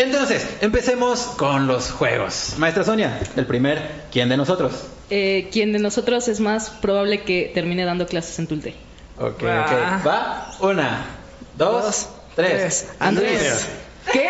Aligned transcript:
Entonces, 0.00 0.46
empecemos 0.62 1.20
con 1.36 1.66
los 1.66 1.90
juegos. 1.90 2.54
Maestra 2.56 2.84
Sonia, 2.84 3.20
el 3.36 3.44
primer, 3.46 3.82
¿quién 4.10 4.28
de 4.30 4.36
nosotros? 4.36 4.72
Eh, 5.10 5.48
quien 5.52 5.72
de 5.72 5.78
nosotros 5.78 6.26
es 6.28 6.40
más 6.40 6.70
probable 6.70 7.22
que 7.22 7.50
termine 7.52 7.84
dando 7.84 8.06
clases 8.06 8.38
en 8.38 8.46
Tulte. 8.46 8.74
Ok, 9.18 9.42
Ah. 9.46 9.98
ok. 10.00 10.06
Va, 10.06 10.50
una, 10.60 11.04
dos, 11.58 11.84
Dos, 11.84 12.08
tres. 12.34 12.50
tres. 12.56 12.86
Andrés. 12.98 13.66
¿Qué? 14.12 14.28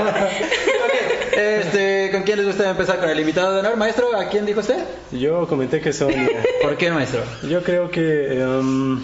Ok, 0.00 1.36
Este, 1.36 2.10
¿con 2.12 2.22
quién 2.22 2.38
les 2.38 2.46
gusta 2.46 2.70
empezar 2.70 3.00
con 3.00 3.08
el 3.08 3.18
invitado 3.18 3.52
de 3.54 3.60
honor? 3.60 3.76
Maestro, 3.76 4.16
¿a 4.16 4.28
quién 4.28 4.46
dijo 4.46 4.60
usted? 4.60 4.78
Yo 5.10 5.46
comenté 5.48 5.80
que 5.80 5.92
Sonia. 5.92 6.28
¿Por 6.62 6.76
qué, 6.76 6.90
maestro? 6.90 7.22
Yo 7.48 7.62
creo 7.62 7.90
que. 7.90 8.40
em, 8.40 9.00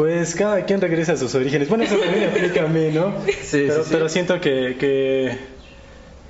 pues 0.00 0.34
cada 0.34 0.64
quien 0.64 0.80
regresa 0.80 1.12
a 1.12 1.16
sus 1.18 1.34
orígenes. 1.34 1.68
Bueno, 1.68 1.84
eso 1.84 1.96
también 1.98 2.30
aplica 2.30 2.62
a 2.64 2.68
mí, 2.68 2.88
¿no? 2.90 3.12
Sí, 3.42 3.64
pero, 3.68 3.74
sí, 3.74 3.80
sí. 3.84 3.88
pero 3.92 4.08
siento 4.08 4.40
que, 4.40 4.76
que. 4.80 5.36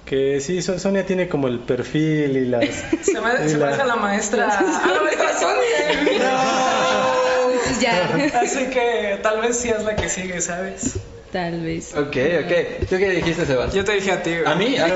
que 0.04 0.40
sí, 0.40 0.60
So- 0.60 0.78
Sonia 0.80 1.06
tiene 1.06 1.28
como 1.28 1.46
el 1.46 1.60
perfil 1.60 2.36
y 2.36 2.46
las. 2.46 2.64
Se, 3.02 3.20
me, 3.20 3.46
y 3.46 3.48
se 3.48 3.58
la- 3.58 3.66
parece 3.66 3.82
a 3.82 3.86
la 3.86 3.96
maestra. 3.96 4.48
A 4.58 4.86
la 4.92 5.02
maestra 5.02 5.38
Sonia. 5.38 6.10
Pues 7.64 7.80
ya. 7.80 8.40
Así 8.40 8.66
que 8.66 9.18
tal 9.22 9.40
vez 9.40 9.56
sí 9.56 9.68
es 9.68 9.84
la 9.84 9.94
que 9.94 10.08
sigue, 10.08 10.40
¿sabes? 10.40 10.94
Tal 11.32 11.60
vez. 11.60 11.92
Ok, 11.94 12.16
ok. 12.44 12.88
¿Tú 12.88 12.96
qué 12.98 13.10
dijiste, 13.10 13.46
Sebas? 13.46 13.72
Yo 13.72 13.84
te 13.84 13.92
dije 13.92 14.10
a 14.10 14.20
ti. 14.22 14.30
güey. 14.30 14.44
¿A 14.46 14.54
mí? 14.56 14.76
Ah, 14.78 14.88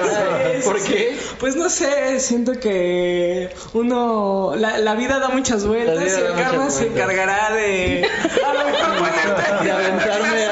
¿Por 0.64 0.80
sí. 0.80 0.92
qué? 0.92 1.16
Pues 1.38 1.54
no 1.54 1.70
sé, 1.70 2.18
siento 2.18 2.58
que 2.58 3.50
uno. 3.72 4.54
La, 4.56 4.78
la 4.78 4.94
vida 4.96 5.20
da 5.20 5.28
muchas 5.28 5.64
vueltas 5.64 6.02
y 6.04 6.20
el 6.20 6.34
karma 6.34 6.70
se 6.70 6.88
encargará 6.88 7.54
de. 7.54 8.08
A 8.44 8.52
lo 8.52 8.64
mejor 8.64 8.98
ponerte. 8.98 9.44
De 9.64 9.70
aventarme, 9.70 10.46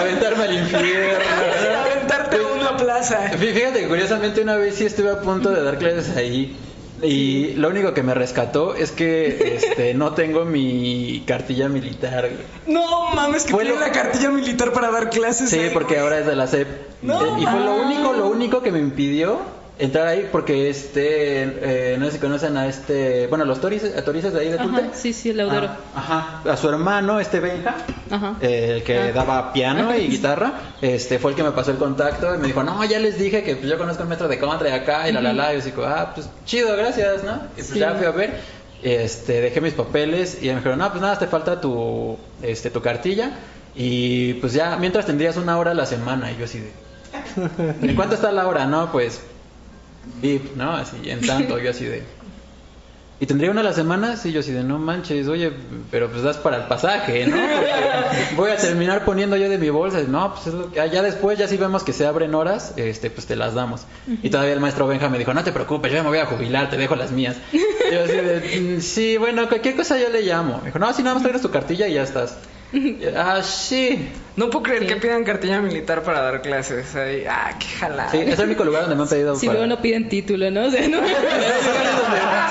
aventarme 0.00 0.44
al 0.44 0.54
infierno. 0.54 1.18
Aventarte 1.84 2.36
a 2.36 2.46
una 2.46 2.76
plaza. 2.76 3.30
Fí- 3.32 3.52
Fíjate 3.52 3.80
que 3.80 3.88
curiosamente 3.88 4.40
una 4.40 4.56
vez 4.56 4.76
sí 4.76 4.86
estuve 4.86 5.10
a 5.10 5.20
punto 5.20 5.50
de 5.50 5.62
dar 5.62 5.78
clases 5.78 6.16
ahí 6.16 6.56
y 7.02 7.52
lo 7.54 7.68
único 7.68 7.92
que 7.94 8.02
me 8.02 8.14
rescató 8.14 8.74
es 8.74 8.90
que 8.90 9.54
este, 9.56 9.94
no 9.94 10.12
tengo 10.14 10.44
mi 10.44 11.22
cartilla 11.26 11.68
militar. 11.68 12.28
No 12.66 13.10
mames, 13.14 13.44
que 13.44 13.52
Fue 13.52 13.64
tiene 13.64 13.78
lo- 13.78 13.86
la 13.86 13.92
cartilla 13.92 14.30
militar 14.30 14.72
para 14.72 14.90
dar 14.90 15.10
clases. 15.10 15.50
Sí, 15.50 15.58
ahí, 15.58 15.70
porque 15.72 15.94
güey. 15.94 16.04
ahora 16.04 16.18
es 16.20 16.26
de 16.26 16.36
la 16.36 16.46
SEP. 16.46 16.68
No 17.02 17.38
y 17.40 17.44
fue 17.46 17.60
lo 17.60 17.76
único, 17.76 18.12
lo 18.14 18.28
único 18.28 18.62
que 18.62 18.72
me 18.72 18.78
impidió 18.80 19.38
entrar 19.78 20.06
ahí 20.06 20.28
porque 20.32 20.70
este, 20.70 21.42
eh, 21.92 21.96
no 21.98 22.06
sé 22.06 22.12
si 22.12 22.18
conocen 22.18 22.56
a 22.56 22.66
este, 22.66 23.26
bueno, 23.26 23.44
los 23.44 23.60
torices, 23.60 23.94
a 23.96 24.02
torices 24.04 24.32
de 24.32 24.40
ahí 24.40 24.48
de 24.48 24.56
Tulte. 24.56 24.80
Ajá, 24.80 24.90
sí, 24.94 25.12
sí, 25.12 25.30
el 25.30 25.36
laudero. 25.36 25.68
Ah, 25.94 26.40
ajá, 26.44 26.50
a 26.52 26.56
su 26.56 26.68
hermano, 26.70 27.20
este 27.20 27.40
Benja, 27.40 27.74
Ajá. 28.10 28.36
eh, 28.40 28.72
el 28.76 28.82
que 28.84 28.98
Ah. 28.98 29.12
daba 29.12 29.52
piano 29.52 29.94
y 29.94 30.08
guitarra, 30.08 30.52
este 30.80 31.18
fue 31.18 31.32
el 31.32 31.36
que 31.36 31.42
me 31.42 31.50
pasó 31.52 31.72
el 31.72 31.76
contacto 31.76 32.34
y 32.34 32.38
me 32.38 32.46
dijo, 32.46 32.62
no, 32.62 32.82
ya 32.84 32.98
les 32.98 33.18
dije 33.18 33.42
que 33.44 33.56
pues, 33.56 33.68
yo 33.70 33.76
conozco 33.76 34.02
al 34.02 34.08
maestro 34.08 34.28
de 34.28 34.38
contra 34.38 34.68
y 34.70 34.72
acá 34.72 35.08
y 35.08 35.12
la 35.12 35.20
la 35.20 35.32
la, 35.34 35.52
y 35.54 35.58
yo 35.58 35.64
digo, 35.66 35.84
ah, 35.84 36.12
pues 36.14 36.28
chido, 36.46 36.74
gracias, 36.76 37.22
¿no? 37.24 37.34
Y 37.52 37.56
pues 37.56 37.66
Sí. 37.68 37.78
ya 37.78 37.92
fui 37.94 38.06
a 38.06 38.12
ver, 38.12 38.40
este, 38.82 39.40
dejé 39.42 39.60
mis 39.60 39.74
papeles 39.74 40.38
y 40.40 40.46
me 40.48 40.54
dijeron, 40.56 40.78
no, 40.78 40.88
pues 40.90 41.02
nada, 41.02 41.18
te 41.18 41.26
falta 41.26 41.60
tu, 41.60 42.16
este, 42.42 42.70
tu 42.70 42.80
cartilla 42.80 43.30
y 43.74 44.32
pues 44.34 44.54
ya, 44.54 44.76
mientras 44.76 45.04
tendrías 45.04 45.36
una 45.36 45.58
hora 45.58 45.72
a 45.72 45.74
la 45.74 45.84
semana 45.84 46.32
y 46.32 46.38
yo 46.38 46.46
así 46.46 46.60
de, 46.60 46.70
¿en 47.82 47.94
cuánto 47.94 48.14
está 48.14 48.32
la 48.32 48.46
hora? 48.46 48.64
No, 48.66 48.90
pues, 48.90 49.20
VIP, 50.22 50.56
¿no? 50.56 50.72
Así, 50.72 50.96
en 51.04 51.20
tanto, 51.26 51.58
yo 51.58 51.70
así 51.70 51.84
de... 51.84 52.02
¿Y 53.18 53.24
tendría 53.24 53.50
una 53.50 53.62
a 53.62 53.64
la 53.64 53.72
semana? 53.72 54.18
Sí, 54.18 54.30
yo 54.30 54.40
así 54.40 54.52
de, 54.52 54.62
no 54.62 54.78
manches, 54.78 55.26
oye, 55.26 55.50
pero 55.90 56.10
pues 56.10 56.22
das 56.22 56.36
para 56.36 56.58
el 56.58 56.62
pasaje, 56.64 57.26
¿no? 57.26 57.38
Porque 57.38 57.70
voy 58.36 58.50
a 58.50 58.56
terminar 58.58 59.06
poniendo 59.06 59.38
yo 59.38 59.48
de 59.48 59.56
mi 59.56 59.70
bolsa. 59.70 60.02
No, 60.06 60.34
pues 60.34 60.48
es 60.48 60.52
lo 60.52 60.70
que... 60.70 60.80
ah, 60.82 60.86
Ya 60.86 61.00
después, 61.00 61.38
ya 61.38 61.48
si 61.48 61.56
vemos 61.56 61.82
que 61.82 61.94
se 61.94 62.06
abren 62.06 62.34
horas, 62.34 62.74
este, 62.76 63.08
pues 63.08 63.26
te 63.26 63.34
las 63.34 63.54
damos. 63.54 63.86
Y 64.22 64.28
todavía 64.28 64.52
el 64.52 64.60
maestro 64.60 64.86
Benja 64.86 65.08
me 65.08 65.18
dijo, 65.18 65.32
no 65.32 65.42
te 65.42 65.50
preocupes, 65.52 65.90
yo 65.90 65.96
ya 65.96 66.02
me 66.02 66.10
voy 66.10 66.18
a 66.18 66.26
jubilar, 66.26 66.68
te 66.68 66.76
dejo 66.76 66.94
las 66.94 67.10
mías. 67.10 67.36
Y 67.54 67.58
yo 67.94 68.04
así 68.04 68.12
de, 68.16 68.60
"Mm, 68.76 68.80
sí, 68.82 69.16
bueno, 69.16 69.48
cualquier 69.48 69.76
cosa 69.76 69.98
yo 69.98 70.10
le 70.10 70.20
llamo. 70.20 70.58
Me 70.58 70.66
dijo, 70.66 70.78
no, 70.78 70.92
si 70.92 71.02
nada 71.02 71.14
más 71.14 71.22
traigas 71.22 71.40
tu 71.40 71.50
cartilla 71.50 71.88
y 71.88 71.94
ya 71.94 72.02
estás. 72.02 72.36
Ah, 73.16 73.42
sí. 73.42 74.08
No 74.36 74.50
puedo 74.50 74.64
creer 74.64 74.82
Sí. 74.82 74.88
que 74.88 74.96
pidan 74.96 75.24
cartilla 75.24 75.60
militar 75.60 76.02
para 76.02 76.20
dar 76.20 76.42
clases. 76.42 76.94
Ahí. 76.94 77.24
Ah, 77.28 77.52
qué 77.58 77.66
jalada. 77.66 78.10
Sí, 78.10 78.18
es 78.18 78.38
el 78.38 78.46
único 78.46 78.64
lugar 78.64 78.82
donde 78.82 78.96
me 78.96 79.02
han 79.02 79.08
pedido 79.08 79.34
Si 79.36 79.46
para- 79.46 79.58
luego 79.60 79.74
no 79.74 79.80
piden 79.82 80.08
título, 80.08 80.50
¿no? 80.50 80.66
O 80.66 80.70
sea, 80.70 80.86
no. 80.88 80.98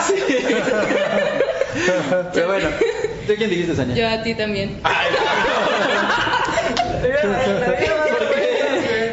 Sí. 0.07 0.13
Pero 2.33 2.47
bueno, 2.47 2.69
¿tú 3.27 3.33
quién 3.37 3.49
dijiste, 3.49 3.75
Sania? 3.75 3.95
Yo 3.95 4.07
a 4.09 4.23
ti 4.23 4.33
también. 4.33 4.79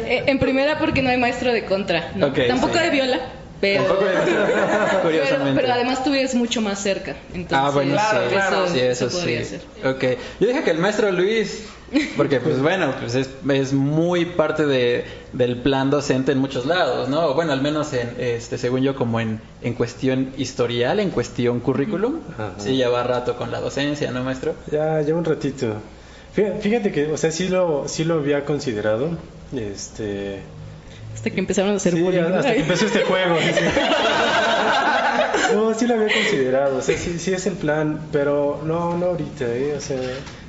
En 0.09 0.39
primera 0.39 0.79
porque 0.79 1.01
no 1.01 1.09
hay 1.09 1.17
maestro 1.17 1.51
de 1.51 1.65
contra, 1.65 2.11
¿no? 2.15 2.27
Ok, 2.27 2.39
Tampoco 2.47 2.73
sí. 2.77 2.83
de 2.83 2.89
viola, 2.89 3.19
pero... 3.63 3.97
Pero, 4.03 5.01
Curiosamente. 5.01 5.61
pero 5.61 5.73
además 5.73 6.03
tú 6.03 6.11
vives 6.11 6.35
mucho 6.35 6.61
más 6.61 6.79
cerca. 6.81 7.15
Entonces, 7.33 7.57
Ah, 7.57 7.69
bueno, 7.73 7.93
Claro, 7.93 8.19
sí, 8.27 8.33
claro. 8.33 8.67
sí, 8.67 8.79
eso, 8.79 9.09
podría 9.09 9.43
sí. 9.43 9.57
ser. 9.81 9.87
Ok, 9.89 10.03
yo 10.39 10.47
dije 10.47 10.63
que 10.63 10.71
el 10.71 10.77
maestro 10.79 11.11
Luis, 11.11 11.65
porque 12.17 12.39
pues 12.39 12.61
bueno, 12.61 12.93
pues 12.99 13.15
es, 13.15 13.29
es 13.49 13.73
muy 13.73 14.25
parte 14.25 14.65
de, 14.65 15.05
del 15.33 15.57
plan 15.61 15.89
docente 15.89 16.31
en 16.31 16.37
muchos 16.39 16.65
lados, 16.65 17.09
¿no? 17.09 17.33
Bueno, 17.33 17.51
al 17.53 17.61
menos 17.61 17.91
en, 17.93 18.15
este, 18.17 18.57
según 18.57 18.81
yo, 18.81 18.95
como 18.95 19.19
en, 19.19 19.39
en 19.61 19.73
cuestión 19.73 20.31
historial, 20.37 20.99
en 20.99 21.09
cuestión 21.09 21.59
currículum, 21.59 22.19
Ajá. 22.33 22.51
sí 22.57 22.75
lleva 22.75 23.03
rato 23.03 23.35
con 23.37 23.51
la 23.51 23.59
docencia, 23.61 24.11
¿no, 24.11 24.23
maestro? 24.23 24.55
Ya, 24.71 25.01
ya 25.01 25.13
un 25.15 25.23
ratito. 25.25 25.75
Fí- 26.35 26.59
Fíjate 26.61 26.91
que, 26.91 27.11
o 27.11 27.17
sea, 27.17 27.31
sí 27.31 27.47
lo, 27.49 27.87
sí 27.87 28.03
lo 28.03 28.15
había 28.15 28.43
considerado. 28.45 29.09
Este. 29.55 30.39
Hasta 31.13 31.29
que 31.29 31.39
empezaron 31.39 31.71
a 31.71 31.75
hacer 31.77 31.93
Sí, 31.93 32.01
bullying. 32.01 32.21
¿no? 32.21 32.35
hasta 32.35 32.53
que 32.53 32.59
empezó 32.61 32.85
este 32.85 33.03
juego. 33.03 33.37
sí. 33.39 33.49
No, 35.53 35.71
sí 35.75 35.85
lo 35.85 35.93
había 35.95 36.07
considerado. 36.07 36.77
O 36.77 36.81
sea, 36.81 36.97
sí, 36.97 37.19
sí 37.19 37.31
es 37.31 37.45
el 37.45 37.53
plan, 37.53 38.07
pero 38.11 38.61
no, 38.65 38.97
no 38.97 39.07
ahorita, 39.07 39.45
¿eh? 39.45 39.75
O 39.77 39.81
sea, 39.81 39.99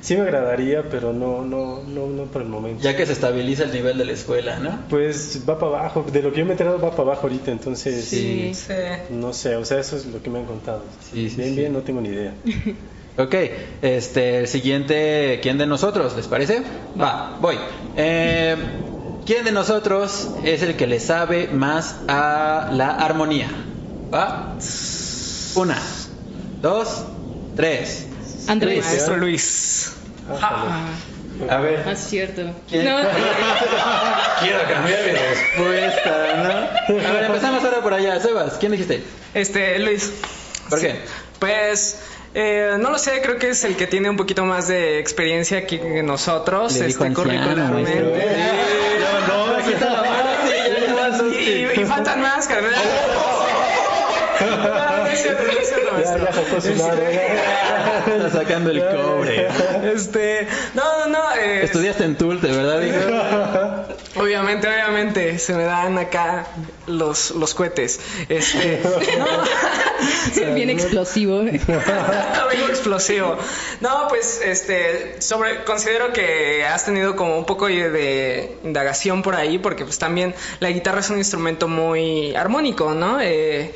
sí 0.01 0.15
me 0.15 0.21
agradaría, 0.23 0.89
pero 0.89 1.13
no, 1.13 1.43
no, 1.43 1.83
no, 1.83 2.07
no 2.07 2.23
por 2.23 2.41
el 2.41 2.47
momento. 2.47 2.81
Ya 2.81 2.95
que 2.97 3.05
se 3.05 3.13
estabiliza 3.13 3.65
el 3.65 3.71
nivel 3.73 3.99
de 3.99 4.05
la 4.05 4.13
escuela, 4.13 4.57
¿no? 4.57 4.79
Pues 4.89 5.41
va 5.47 5.59
para 5.59 5.79
abajo. 5.79 6.05
De 6.11 6.23
lo 6.23 6.31
que 6.31 6.39
yo 6.39 6.45
me 6.45 6.51
he 6.51 6.53
enterado 6.53 6.79
va 6.79 6.89
para 6.91 7.03
abajo 7.03 7.23
ahorita, 7.27 7.51
entonces. 7.51 8.03
Sí. 8.05 8.51
Sí. 8.55 8.73
No 9.11 9.31
sé, 9.33 9.55
o 9.57 9.65
sea, 9.65 9.79
eso 9.79 9.95
es 9.95 10.07
lo 10.07 10.23
que 10.23 10.29
me 10.31 10.39
han 10.39 10.45
contado. 10.45 10.81
Sí, 11.11 11.29
sí, 11.29 11.35
bien, 11.35 11.49
sí. 11.49 11.55
bien, 11.59 11.73
no 11.73 11.79
tengo 11.81 12.01
ni 12.01 12.09
idea. 12.09 12.33
Ok, 13.17 13.33
este, 13.81 14.39
el 14.39 14.47
siguiente, 14.49 15.39
¿quién 15.41 15.57
de 15.57 15.65
nosotros? 15.65 16.17
¿Les 16.17 16.27
parece? 16.27 16.63
Va, 17.01 17.37
voy. 17.39 17.55
Eh, 17.95 18.57
¿Quién 19.25 19.43
de 19.43 19.51
nosotros 19.51 20.29
es 20.43 20.61
el 20.61 20.75
que 20.75 20.85
le 20.85 20.99
sabe 20.99 21.47
más 21.47 21.95
a 22.07 22.69
la 22.71 22.91
armonía? 22.91 23.49
¿Va? 24.13 24.53
Una, 25.55 25.77
dos, 26.61 27.03
tres. 27.55 28.05
Andrés. 28.47 28.85
Maestro 28.85 29.17
Luis. 29.17 29.93
Ah, 30.41 30.87
A 31.49 31.57
ver. 31.57 31.87
Es 31.87 31.99
cierto. 31.99 32.43
¿Quién? 32.69 32.85
No, 32.85 32.97
Quiero 34.41 34.59
cambiar 34.69 34.99
mi 35.05 35.11
respuesta, 35.11 36.35
¿no? 36.37 37.07
A 37.07 37.11
ver, 37.11 37.23
empezamos 37.23 37.63
ahora 37.63 37.81
por 37.81 37.93
allá. 37.93 38.19
Sebas, 38.19 38.53
¿quién 38.59 38.73
dijiste? 38.73 39.03
Este, 39.33 39.79
Luis. 39.79 40.11
¿Por 40.69 40.79
qué? 40.79 40.99
Pues. 41.39 41.99
Eh, 42.35 42.75
no 42.79 42.91
lo 42.91 42.99
sé, 42.99 43.21
creo 43.21 43.37
que 43.37 43.49
es 43.49 43.63
el 43.63 43.75
que 43.77 43.87
tiene 43.87 44.09
un 44.09 44.17
poquito 44.17 44.43
más 44.45 44.67
de 44.67 44.99
experiencia 44.99 45.57
aquí 45.57 45.79
que 45.79 46.03
nosotros, 46.03 46.73
Le 46.77 46.87
dijo 46.87 47.05
este 47.05 47.13
más, 50.93 51.21
Y, 51.33 51.81
y- 51.81 51.85
faltan 51.85 52.21
más, 52.21 52.47
carnal. 52.47 52.73
Está 58.07 58.29
sacando 58.31 58.71
el 58.71 58.79
cobre. 58.81 59.47
Este, 59.93 60.47
no, 60.73 60.83
no, 60.99 61.07
no. 61.07 61.35
eh, 61.35 61.63
Estudiaste 61.63 62.03
en 62.03 62.15
Tulte, 62.15 62.47
¿verdad, 62.47 62.81
hijo? 63.87 63.94
Obviamente, 64.15 64.67
obviamente, 64.67 65.39
se 65.39 65.53
me 65.53 65.63
dan 65.63 65.97
acá 65.97 66.47
los, 66.87 67.31
los 67.31 67.53
cohetes. 67.53 67.99
Este, 68.29 68.81
no, 70.45 70.53
bien 70.53 70.69
explosivo. 70.69 71.39
Algo 71.39 72.67
explosivo. 72.69 73.37
No, 73.81 74.07
pues, 74.07 74.41
este, 74.43 75.21
sobre, 75.21 75.63
considero 75.63 76.13
que 76.13 76.65
has 76.65 76.85
tenido 76.85 77.15
como 77.15 77.37
un 77.37 77.45
poco 77.45 77.67
de 77.67 78.57
indagación 78.63 79.21
por 79.21 79.35
ahí, 79.35 79.57
porque 79.57 79.83
pues 79.83 79.99
también 79.99 80.33
la 80.59 80.69
guitarra 80.69 81.01
es 81.01 81.09
un 81.09 81.17
instrumento 81.17 81.67
muy 81.67 82.35
armónico, 82.35 82.93
¿no? 82.93 83.19
Eh, 83.21 83.73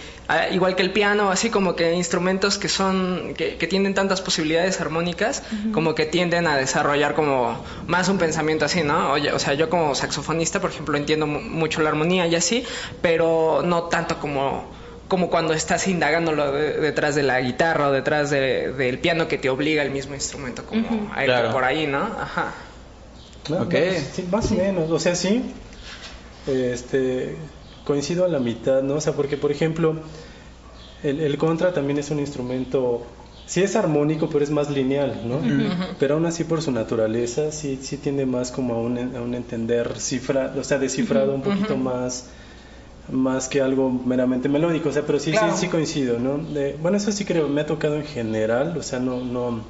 igual 0.51 0.75
que 0.75 0.83
el 0.83 0.91
piano, 0.91 1.31
así 1.31 1.49
como 1.49 1.75
que 1.75 1.93
instrumentos 1.93 2.57
que 2.57 2.69
son, 2.69 3.33
que, 3.35 3.57
que 3.57 3.65
tienen 3.67 3.93
tantas 3.95 4.21
posibilidades 4.21 4.79
armónicas, 4.79 5.41
como 5.73 5.95
que 5.95 6.05
tienden 6.05 6.45
a 6.47 6.55
desarrollar 6.55 7.15
como 7.15 7.63
más 7.87 8.09
un 8.09 8.17
pensamiento 8.19 8.65
así, 8.65 8.83
¿no? 8.83 9.11
Oye, 9.11 9.31
o 9.31 9.39
sea, 9.39 9.55
yo 9.55 9.69
como 9.69 9.95
saxofonista, 9.95 10.59
por 10.61 10.69
ejemplo, 10.69 10.97
entiendo 10.97 11.25
mu- 11.25 11.41
mucho 11.41 11.81
la 11.81 11.89
armonía 11.89 12.27
y 12.27 12.35
así, 12.35 12.63
pero 13.01 13.61
no 13.63 13.83
tanto 13.83 14.19
como 14.19 14.77
como 15.07 15.31
cuando 15.31 15.53
estás 15.55 15.87
indagándolo 15.87 16.51
de- 16.51 16.73
detrás 16.73 17.15
de 17.15 17.23
la 17.23 17.41
guitarra 17.41 17.87
o 17.87 17.91
detrás 17.91 18.29
de- 18.29 18.73
del 18.73 18.99
piano 18.99 19.27
que 19.27 19.39
te 19.39 19.49
obliga 19.49 19.81
el 19.81 19.89
mismo 19.89 20.13
instrumento 20.13 20.63
como 20.67 21.11
a 21.15 21.23
ir 21.23 21.29
Claro. 21.31 21.51
por 21.51 21.63
ahí, 21.63 21.87
¿no? 21.87 22.03
Ajá. 22.03 22.53
¿no? 23.49 23.61
Ok. 23.63 23.73
No, 23.73 23.79
sí, 24.13 24.27
más 24.31 24.51
o 24.51 24.53
menos, 24.53 24.91
o 24.91 24.99
sea, 24.99 25.15
sí, 25.15 25.51
este, 26.45 27.35
coincido 27.89 28.24
a 28.24 28.27
la 28.30 28.39
mitad, 28.39 28.81
¿no? 28.83 28.95
O 28.95 29.01
sea, 29.01 29.13
porque, 29.13 29.36
por 29.36 29.51
ejemplo, 29.51 29.95
el, 31.03 31.19
el 31.19 31.38
contra 31.38 31.74
también 31.74 31.97
es 32.00 32.12
un 32.12 32.19
instrumento, 32.19 33.01
sí 33.45 33.62
es 33.62 33.75
armónico, 33.75 34.30
pero 34.30 34.44
es 34.44 34.51
más 34.51 34.69
lineal, 34.69 35.21
¿no? 35.25 35.39
Pero 36.00 36.15
aún 36.15 36.25
así, 36.25 36.44
por 36.44 36.62
su 36.62 36.71
naturaleza, 36.71 37.51
sí, 37.51 37.80
sí 37.81 37.97
tiende 37.97 38.25
más 38.25 38.51
como 38.51 38.75
a 38.75 38.77
un, 38.77 38.97
a 39.15 39.21
un 39.21 39.33
entender 39.33 40.00
cifra, 40.00 40.53
o 40.57 40.63
sea, 40.63 40.77
descifrado 40.77 41.33
un 41.33 41.41
poquito 41.41 41.75
más 41.77 42.30
más 43.12 43.47
que 43.50 43.59
algo 43.59 43.89
meramente 43.89 44.47
melódico, 44.50 44.89
o 44.89 44.91
sea, 44.91 45.03
pero 45.03 45.18
sí, 45.19 45.31
Claro. 45.31 45.53
sí, 45.53 45.62
sí 45.62 45.68
coincido, 45.68 46.19
¿no? 46.19 46.38
De- 46.38 46.77
bueno, 46.80 46.95
eso 46.97 47.12
sí 47.12 47.25
creo, 47.25 47.47
me 47.50 47.62
ha 47.62 47.65
tocado 47.65 47.95
en 47.95 48.03
general, 48.06 48.77
o 48.77 48.83
sea, 48.83 49.00
no, 49.00 49.18
no, 49.24 49.62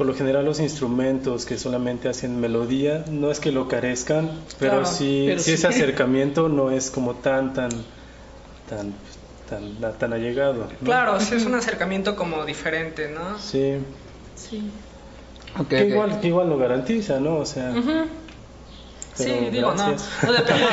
por 0.00 0.06
lo 0.06 0.14
general 0.14 0.46
los 0.46 0.60
instrumentos 0.60 1.44
que 1.44 1.58
solamente 1.58 2.08
hacen 2.08 2.40
melodía, 2.40 3.04
no 3.10 3.30
es 3.30 3.38
que 3.38 3.52
lo 3.52 3.68
carezcan, 3.68 4.30
pero 4.58 4.78
Claro, 4.78 4.86
sí, 4.86 5.24
pero 5.26 5.38
sí 5.40 5.44
sí. 5.44 5.52
ese 5.52 5.66
acercamiento 5.66 6.48
no 6.48 6.70
es 6.70 6.90
como 6.90 7.16
tan, 7.16 7.52
tan, 7.52 7.68
tan, 8.66 8.94
tan, 9.46 9.98
tan 9.98 10.12
allegado. 10.14 10.68
¿no? 10.80 10.86
Claro, 10.86 11.20
sí 11.20 11.34
es 11.34 11.44
un 11.44 11.54
acercamiento 11.54 12.16
como 12.16 12.46
diferente, 12.46 13.10
¿no? 13.10 13.38
Sí, 13.38 13.74
Sí. 14.36 14.70
Que 15.68 15.88
igual, 15.88 16.18
que 16.18 16.28
igual 16.28 16.48
lo 16.48 16.56
garantiza, 16.56 17.20
¿no? 17.20 17.36
O 17.36 17.44
sea, 17.44 17.74
Pero 19.24 19.50
digo, 19.50 19.74
no, 19.74 19.86
gracias. 19.88 20.08
no 20.22 20.32
depende, 20.32 20.64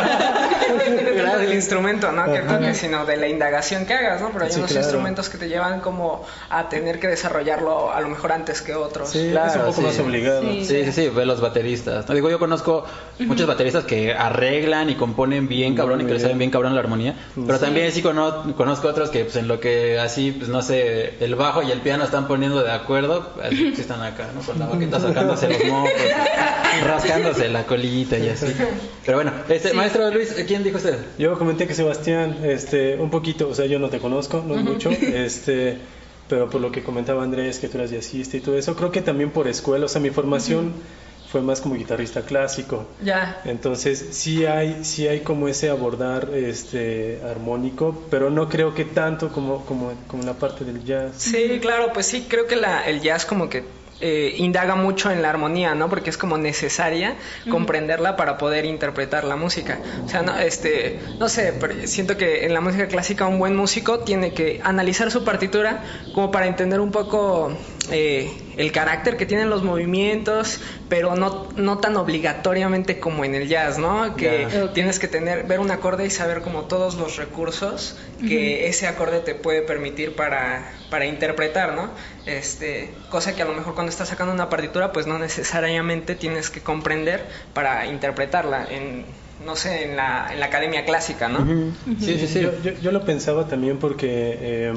no 0.70 0.78
depende 0.78 1.22
tanto 1.24 1.40
del 1.40 1.54
instrumento, 1.54 2.12
¿no? 2.12 2.26
Que 2.32 2.40
toques, 2.40 2.78
sino 2.78 3.06
de 3.06 3.18
la 3.18 3.28
indagación 3.28 3.86
que 3.86 3.94
hagas, 3.94 4.22
¿no? 4.22 4.30
Pero 4.32 4.46
hay 4.46 4.52
Sí, 4.52 4.58
unos 4.60 4.72
claro. 4.72 4.86
instrumentos 4.86 5.30
que 5.30 5.38
te 5.38 5.48
llevan 5.50 5.80
como 5.82 6.26
a 6.50 6.70
tener 6.70 7.00
que 7.00 7.08
desarrollarlo 7.08 7.92
a 7.94 8.02
lo 8.02 8.10
mejor 8.10 8.32
antes 8.32 8.62
que 8.62 8.74
otros. 8.76 9.10
sí, 9.10 9.30
Claro, 9.32 9.50
es 9.50 9.56
un 9.56 9.62
poco 9.62 9.74
sí. 9.82 9.82
más 9.82 10.00
obligado. 10.00 10.42
Sí. 10.42 10.66
Sí, 10.66 10.86
sí, 10.86 10.92
sí, 10.92 11.10
ve 11.10 11.26
los 11.26 11.42
bateristas. 11.42 12.08
No, 12.08 12.16
digo, 12.16 12.30
yo 12.30 12.40
conozco 12.40 12.86
muchos 13.20 13.48
bateristas 13.48 13.84
que 13.86 14.14
arreglan 14.14 14.90
y 14.90 14.96
componen 14.96 15.48
bien 15.48 15.76
cabrón 15.76 16.02
y 16.02 16.06
que 16.06 16.14
le 16.14 16.20
saben 16.20 16.38
bien 16.38 16.52
cabrón 16.52 16.74
la 16.76 16.82
armonía. 16.82 17.16
Pero 17.46 17.60
también 17.60 17.92
sí 17.92 18.02
cono- 18.02 18.56
conozco 18.56 18.88
otros 18.88 19.10
que, 19.10 19.24
pues, 19.26 19.36
en 19.36 19.48
lo 19.48 19.60
que 19.60 20.00
así, 20.00 20.32
pues 20.32 20.50
no 20.50 20.62
sé, 20.62 21.16
el 21.24 21.36
bajo 21.36 21.62
y 21.64 21.72
el 21.72 21.80
piano 21.82 22.04
están 22.04 22.28
poniendo 22.28 22.64
de 22.64 22.72
acuerdo, 22.72 23.34
así 23.44 23.74
sí 23.76 23.82
están 23.82 24.02
acá, 24.04 24.28
¿no? 24.36 24.42
Con 24.42 24.60
la 24.60 24.66
baqueta 24.68 25.00
sacándose 25.00 25.50
los 25.50 25.64
mocos, 25.66 25.92
rascándose 26.86 27.50
la 27.50 27.64
colita 27.66 28.18
y 28.18 28.30
así. 28.30 28.37
Pero 29.06 29.18
bueno, 29.18 29.32
este, 29.50 29.74
maestro 29.74 30.10
Luis, 30.12 30.34
¿quién 30.48 30.64
dijo 30.64 30.78
usted? 30.78 30.98
Yo 31.18 31.38
comenté 31.38 31.68
que 31.68 31.74
Sebastián, 31.74 32.38
este, 32.44 32.96
un 32.96 33.10
poquito, 33.10 33.50
o 33.50 33.56
sea, 33.56 33.66
yo 33.66 33.80
no 33.80 33.90
te 33.90 34.00
conozco, 34.00 34.44
no 34.46 34.56
mucho, 34.58 34.90
este, 35.02 35.78
pero 36.28 36.50
por 36.50 36.62
lo 36.62 36.72
que 36.72 36.84
comentaba 36.84 37.24
Andrés, 37.24 37.60
que 37.60 37.68
tú 37.68 37.78
eras 37.78 37.92
jazzista 37.92 38.38
y 38.38 38.42
todo 38.42 38.58
eso, 38.58 38.76
creo 38.76 38.92
que 38.92 39.02
también 39.02 39.32
por 39.32 39.48
escuela, 39.48 39.86
o 39.86 39.90
sea, 39.90 40.02
mi 40.02 40.10
formación 40.10 40.74
fue 41.32 41.42
más 41.42 41.60
como 41.60 41.76
guitarrista 41.76 42.22
clásico. 42.22 42.88
Ya. 43.04 43.42
Entonces, 43.44 44.08
sí 44.12 44.46
hay, 44.46 44.84
sí 44.84 45.08
hay 45.08 45.22
como 45.22 45.48
ese 45.48 45.70
abordar 45.70 46.30
este 46.34 47.20
armónico, 47.30 48.06
pero 48.10 48.30
no 48.30 48.48
creo 48.48 48.74
que 48.74 48.86
tanto 48.86 49.30
como, 49.30 49.66
como, 49.66 49.92
como 50.08 50.24
la 50.24 50.34
parte 50.34 50.64
del 50.64 50.84
jazz. 50.84 51.16
Sí, 51.18 51.60
claro, 51.62 51.92
pues 51.94 52.06
sí, 52.06 52.26
creo 52.30 52.48
que 52.48 52.56
la, 52.56 52.88
el 52.88 53.02
jazz 53.02 53.26
como 53.26 53.50
que 53.50 53.66
eh, 54.00 54.36
indaga 54.38 54.76
mucho 54.76 55.10
en 55.10 55.22
la 55.22 55.30
armonía, 55.30 55.74
¿no? 55.74 55.90
Porque 55.90 56.10
es 56.10 56.18
como 56.18 56.38
necesaria 56.38 57.16
comprenderla 57.50 58.16
para 58.16 58.38
poder 58.38 58.66
interpretar 58.66 59.24
la 59.24 59.36
música. 59.36 59.82
O 60.06 60.10
sea, 60.10 60.22
no, 60.22 60.38
este, 60.38 61.00
no 61.20 61.30
sé, 61.30 61.54
pero 61.60 61.74
siento 61.86 62.18
que 62.18 62.46
en 62.46 62.54
la 62.54 62.62
música 62.62 62.88
clásica 62.88 63.26
un 63.26 63.40
buen 63.40 63.56
músico 63.56 64.00
tiene 64.00 64.34
que 64.34 64.60
analizar 64.64 65.12
su 65.12 65.24
partitura 65.24 65.84
como 66.12 66.32
para 66.32 66.48
entender 66.48 66.80
un 66.80 66.92
poco 66.92 67.58
eh, 67.92 68.32
el 68.58 68.72
carácter 68.72 69.18
que 69.18 69.26
tienen 69.26 69.50
los 69.50 69.64
movimientos, 69.64 70.60
pero 70.90 71.16
no, 71.16 71.48
no 71.56 71.78
tan 71.80 71.96
obligatoriamente 71.98 73.00
como 73.00 73.24
en 73.26 73.36
el 73.36 73.48
jazz, 73.48 73.78
¿no? 73.78 74.16
Que 74.16 74.46
tienes 74.74 75.00
que 75.00 75.08
tener, 75.08 75.46
ver 75.46 75.60
un 75.60 75.72
acorde 75.72 76.06
y 76.06 76.10
saber 76.10 76.42
como 76.42 76.64
todos 76.66 76.96
los 76.96 77.18
recursos 77.18 77.98
que 78.28 78.68
ese 78.68 78.88
acorde 78.88 79.20
te 79.20 79.36
puede 79.36 79.62
permitir 79.62 80.16
para, 80.16 80.72
para 80.90 81.06
interpretar, 81.06 81.74
¿no? 81.76 81.92
Este, 82.26 82.94
cosa 83.10 83.36
que 83.36 83.42
a 83.42 83.46
lo 83.46 83.54
mejor 83.54 83.74
cuando 83.76 83.92
estás 83.92 84.10
sacando 84.10 84.34
una 84.34 84.50
partitura, 84.50 84.92
pues 84.92 85.08
no 85.08 85.18
necesariamente 85.20 86.16
tienes 86.16 86.50
que 86.50 86.62
comprender 86.62 87.26
para 87.54 87.86
interpretarla 87.86 88.68
en, 88.70 89.06
no 89.46 89.56
sé, 89.56 89.84
en 89.86 89.96
la, 89.96 90.28
en 90.32 90.40
la 90.40 90.48
academia 90.48 90.84
clásica, 90.84 91.28
¿no? 91.30 91.46
Sí, 92.00 92.18
sí, 92.20 92.28
sí. 92.28 92.42
Yo, 92.42 92.52
yo- 92.64 92.80
yo 92.82 92.92
lo 92.92 93.06
pensaba 93.06 93.48
también 93.48 93.78
porque 93.80 94.08
eh, 94.42 94.74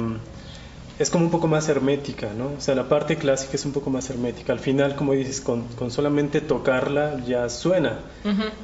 es 1.01 1.09
como 1.09 1.25
un 1.25 1.31
poco 1.31 1.47
más 1.47 1.67
hermética, 1.69 2.29
¿no? 2.37 2.51
O 2.57 2.61
sea, 2.61 2.75
la 2.75 2.87
parte 2.87 3.17
clásica 3.17 3.55
es 3.55 3.65
un 3.65 3.71
poco 3.71 3.89
más 3.89 4.09
hermética. 4.09 4.53
Al 4.53 4.59
final, 4.59 4.95
como 4.95 5.13
dices, 5.13 5.41
con, 5.41 5.63
con 5.69 5.91
solamente 5.91 6.41
tocarla 6.41 7.19
ya 7.25 7.49
suena. 7.49 7.99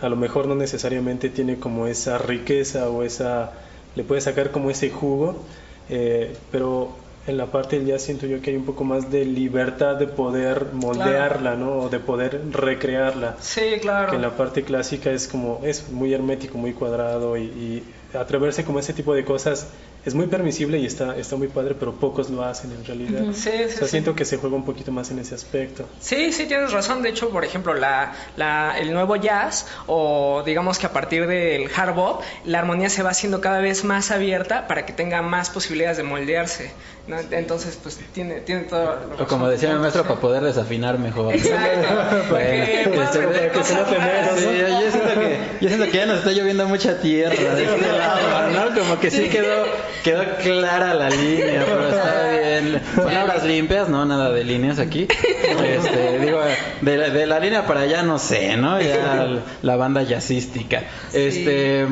A 0.02 0.10
lo 0.10 0.16
mejor 0.16 0.48
no 0.48 0.56
necesariamente 0.56 1.30
tiene 1.30 1.58
como 1.58 1.88
esa 1.88 2.18
riqueza 2.18 2.90
o 2.90 3.04
esa... 3.04 3.52
le 3.96 4.04
puede 4.04 4.22
sacar 4.22 4.52
como 4.52 4.70
ese 4.70 4.90
jugo, 4.90 5.44
eh, 5.90 6.36
pero 6.52 6.96
en 7.28 7.36
la 7.38 7.48
parte 7.48 7.78
del 7.78 7.88
jazz 7.88 8.04
siento 8.04 8.26
yo 8.26 8.42
que 8.42 8.52
hay 8.52 8.56
un 8.56 8.64
poco 8.66 8.84
más 8.86 9.12
de 9.12 9.26
libertad 9.26 9.96
de 9.98 10.08
poder 10.08 10.68
moldearla, 10.74 11.56
¿no? 11.56 11.80
O 11.80 11.90
de 11.90 12.00
poder 12.00 12.42
recrearla 12.52 13.36
Sí, 13.42 13.80
claro. 13.82 14.12
que 14.12 14.16
en 14.16 14.22
la 14.22 14.38
parte 14.38 14.64
clásica 14.64 15.12
es 15.12 15.28
como 15.28 15.60
es 15.64 15.90
muy 15.90 16.14
hermético, 16.14 16.58
muy 16.58 16.72
cuadrado 16.74 17.36
y, 17.36 17.42
y 17.44 17.84
atreverse 18.18 18.64
como 18.64 18.80
ese 18.80 18.94
tipo 18.94 19.14
de 19.14 19.26
cosas 19.26 19.68
es 20.08 20.16
muy 20.16 20.28
permisible 20.28 20.78
y 20.80 20.86
está 20.86 21.18
está 21.18 21.36
muy 21.36 21.50
padre, 21.50 21.76
pero 21.76 21.94
pocos 21.96 22.30
lo 22.30 22.44
hacen 22.44 22.72
en 22.72 22.84
realidad. 22.86 23.26
Sí, 23.34 23.52
sí, 23.52 23.64
o 23.66 23.70
sea, 23.70 23.80
sí. 23.86 23.88
siento 23.90 24.16
que 24.16 24.24
se 24.26 24.38
juega 24.38 24.56
un 24.56 24.64
poquito 24.66 24.92
más 24.92 25.12
en 25.12 25.20
ese 25.20 25.36
aspecto. 25.36 25.86
Sí, 26.00 26.32
sí, 26.32 26.46
tienes 26.46 26.72
razón. 26.72 27.02
De 27.02 27.10
hecho, 27.10 27.30
por 27.30 27.44
ejemplo, 27.44 27.74
la, 27.74 28.14
la- 28.38 28.76
el 28.80 28.94
nuevo 28.94 29.16
jazz, 29.18 29.68
o 29.86 30.44
digamos 30.46 30.80
que 30.80 30.86
a 30.86 30.94
partir 30.94 31.28
del 31.28 31.70
hard 31.76 31.94
bop, 31.94 32.22
la 32.46 32.60
armonía 32.60 32.90
se 32.90 33.04
va 33.04 33.10
haciendo 33.10 33.42
cada 33.42 33.60
vez 33.60 33.84
más 33.84 34.10
abierta 34.12 34.68
para 34.68 34.86
que 34.86 34.94
tenga 34.94 35.22
más 35.22 35.50
posibilidades 35.50 35.98
de 35.98 36.04
moldearse. 36.04 36.72
¿No? 37.08 37.18
Entonces, 37.32 37.78
pues 37.82 38.00
tiene, 38.14 38.42
tiene 38.42 38.64
todo. 38.64 39.00
O 39.20 39.26
como 39.26 39.48
decía 39.48 39.74
mi 39.74 39.80
maestro, 39.80 40.04
para 40.04 40.20
poder 40.20 40.44
desafinar 40.44 41.00
mejor. 41.00 41.34
Exacto. 41.34 41.88
Que 42.38 43.64
se 43.64 43.76
Sí, 43.76 44.62
¿no? 44.62 44.82
yo 44.82 44.92
siento 44.92 45.20
que, 45.20 45.38
yo 45.62 45.68
siento 45.70 45.86
que 45.86 45.98
ya 45.98 46.06
nos 46.06 46.18
está 46.20 46.32
lloviendo 46.32 46.68
mucha 46.68 47.00
tierra 47.00 47.56
de 47.56 47.64
este 47.66 47.92
lado, 47.98 48.50
¿no? 48.52 48.80
Como 48.80 49.00
que 49.00 49.10
sí 49.12 49.30
quedó, 49.30 49.66
quedó 50.04 50.24
clara 50.42 50.94
la 50.94 51.10
línea, 51.10 51.64
pero 51.66 51.88
está 51.90 52.30
bien. 52.32 52.82
Palabras 52.96 53.44
limpias, 53.44 53.90
no, 53.90 54.06
nada 54.06 54.32
de 54.32 54.44
líneas 54.44 54.80
aquí. 54.80 55.08
Este, 55.10 56.20
digo, 56.20 56.40
de, 56.82 56.98
la- 56.98 57.10
de 57.10 57.26
la 57.26 57.40
línea 57.40 57.66
para 57.66 57.82
allá 57.82 58.04
no 58.04 58.20
sé, 58.20 58.58
¿no? 58.58 58.80
Ya 58.82 59.40
la 59.62 59.76
banda 59.76 60.04
jazzística. 60.04 60.84
Este. 61.14 61.88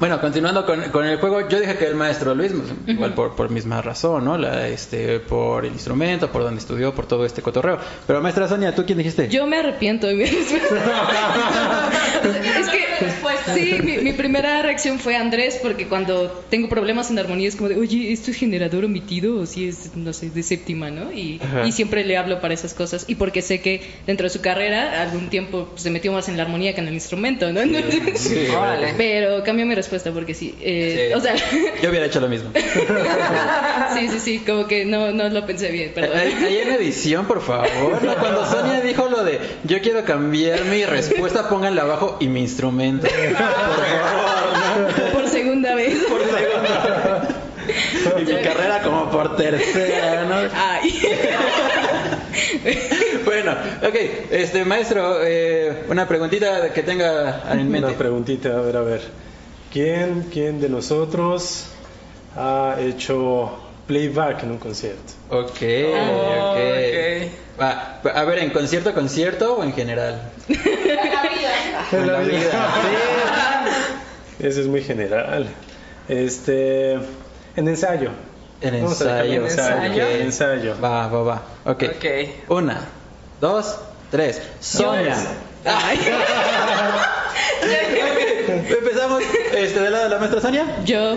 Bueno, 0.00 0.20
continuando 0.20 0.66
con, 0.66 0.82
con 0.90 1.06
el 1.06 1.18
juego, 1.18 1.48
yo 1.48 1.60
dije 1.60 1.76
que 1.76 1.86
el 1.86 1.94
maestro 1.94 2.34
Luis, 2.34 2.52
pues, 2.52 2.96
igual 2.96 3.14
por, 3.14 3.36
por 3.36 3.50
misma 3.50 3.80
razón, 3.80 4.24
¿no? 4.24 4.36
La, 4.36 4.66
este, 4.66 5.20
por 5.20 5.64
el 5.64 5.72
instrumento, 5.72 6.32
por 6.32 6.42
donde 6.42 6.60
estudió, 6.60 6.92
por 6.94 7.06
todo 7.06 7.24
este 7.24 7.42
cotorreo. 7.42 7.78
Pero 8.06 8.20
maestra 8.20 8.48
Sonia, 8.48 8.74
¿tú 8.74 8.84
quién 8.84 8.98
dijiste? 8.98 9.28
Yo 9.28 9.46
me 9.46 9.58
arrepiento 9.58 10.08
de 10.08 10.14
mi 10.14 10.24
respuesta. 10.24 10.74
es 12.60 12.68
que, 12.68 13.54
sí, 13.54 13.78
mi, 13.82 13.98
mi 13.98 14.12
primera 14.12 14.62
reacción 14.62 14.98
fue 14.98 15.14
Andrés, 15.16 15.60
porque 15.62 15.86
cuando 15.86 16.44
tengo 16.50 16.68
problemas 16.68 17.10
en 17.10 17.18
armonía 17.20 17.48
es 17.48 17.54
como 17.54 17.68
de, 17.68 17.76
oye, 17.76 18.12
¿esto 18.12 18.32
es 18.32 18.36
generador 18.36 18.84
omitido 18.84 19.38
o 19.38 19.46
si 19.46 19.68
es, 19.68 19.94
no 19.94 20.12
sé, 20.12 20.28
de 20.30 20.42
séptima, 20.42 20.90
¿no? 20.90 21.12
Y, 21.12 21.40
y 21.64 21.70
siempre 21.70 22.04
le 22.04 22.16
hablo 22.16 22.40
para 22.40 22.52
esas 22.52 22.74
cosas. 22.74 23.04
Y 23.06 23.14
porque 23.14 23.42
sé 23.42 23.60
que 23.60 23.80
dentro 24.08 24.24
de 24.24 24.30
su 24.30 24.40
carrera, 24.40 25.02
algún 25.02 25.30
tiempo 25.30 25.68
pues, 25.70 25.82
se 25.82 25.90
metió 25.90 26.12
más 26.12 26.28
en 26.28 26.36
la 26.36 26.42
armonía 26.42 26.74
que 26.74 26.80
en 26.80 26.88
el 26.88 26.94
instrumento, 26.94 27.52
¿no? 27.52 27.60
Sí, 28.16 28.48
Órale. 28.56 28.94
Pero 28.96 29.44
cambió 29.44 29.64
mi 29.64 29.74
respuesta 29.74 29.83
porque 29.88 30.34
sí. 30.34 30.54
eh, 30.60 31.08
Sí. 31.10 31.14
O 31.14 31.20
sea, 31.20 31.34
Yo 31.82 31.90
hubiera 31.90 32.06
hecho 32.06 32.20
lo 32.20 32.28
mismo. 32.28 32.50
sí, 33.94 34.08
sí, 34.08 34.20
sí, 34.20 34.38
como 34.46 34.66
que 34.66 34.84
no, 34.84 35.12
no 35.12 35.28
lo 35.28 35.46
pensé 35.46 35.70
bien, 35.70 35.92
perdón. 35.94 36.18
Ahí 36.18 36.58
en 36.58 36.70
edición, 36.72 37.26
por 37.26 37.40
favor. 37.42 38.02
¿no? 38.02 38.14
Cuando 38.16 38.46
Sonia 38.50 38.80
dijo 38.80 39.08
lo 39.08 39.24
de 39.24 39.38
yo 39.64 39.80
quiero 39.80 40.04
cambiar 40.04 40.64
mi 40.64 40.84
respuesta, 40.84 41.48
pónganle 41.48 41.80
abajo 41.80 42.16
y 42.20 42.28
mi 42.28 42.40
instrumento. 42.40 43.06
Por 43.16 43.36
favor, 43.36 45.12
Por 45.12 45.28
segunda 45.28 45.74
vez. 45.74 45.94
¿no? 46.02 46.08
Por 46.08 46.20
segunda. 46.24 47.28
Y 48.18 48.24
mi 48.24 48.42
carrera 48.42 48.82
como 48.82 49.10
por 49.10 49.36
tercera, 49.36 50.24
¿no? 50.24 50.36
Ay. 50.54 51.00
Bueno, 53.24 53.52
ok, 53.82 53.94
este 54.30 54.64
maestro, 54.64 55.18
eh, 55.24 55.84
una 55.88 56.06
preguntita 56.06 56.72
que 56.72 56.82
tenga 56.82 57.42
en 57.50 57.70
mente. 57.70 57.88
Una 57.88 57.96
preguntita, 57.96 58.50
a 58.50 58.60
ver, 58.60 58.76
a 58.76 58.80
ver. 58.82 59.00
¿Quién, 59.74 60.28
quién 60.32 60.60
de 60.60 60.68
nosotros 60.68 61.64
ha 62.36 62.76
hecho 62.78 63.58
playback 63.88 64.44
en 64.44 64.52
un 64.52 64.58
concierto? 64.58 65.12
Ok, 65.30 65.60
Oh, 65.92 66.52
ok. 66.52 66.58
ok. 67.58 68.08
A 68.14 68.24
ver, 68.24 68.38
¿en 68.38 68.50
concierto, 68.50 68.94
concierto 68.94 69.56
o 69.56 69.64
en 69.64 69.72
general? 69.72 70.30
En 70.48 72.06
la 72.06 72.20
vida. 72.20 72.72
Eso 74.38 74.60
es 74.60 74.66
muy 74.68 74.82
general. 74.84 75.48
Este, 76.08 76.92
en 76.92 77.68
ensayo. 77.68 78.10
En 78.60 78.74
ensayo. 78.76 79.22
en 79.40 79.42
ensayo. 79.44 79.46
¿Ensayo? 79.46 80.06
En 80.08 80.22
ensayo. 80.22 80.76
Va, 80.80 81.08
va, 81.08 81.22
va. 81.22 81.42
Ok. 81.64 81.82
Ok. 81.96 82.04
Una, 82.48 82.80
dos, 83.40 83.76
tres. 84.12 84.40
Sonia. 84.60 85.16
Ay. 85.64 85.98
Empezamos 88.78 89.22
este, 89.56 89.80
de 89.80 89.90
lado 89.90 90.04
de 90.04 90.10
la 90.10 90.18
maestra 90.18 90.40
Sonia. 90.40 90.66
Yo. 90.84 91.16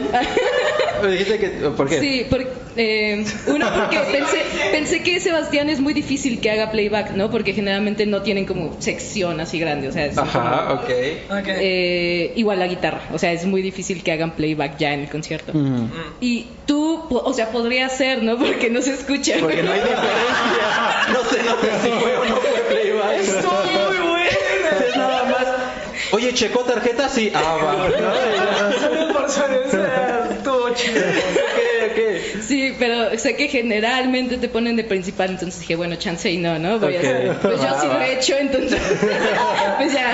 Me 1.03 1.11
dijiste 1.11 1.39
que. 1.39 1.47
¿Por 1.69 1.89
qué? 1.89 1.99
Sí, 1.99 2.25
por- 2.29 2.67
eh, 2.79 3.25
uno 3.47 3.65
porque 3.75 3.97
pensé, 4.11 4.43
pensé 4.71 5.01
que 5.01 5.19
Sebastián 5.19 5.67
es 5.69 5.79
muy 5.79 5.93
difícil 5.93 6.39
que 6.39 6.51
haga 6.51 6.69
playback, 6.69 7.11
¿no? 7.11 7.31
Porque 7.31 7.53
generalmente 7.53 8.05
no 8.05 8.21
tienen 8.21 8.45
como 8.45 8.75
sección 8.79 9.39
así 9.39 9.59
grande, 9.59 9.87
o 9.87 9.91
sea, 9.91 10.05
es 10.05 10.15
Ajá, 10.17 10.73
ok. 10.73 10.83
Ok. 11.31 11.47
eh, 11.47 12.33
igual 12.35 12.59
la 12.59 12.67
guitarra, 12.67 13.01
o 13.11 13.17
sea, 13.17 13.31
es 13.31 13.45
muy 13.45 13.63
difícil 13.63 14.03
que 14.03 14.11
hagan 14.11 14.35
playback 14.35 14.77
ya 14.77 14.93
en 14.93 14.99
el 15.01 15.09
concierto. 15.09 15.53
Mm. 15.55 15.89
Y 16.21 16.45
tú, 16.67 17.07
o 17.09 17.33
sea, 17.33 17.47
podría 17.51 17.89
ser, 17.89 18.21
¿no? 18.21 18.37
Porque 18.39 18.69
no 18.69 18.81
se 18.83 18.93
escucha. 18.93 19.37
Porque 19.39 19.63
no 19.63 19.71
hay 19.71 19.79
diferencia. 19.79 20.07
No 21.13 21.23
se 21.23 21.41
nota 21.41 21.81
si 21.81 21.89
fue 21.89 22.17
o 22.17 22.25
no 22.25 22.35
fue 22.35 22.51
playback. 22.69 23.19
Estuvo 23.21 23.63
muy 23.63 23.97
buena. 24.09 24.85
Es 24.87 24.95
nada 24.97 25.23
más. 25.23 25.47
Oye, 26.11 26.26
¿checó 26.37 26.59
tarjeta? 26.59 27.09
Sí. 27.09 27.31
Ah, 27.33 27.57
va. 27.57 28.71
Solo 28.79 29.11
por 29.11 29.27
estuvo 30.31 30.69
chido. 30.75 31.01
Sí, 32.41 32.75
pero 32.77 33.17
sé 33.17 33.35
que 33.35 33.47
generalmente 33.47 34.37
te 34.37 34.47
ponen 34.47 34.75
de 34.75 34.83
principal, 34.83 35.31
entonces 35.31 35.59
dije, 35.59 35.75
bueno, 35.75 35.95
chance 35.95 36.29
y 36.29 36.37
no, 36.37 36.59
¿no? 36.59 36.79
Voy 36.79 36.95
a 36.95 36.99
hacer. 36.99 37.37
Pues 37.41 37.61
yo 37.61 37.67
Va, 37.67 37.81
sí 37.81 37.87
lo 37.87 37.99
he 37.99 38.13
hecho, 38.13 38.35
entonces. 38.37 38.81
pues 39.77 39.93
ya. 39.93 40.13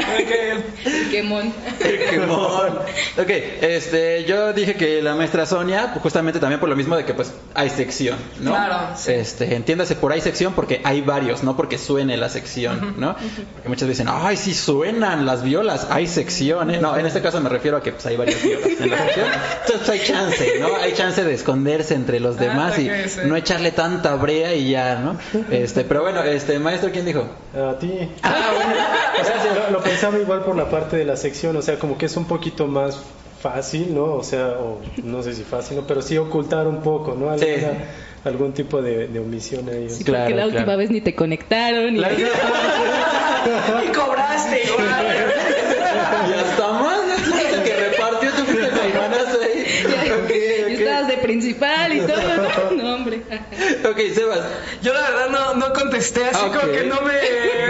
Qué 1.11 1.23
mon. 1.23 1.53
Qué 1.79 2.19
mon. 2.19 2.67
Ok, 3.17 3.29
este, 3.61 4.25
yo 4.25 4.53
dije 4.53 4.75
que 4.75 5.01
la 5.01 5.15
maestra 5.15 5.45
Sonia, 5.45 5.89
pues, 5.91 6.01
justamente 6.01 6.39
también 6.39 6.59
por 6.59 6.69
lo 6.69 6.75
mismo 6.75 6.95
de 6.95 7.05
que 7.05 7.13
pues 7.13 7.33
hay 7.53 7.69
sección, 7.69 8.17
¿no? 8.39 8.51
Claro, 8.51 8.95
sí. 8.95 9.11
Este, 9.11 9.55
entiéndase 9.55 9.95
por 9.95 10.11
hay 10.11 10.21
sección 10.21 10.53
porque 10.53 10.81
hay 10.83 11.01
varios, 11.01 11.43
no 11.43 11.55
porque 11.55 11.77
suene 11.77 12.17
la 12.17 12.29
sección, 12.29 12.95
¿no? 12.97 13.15
Porque 13.53 13.69
muchas 13.69 13.87
dicen, 13.87 14.07
ay, 14.09 14.37
sí 14.37 14.53
suenan 14.53 15.25
las 15.25 15.43
violas, 15.43 15.87
hay 15.89 16.07
sección, 16.07 16.71
¿eh? 16.71 16.79
No, 16.79 16.97
en 16.97 17.05
este 17.05 17.21
caso 17.21 17.39
me 17.41 17.49
refiero 17.49 17.77
a 17.77 17.83
que 17.83 17.91
pues 17.91 18.05
hay 18.05 18.17
varias 18.17 18.41
violas 18.41 18.69
en 18.79 18.89
la 18.89 18.97
sección. 18.97 19.27
Entonces 19.65 19.87
pues, 19.87 19.89
hay 19.89 19.99
chance, 20.07 20.53
¿no? 20.59 20.75
Hay 20.75 20.93
chance 20.93 21.23
de 21.23 21.33
entre 21.91 22.19
los 22.19 22.37
Ah, 22.37 22.41
demás 22.41 22.79
y 22.79 22.89
no 23.25 23.35
echarle 23.35 23.71
tanta 23.71 24.15
brea 24.15 24.53
y 24.55 24.71
ya, 24.71 24.95
¿no? 24.95 25.17
Este, 25.51 25.83
pero 25.83 26.01
bueno, 26.01 26.23
este, 26.23 26.57
maestro, 26.59 26.91
¿quién 26.91 27.05
dijo? 27.05 27.25
A 27.55 27.77
ti. 27.79 28.09
Ah, 28.23 28.51
bueno. 28.55 28.73
O 29.21 29.23
sea, 29.25 29.53
lo, 29.69 29.71
lo 29.77 29.83
pensaba 29.83 30.17
igual 30.19 30.43
por 30.43 30.55
la 30.55 30.69
parte 30.69 30.97
de 30.97 31.05
la 31.05 31.15
sección, 31.15 31.55
o 31.57 31.61
sea, 31.61 31.77
como 31.79 31.97
que 31.97 32.05
es 32.07 32.15
un 32.17 32.25
poquito 32.25 32.67
más 32.67 32.99
fácil, 33.41 33.93
¿no? 33.93 34.05
O 34.13 34.23
sea, 34.23 34.49
o 34.59 34.79
no 35.03 35.21
sé 35.23 35.33
si 35.33 35.43
fácil, 35.43 35.77
¿no? 35.77 35.83
pero 35.87 36.01
sí 36.01 36.17
ocultar 36.17 36.67
un 36.67 36.81
poco, 36.81 37.13
¿no? 37.15 37.37
Sí. 37.37 37.45
Alguna- 37.45 37.77
Algún 38.25 38.53
tipo 38.53 38.81
de, 38.81 39.09
de 39.09 39.19
omisión 39.19 39.67
ahí. 39.67 39.89
Sí, 39.89 40.05
Claro, 40.05 40.23
porque 40.23 40.35
la 40.39 40.45
última 40.47 40.77
vez 40.77 40.89
ni 40.89 41.01
te 41.01 41.13
conectaron. 41.13 41.93
Y... 41.97 41.99
Y 43.83 43.91
cobraste 43.91 44.63
igual. 44.67 45.05
Y 46.29 46.33
hasta 46.39 46.71
más, 46.71 46.99
¿no? 47.05 47.39
el 47.57 47.63
que 47.63 47.75
repartió 47.75 48.31
tu 48.31 48.43
fuiste 48.45 48.69
caimanazo 48.69 49.39
ahí. 49.41 49.65
Ok, 50.23 50.31
Y 50.31 50.73
ok. 50.75 50.79
estabas 50.79 51.07
de 51.09 51.17
principal 51.17 51.93
y 51.93 51.99
todo. 51.99 52.17
¿no? 52.77 52.81
No, 52.83 52.95
hombre. 52.95 53.21
Ok, 53.89 53.92
Sebas. 54.11 54.39
Yo 54.81 54.93
la 54.93 55.01
verdad 55.01 55.29
no, 55.29 55.53
no 55.55 55.73
contesté, 55.73 56.25
así 56.25 56.45
Ok. 56.45 56.59
como 56.59 56.71
que 56.71 56.83
no 56.83 57.01
me, 57.01 57.13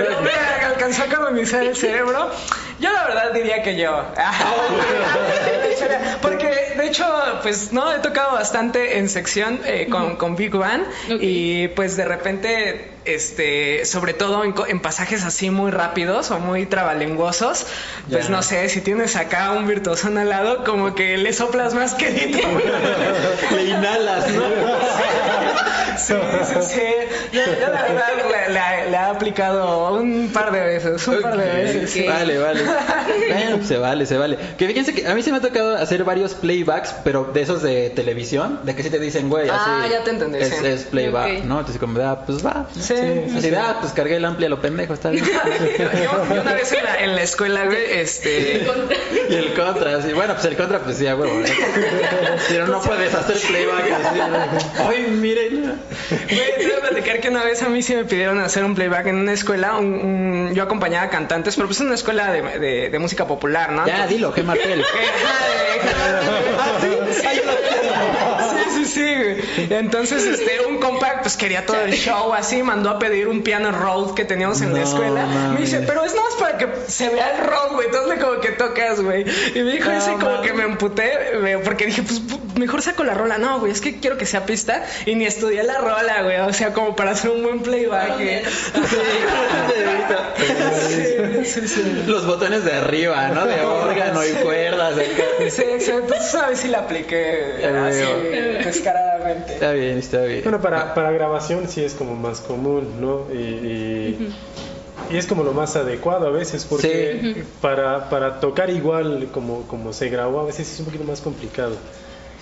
no 0.09 0.21
me 0.21 0.31
alcanzó 0.65 1.03
a 1.03 1.07
colonizar 1.07 1.63
el 1.63 1.75
cerebro. 1.75 2.29
Yo 2.79 2.91
la 2.91 3.05
verdad 3.05 3.31
diría 3.33 3.61
que 3.63 3.77
yo. 3.77 4.03
Porque 6.21 6.73
de 6.77 6.87
hecho, 6.87 7.05
pues 7.41 7.71
no, 7.71 7.91
he 7.93 7.99
tocado 7.99 8.33
bastante 8.33 8.97
en 8.97 9.09
sección 9.09 9.59
eh, 9.65 9.87
con, 9.89 10.15
con 10.15 10.35
Big 10.35 10.51
Bang 10.51 10.81
Ok. 11.11 11.17
y 11.21 11.67
pues 11.69 11.97
de 11.97 12.05
repente, 12.05 12.91
este, 13.05 13.85
sobre 13.85 14.13
todo 14.13 14.43
en, 14.43 14.79
pasajes 14.79 15.23
así 15.23 15.49
muy 15.49 15.71
rápidos 15.71 16.31
o 16.31 16.39
muy 16.39 16.65
trabalenguosos, 16.65 17.65
pues 18.09 18.29
no 18.29 18.41
sé, 18.41 18.67
si 18.69 18.81
tienes 18.81 19.15
acá 19.15 19.51
un 19.51 19.67
virtuosón 19.67 20.17
al 20.17 20.29
lado, 20.29 20.63
como 20.63 20.95
que 20.95 21.17
le 21.17 21.33
soplas 21.33 21.73
más 21.73 21.93
querido. 21.93 22.39
Le 23.55 23.63
inhalas, 23.65 24.29
¿no? 24.29 24.43
Sí, 26.05 26.13
sí, 26.43 26.55
sí. 26.61 26.81
Yo, 27.31 27.41
yo 27.59 27.67
la 27.73 27.81
verdad 27.83 28.07
le, 28.17 28.53
le- 28.53 28.89
le 28.91 28.95
he 28.95 28.97
aplicado 28.97 29.93
un 29.95 30.29
par 30.33 30.51
de 30.51 30.59
veces, 30.61 31.07
un 31.07 31.21
par 31.21 31.37
de 31.37 31.43
Ok, 31.49 31.53
veces. 31.55 31.89
sí. 31.91 32.05
Vale, 32.07 32.37
vale. 32.37 32.61
Bueno, 33.33 33.55
pues 33.57 33.67
se 33.67 33.77
vale, 33.77 34.05
se 34.05 34.17
vale. 34.17 34.37
Que 34.57 34.67
fíjense 34.67 34.93
que 34.93 35.07
a 35.07 35.13
mí 35.15 35.21
se 35.23 35.31
me 35.31 35.37
ha 35.37 35.41
tocado 35.41 35.75
hacer 35.75 36.03
varios 36.03 36.33
playbacks, 36.33 36.93
pero 37.03 37.25
de 37.33 37.41
esos 37.41 37.61
de 37.61 37.89
televisión, 37.89 38.59
de 38.63 38.75
que 38.75 38.83
sí 38.83 38.89
te 38.89 38.99
dicen, 38.99 39.29
güey, 39.29 39.49
Ah, 39.49 39.81
así. 39.83 39.91
ya 39.93 40.03
te 40.03 40.11
entendí, 40.11 40.39
Es, 40.39 40.49
sí. 40.49 40.65
es 40.65 40.83
playback, 40.83 41.39
Ok. 41.39 41.43
¿no? 41.45 41.59
Entonces, 41.59 41.79
como, 41.79 41.99
ah, 42.01 42.23
pues 42.25 42.45
va. 42.45 42.67
Sí, 42.73 42.81
sí, 42.81 42.93
Así 43.31 43.41
sí. 43.41 43.49
de, 43.49 43.57
ah, 43.57 43.77
pues 43.79 43.93
cargué 43.93 44.17
el 44.17 44.25
amplia 44.25 44.47
a 44.47 44.49
lo 44.49 44.61
pendejo, 44.61 44.93
está 44.93 45.09
bien. 45.09 45.25
Yo, 45.79 45.83
yo 46.03 46.41
una 46.41 46.53
vez 46.53 46.71
en 46.73 46.83
la, 46.83 46.95
en 47.03 47.15
la 47.15 47.21
escuela, 47.23 47.65
güey, 47.65 47.77
este. 47.99 48.65
y 49.29 49.33
el 49.35 49.53
contra, 49.53 50.01
sí. 50.01 50.13
Bueno, 50.13 50.33
pues 50.33 50.45
el 50.45 50.55
contra, 50.55 50.79
pues 50.79 50.97
sí, 50.97 51.07
a 51.07 51.15
huevo. 51.15 51.39
¿eh? 51.39 51.45
Pero 52.49 52.67
no 52.67 52.81
puedes 52.81 53.13
hacer 53.13 53.37
playback 53.37 53.91
así. 53.91 54.19
Ay, 54.79 55.07
miren. 55.11 55.79
Voy 56.09 56.71
a 56.77 56.81
platicar 56.89 57.19
que 57.19 57.29
una 57.29 57.43
vez 57.43 57.61
a 57.63 57.69
mí 57.69 57.81
sí 57.81 57.95
me 57.95 58.05
pidieron 58.05 58.39
hacer 58.39 58.63
un 58.65 58.75
playback 58.75 59.07
en 59.07 59.15
una 59.17 59.33
escuela. 59.33 59.77
un- 59.77 59.93
un- 59.93 60.53
yo 60.53 60.63
acompañaba 60.63 61.05
a 61.05 61.09
cantantes, 61.09 61.55
pero 61.55 61.67
pues 61.67 61.79
en 61.81 61.87
una 61.87 61.95
escuela 61.95 62.31
de, 62.31 62.41
de- 62.59 62.89
de 62.89 62.99
música 62.99 63.25
popular, 63.27 63.71
¿no? 63.71 63.85
Ya, 63.87 64.05
dilo, 64.07 64.33
qué 64.33 64.43
martel. 64.43 64.81
Eh, 64.81 64.83
ah, 66.59 66.79
de- 66.81 67.13
Sí, 67.13 67.27
sí, 68.75 68.85
sí, 68.85 69.01
güey. 69.01 69.37
Entonces, 69.69 70.25
este, 70.25 70.65
un 70.67 70.77
compa, 70.79 71.19
pues 71.21 71.35
quería 71.37 71.65
todo 71.65 71.81
el 71.81 71.93
show 71.93 72.33
así, 72.33 72.63
mandó 72.63 72.89
a 72.89 72.99
pedir 72.99 73.27
un 73.27 73.41
piano 73.43 73.71
roll 73.71 74.13
que 74.15 74.25
teníamos 74.25 74.61
en 74.61 74.73
la 74.73 74.81
escuela. 74.83 75.25
Me 75.53 75.61
dice, 75.61 75.81
pero 75.85 76.03
es 76.03 76.13
nada 76.13 76.27
más 76.29 76.39
para 76.39 76.57
que 76.57 76.67
se 76.87 77.09
vea 77.09 77.35
el 77.37 77.45
roll, 77.47 77.73
güey. 77.73 77.87
Entonces, 77.87 78.23
como 78.23 78.39
que 78.39 78.49
tocas, 78.51 79.01
güey. 79.01 79.25
Y 79.55 79.59
me 79.61 79.71
dijo 79.73 79.89
No 79.89 79.97
ese, 79.97 80.13
como 80.13 80.41
que 80.41 80.53
me 80.53 80.63
emputé, 80.63 81.37
güey, 81.39 81.61
porque 81.63 81.85
dije, 81.85 82.03
pues 82.03 82.21
pu- 82.21 82.39
mejor 82.59 82.81
saco 82.81 83.03
la 83.03 83.13
rola. 83.13 83.37
No, 83.37 83.59
güey, 83.59 83.71
es 83.71 83.81
que 83.81 83.99
quiero 83.99 84.17
que 84.17 84.25
sea 84.25 84.45
pista. 84.45 84.85
Y 85.05 85.15
ni 85.15 85.25
estudié 85.25 85.63
la 85.63 85.77
rola, 85.79 86.21
güey. 86.23 86.39
O 86.41 86.53
sea, 86.53 86.73
como 86.73 86.95
para 86.95 87.11
hacer 87.11 87.31
un 87.31 87.43
buen 87.43 87.59
playback. 87.61 88.13
Sí, 90.87 91.45
sí, 91.45 91.67
sí. 91.67 92.03
Los 92.07 92.25
botones 92.25 92.63
de 92.65 92.73
arriba, 92.73 93.29
¿no? 93.29 93.45
De 93.45 93.61
órgano 93.65 94.25
y 94.25 94.31
cuerdas. 94.43 94.93
acá. 94.97 95.23
Sí, 95.49 95.61
exacto. 95.61 96.01
Entonces, 96.13 96.35
a 96.35 96.47
ver 96.47 96.57
si 96.57 96.67
la 96.67 96.79
apliqué 96.79 97.65
así. 97.87 98.03
descaradamente. 98.65 99.53
Está 99.53 99.71
bien, 99.71 99.97
está 99.97 100.21
bien. 100.21 100.43
Bueno, 100.43 100.61
para, 100.61 100.93
para 100.93 101.11
grabación 101.11 101.67
sí 101.67 101.83
es 101.83 101.93
como 101.93 102.15
más 102.15 102.41
común, 102.41 103.01
¿no? 103.01 103.27
Y, 103.33 103.37
y, 103.37 104.33
y 105.11 105.17
es 105.17 105.27
como 105.27 105.43
lo 105.43 105.53
más 105.53 105.75
adecuado 105.75 106.27
a 106.27 106.31
veces, 106.31 106.65
porque 106.65 107.43
para, 107.61 108.09
para 108.09 108.39
tocar 108.39 108.69
igual 108.69 109.29
como, 109.31 109.63
como 109.63 109.93
se 109.93 110.09
grabó, 110.09 110.39
a 110.39 110.45
veces 110.45 110.71
es 110.71 110.79
un 110.79 110.85
poquito 110.85 111.03
más 111.03 111.21
complicado. 111.21 111.75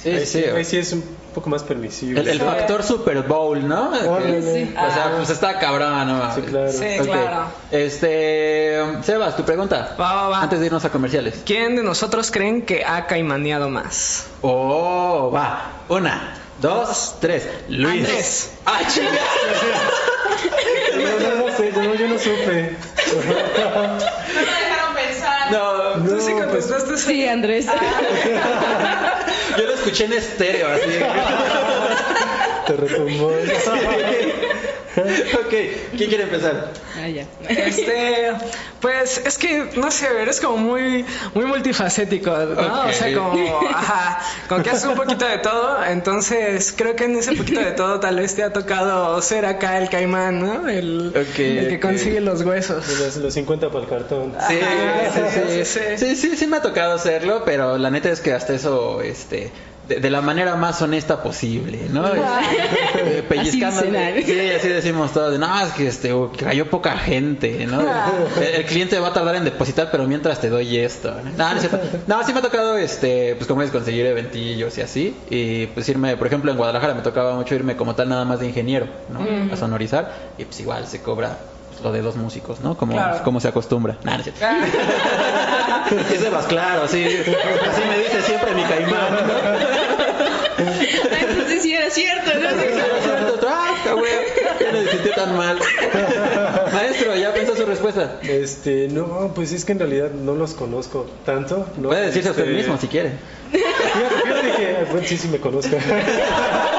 Sí, 0.02 0.10
ahí, 0.10 0.26
sí. 0.26 0.44
ahí 0.46 0.66
sí 0.66 0.78
es 0.78 0.94
un 0.94 1.04
poco 1.36 1.50
más 1.50 1.62
permisible. 1.64 2.22
El, 2.22 2.28
el 2.28 2.40
factor 2.42 2.82
Super 2.84 3.22
Bowl, 3.24 3.68
¿no? 3.68 3.90
Órale. 4.10 4.40
Que- 4.40 4.66
Sí. 4.66 4.76
O 4.76 4.92
sea, 4.94 5.14
pues 5.16 5.30
está 5.30 5.60
cabrón, 5.60 6.08
¿no? 6.08 6.34
Sí, 6.36 6.42
claro. 6.42 6.72
Sí, 6.72 6.86
claro. 7.04 7.44
Este, 7.72 8.82
Sebas, 9.04 9.38
tu 9.38 9.44
pregunta. 9.44 9.96
Va, 10.00 10.14
va, 10.16 10.30
va. 10.30 10.42
Antes 10.42 10.60
de 10.60 10.66
irnos 10.66 10.84
a 10.86 10.90
comerciales. 10.90 11.42
¿Quién 11.46 11.76
de 11.76 11.84
nosotros 11.84 12.32
creen 12.32 12.64
que 12.66 12.84
ha 12.84 13.06
caimaneado 13.06 13.70
más? 13.70 14.26
Oh, 14.42 15.32
va. 15.34 15.84
Una, 15.90 16.34
dos, 16.62 17.16
tres. 17.22 17.48
Luis. 17.70 18.06
Andrés. 18.06 18.52
¡Ah, 18.66 18.80
chinga! 18.88 19.10
No, 20.96 21.20
no, 21.30 21.48
no 21.48 21.58
sé, 21.58 21.72
yo, 21.74 21.82
no- 21.84 21.96
yo 21.96 22.08
no 22.08 22.18
supe. 22.20 22.76
No, 25.52 25.74
No, 25.78 25.81
Tú 26.04 26.20
sí 26.22 26.32
pues, 26.32 26.46
contestaste 26.46 26.94
eso. 26.94 27.10
Sí, 27.10 27.28
Andrés. 27.28 27.66
yo 29.58 29.64
lo 29.64 29.74
escuché 29.74 30.06
en 30.06 30.14
estéreo, 30.14 30.70
así. 30.70 30.82
te 32.72 32.78
retumbó. 32.78 33.32
ok, 35.46 35.54
¿quién 35.96 36.10
quiere 36.10 36.24
empezar? 36.24 36.74
Ah, 36.98 37.08
ya. 37.08 37.26
Este, 37.48 38.32
pues 38.82 39.22
es 39.26 39.38
que 39.38 39.70
no 39.78 39.90
sé, 39.90 40.08
eres 40.22 40.42
como 40.42 40.58
muy 40.58 41.06
muy 41.34 41.46
multifacético, 41.46 42.30
¿no? 42.30 42.88
O 42.88 42.92
sea, 42.92 43.14
como 43.14 43.70
ajá, 43.70 44.20
como 44.50 44.64
que 44.64 44.70
haces 44.70 44.86
un 44.86 44.96
poquito 44.96 45.26
de 45.26 45.38
todo, 45.38 45.84
entonces 45.86 46.74
creo 46.76 46.96
que 46.98 47.06
en 47.06 47.16
ese 47.16 47.34
poquito 47.34 47.62
de 47.62 47.72
todo 47.72 48.02
tal 48.02 48.18
vez 48.18 48.36
te 48.36 48.44
ha 48.44 48.52
tocado 48.52 49.22
ser 49.22 49.46
acá 49.46 49.78
el 49.78 49.90
caimán, 49.90 50.40
¿no? 50.42 50.68
El, 50.68 51.14
que 51.36 51.80
consigue 51.82 52.20
los 52.20 52.42
huesos. 52.42 52.86
Los, 53.00 53.16
los 53.16 53.34
50 53.34 53.70
para 53.70 53.84
el 53.86 53.90
cartón. 53.90 54.34
Sí, 54.50 54.60
Ajá, 54.62 55.30
sí, 55.32 55.40
sí, 55.40 55.66
sí, 55.66 55.66
sí. 55.66 55.80
sí, 55.98 56.16
sí, 56.16 56.36
sí 56.36 56.48
me 56.48 56.58
ha 56.58 56.62
tocado 56.62 56.94
hacerlo, 56.94 57.44
pero 57.46 57.78
la 57.78 57.90
neta 57.92 58.10
es 58.10 58.20
que 58.20 58.34
hasta 58.34 58.54
eso, 58.54 59.02
este, 59.02 59.52
de, 59.96 60.00
de 60.00 60.10
la 60.10 60.22
manera 60.22 60.56
más 60.56 60.82
honesta 60.82 61.22
posible, 61.24 61.88
¿no? 61.92 62.06
Este, 62.08 62.20
eh, 63.20 63.24
pellizcando- 63.28 63.80
Así 63.82 63.88
dicen, 63.88 64.24
sí, 64.26 64.52
así 64.52 64.68
decimos 64.70 65.14
todos, 65.14 65.38
no, 65.40 65.62
es 65.66 65.72
que 65.74 65.88
este, 65.88 66.10
que 66.38 66.46
cayó 66.46 66.70
poca 66.70 66.98
gente, 66.98 67.66
¿no? 67.68 67.82
El, 67.82 68.56
el 68.62 68.66
cliente 68.66 69.00
va 69.00 69.10
a 69.10 69.14
tardar 69.14 69.36
en 69.36 69.44
depositar, 69.46 69.90
pero 69.92 70.06
mientras 70.08 70.40
te 70.40 70.50
doy 70.50 70.78
esto, 70.78 71.14
¿no? 71.24 71.32
No, 71.38 71.50
no, 71.54 71.60
es 71.60 71.68
cierto. 71.68 71.80
No, 72.08 72.24
sí 72.26 72.34
me 72.34 72.40
ha 72.40 72.42
tocado, 72.42 72.78
este, 72.78 73.36
pues 73.36 73.48
como 73.48 73.62
es 73.62 73.72
conseguir 73.72 74.06
eventillos 74.06 74.78
y 74.78 74.82
así, 74.82 75.16
y 75.30 75.68
pues 75.68 75.88
irme, 75.90 76.18
por 76.18 76.28
ejemplo, 76.28 76.52
en 76.52 76.58
Guadalajara 76.58 76.94
me 76.94 77.02
tocaba 77.02 77.36
mucho 77.36 77.56
irme 77.56 77.76
como 77.76 77.96
tal 77.96 78.10
nada 78.10 78.26
más 78.26 78.40
de 78.40 78.48
ingeniero, 78.48 78.88
¿no? 79.10 79.20
A 79.54 79.58
sonorizar, 79.58 80.32
y 80.38 80.46
pues 80.46 80.60
igual 80.60 80.88
se 80.88 81.02
cobra 81.02 81.38
lo 81.84 81.92
de 81.92 82.02
dos 82.02 82.16
músicos, 82.16 82.60
¿no? 82.62 82.76
Como, 82.78 82.94
Claro. 82.94 83.24
como 83.24 83.40
se 83.40 83.48
acostumbra. 83.48 83.98
Nah, 84.04 84.14
no 84.18 84.24
es 84.24 84.24
cierto. 84.24 84.46
Es 86.14 86.22
de 86.22 86.30
más 86.30 86.46
claro, 86.46 86.88
sí. 86.88 87.04
Así 87.04 87.82
me 87.90 87.98
dice 88.00 88.22
siempre 88.22 88.54
mi 88.56 88.64
caimán. 88.64 89.12
¿no? 89.12 89.20
Entonces 91.30 91.62
sí 91.64 91.74
era 91.74 91.90
cierto, 91.90 92.32
¿no? 92.40 92.48
Ah, 93.50 93.74
está 93.78 93.94
güey. 93.94 94.12
Ya 94.60 94.72
no 94.72 94.82
me 94.82 94.88
sentí 94.90 95.10
tan 95.16 95.36
mal. 95.36 95.60
Maestro, 96.72 97.16
¿ya 97.16 97.34
pensó 97.34 97.56
su 97.56 97.66
respuesta? 97.66 98.18
Este, 98.22 98.88
no, 98.90 99.32
pues 99.36 99.52
es 99.52 99.66
que 99.66 99.72
en 99.74 99.80
realidad 99.80 100.12
no 100.12 100.36
los 100.36 100.54
conozco 100.54 101.08
tanto. 101.26 101.68
¿no? 101.78 101.90
Puede 101.90 102.06
decirse 102.08 102.30
a 102.30 102.32
usted 102.32 102.44
Este, 102.46 102.56
mismo 102.58 102.78
si 102.78 102.88
quiere. 102.88 103.14
Fíjate, 103.52 104.22
fíjate 104.24 104.52
que, 104.58 104.86
bueno, 104.92 105.08
sí, 105.08 105.18
sí 105.18 105.28
me 105.28 105.40
conozco. 105.40 105.76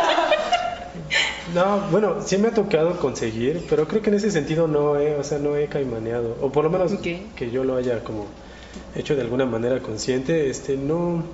No, 1.54 1.80
bueno, 1.90 2.16
sí 2.24 2.38
me 2.38 2.48
ha 2.48 2.54
tocado 2.54 2.98
conseguir, 2.98 3.64
pero 3.68 3.86
creo 3.86 4.00
que 4.02 4.10
en 4.10 4.16
ese 4.16 4.30
sentido 4.30 4.66
no 4.68 4.98
he, 4.98 5.14
o 5.16 5.24
sea, 5.24 5.38
no 5.38 5.56
he 5.56 5.66
caimaneado, 5.66 6.36
o 6.40 6.50
por 6.50 6.64
lo 6.64 6.70
menos 6.70 6.92
que 7.02 7.50
yo 7.50 7.64
lo 7.64 7.76
haya 7.76 8.02
como 8.04 8.26
hecho 8.94 9.14
de 9.14 9.22
alguna 9.22 9.44
manera 9.46 9.80
consciente, 9.80 10.48
este, 10.48 10.76
no, 10.76 11.24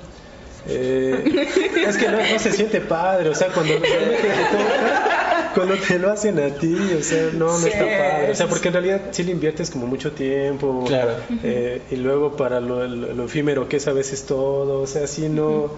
eh, 0.69 1.47
es 1.87 1.97
que 1.97 2.09
no, 2.09 2.19
no 2.19 2.39
se 2.39 2.53
siente 2.53 2.81
padre, 2.81 3.29
o 3.31 3.35
sea, 3.35 3.49
cuando 3.49 3.75
realmente 3.79 4.23
te 4.23 4.57
toca, 4.57 5.53
cuando 5.55 5.75
te 5.77 5.99
lo 5.99 6.11
hacen 6.11 6.39
a 6.41 6.49
ti, 6.51 6.77
o 6.99 7.03
sea, 7.03 7.31
no, 7.35 7.47
no 7.53 7.59
Sí, 7.59 7.69
está 7.69 7.85
padre, 7.85 8.31
o 8.33 8.35
sea, 8.35 8.49
porque 8.49 8.69
en 8.69 8.75
realidad 8.75 9.01
sí 9.13 9.23
le 9.23 9.33
inviertes 9.33 9.71
como 9.71 9.87
mucho 9.87 10.13
tiempo, 10.13 10.85
Claro. 10.87 11.13
eh, 11.45 11.83
y 11.91 11.97
luego 11.97 12.37
para 12.37 12.61
lo, 12.61 12.87
lo- 12.87 13.15
lo 13.15 13.25
efímero 13.25 13.69
que 13.69 13.77
es 13.77 13.87
a 13.89 13.93
veces 13.93 14.25
todo, 14.25 14.81
o 14.81 14.87
sea, 14.87 15.07
sí 15.07 15.29
no, 15.29 15.71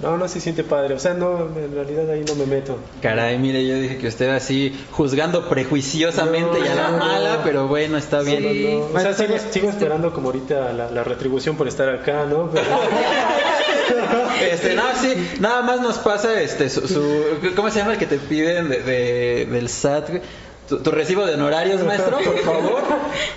no, 0.00 0.16
no 0.18 0.28
se 0.28 0.40
siente 0.40 0.62
padre, 0.62 0.94
o 0.94 0.98
sea, 0.98 1.14
no, 1.14 1.48
en 1.56 1.74
realidad 1.74 2.10
ahí 2.10 2.22
no 2.26 2.34
me 2.34 2.44
meto. 2.46 2.76
Caray, 3.00 3.38
mire, 3.38 3.66
yo 3.66 3.74
dije 3.76 3.96
que 3.98 4.08
usted 4.08 4.28
así 4.30 4.78
juzgando 4.92 5.48
prejuiciosamente 5.48 6.58
y 6.64 6.68
a 6.68 6.74
la 6.74 6.90
No, 6.90 6.98
mala, 6.98 7.36
no. 7.38 7.42
pero 7.44 7.66
bueno, 7.66 7.96
está 7.96 8.20
bien. 8.20 8.42
No, 8.42 8.48
no, 8.52 8.78
no. 8.78 8.84
O 8.86 9.00
sea, 9.00 9.04
Maestro, 9.12 9.26
sigo, 9.26 9.38
sigo 9.52 9.70
esperando 9.70 10.12
como 10.12 10.28
ahorita 10.28 10.72
la, 10.72 10.90
la 10.90 11.04
retribución 11.04 11.56
por 11.56 11.66
estar 11.68 11.88
acá, 11.88 12.24
¿no? 12.26 12.50
Pero- 13.88 14.26
Este, 14.50 14.74
no, 14.74 14.82
sí, 15.00 15.14
nada 15.40 15.62
más 15.62 15.80
nos 15.80 15.98
pasa 15.98 16.40
este 16.40 16.68
su, 16.68 16.86
su- 16.86 17.52
¿cómo 17.54 17.70
se 17.70 17.78
llama 17.78 17.92
el 17.92 17.98
que 17.98 18.06
te 18.06 18.18
piden 18.18 18.68
de, 18.68 18.82
de- 18.82 19.46
del 19.46 19.68
SAT? 19.68 20.10
Tu, 20.68 20.78
tu 20.82 20.90
recibo 20.90 21.24
de 21.26 21.34
honorarios, 21.34 21.82
maestro, 21.84 22.18
por 22.18 22.38
favor, 22.40 22.82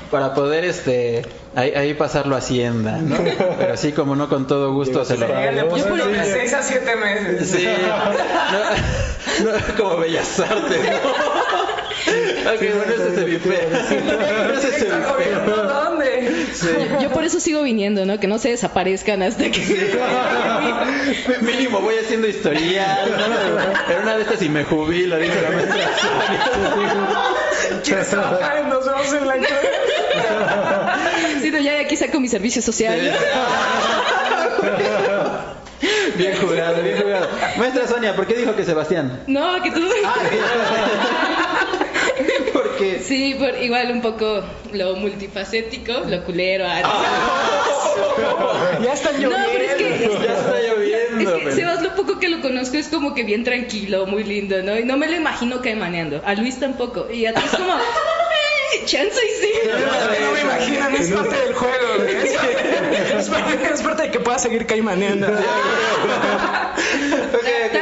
para 0.09 0.33
poder 0.33 0.65
este 0.65 1.21
ahí, 1.55 1.71
ahí 1.75 1.93
pasarlo 1.93 2.35
a 2.35 2.39
Hacienda, 2.39 2.97
¿no? 2.97 3.17
Pero 3.59 3.77
sí, 3.77 3.91
como 3.91 4.15
no, 4.15 4.29
con 4.29 4.47
todo 4.47 4.73
gusto 4.73 5.05
se 5.05 5.17
lo. 5.17 5.27
Sí, 5.27 5.33
le 5.33 5.55
Yo 5.57 5.69
puso 5.69 5.89
por- 5.89 6.03
de 6.03 6.23
6 6.25 6.53
a 6.53 6.63
7 6.63 6.95
meses. 6.95 7.49
Sí, 7.49 7.67
no, 9.43 9.51
no, 9.51 9.57
como 9.77 9.97
bellas 9.97 10.39
artes, 10.39 10.79
¿no? 10.83 11.78
Ok, 12.07 12.59
bueno, 12.59 12.93
ese 12.93 13.15
se 13.15 13.23
vipea. 13.23 13.67
¿Dónde? 15.45 16.47
Yo, 16.61 17.01
yo 17.01 17.09
por 17.11 17.23
eso 17.23 17.39
sigo 17.39 17.61
viniendo, 17.63 18.05
¿no? 18.05 18.19
Que 18.19 18.27
no 18.27 18.37
se 18.39 18.49
desaparezcan 18.49 19.21
hasta 19.23 19.49
que... 19.51 19.99
Mínimo 21.41 21.79
voy 21.81 21.95
haciendo 21.97 22.27
historial. 22.27 23.09
En 23.89 24.01
una 24.03 24.15
de 24.15 24.23
estas 24.23 24.41
y 24.41 24.49
me 24.49 24.63
jubilo, 24.63 25.17
dice 25.17 25.41
la 25.41 25.51
maestra. 25.51 25.77
Nos 28.69 28.85
vemos 28.85 29.13
en 29.13 29.27
la. 29.27 29.35
Sí, 31.41 31.51
no, 31.51 31.59
ya 31.59 31.73
de 31.73 31.81
aquí 31.81 31.95
saco 31.95 32.19
mi 32.19 32.27
servicio 32.27 32.61
social. 32.61 32.99
Bien 36.15 36.35
jugado, 36.37 36.81
bien 36.81 37.01
jugado. 37.01 37.29
Maestra 37.57 37.87
Sonia, 37.87 38.15
¿por 38.15 38.27
qué 38.27 38.33
dijo 38.33 38.55
que 38.55 38.65
Sebastián? 38.65 39.23
No, 39.27 39.61
que 39.63 39.71
tú... 39.71 39.79
Sí, 43.03 43.35
por 43.37 43.55
igual 43.61 43.91
un 43.91 44.01
poco 44.01 44.41
lo 44.73 44.95
multifacético, 44.95 45.93
lo 46.07 46.23
culero. 46.23 46.65
ah, 46.67 47.53
Ya 48.83 48.93
están 48.93 49.21
No, 49.21 49.29
lloviendo. 49.29 49.49
pero 49.51 49.63
es 49.65 49.73
que... 49.75 50.09
ya 50.27 50.33
está 50.37 50.59
Es 50.59 50.67
lloviendo. 50.69 51.37
que 51.37 51.43
pero- 51.43 51.55
Sebas, 51.55 51.81
lo 51.81 51.95
poco 51.95 52.19
que 52.19 52.29
lo 52.29 52.41
conozco 52.41 52.77
es 52.77 52.87
como 52.87 53.13
que 53.13 53.23
bien 53.23 53.43
tranquilo, 53.43 54.05
muy 54.05 54.23
lindo, 54.23 54.61
¿no? 54.63 54.77
Y 54.77 54.83
no 54.83 54.97
me 54.97 55.07
lo 55.07 55.15
imagino 55.15 55.61
caimaneando. 55.61 56.21
A 56.25 56.33
Luis 56.35 56.59
tampoco. 56.59 57.07
Y 57.11 57.25
a 57.25 57.33
ti 57.33 57.41
es 57.45 57.51
como, 57.51 57.73
"Eh, 57.75 58.83
chance 58.85 59.19
y 59.25 59.41
sí. 59.41 59.51
No 60.21 60.31
me 60.31 60.41
imaginan, 60.41 60.95
es 60.95 61.09
parte 61.11 61.35
del 61.35 61.53
juego. 61.53 62.03
Es, 62.07 62.33
es 63.19 63.29
parte, 63.29 63.59
es 63.73 63.81
parte 63.81 64.03
de 64.03 64.11
que 64.11 64.19
pueda 64.19 64.39
seguir 64.39 64.65
caimaneando. 64.65 65.27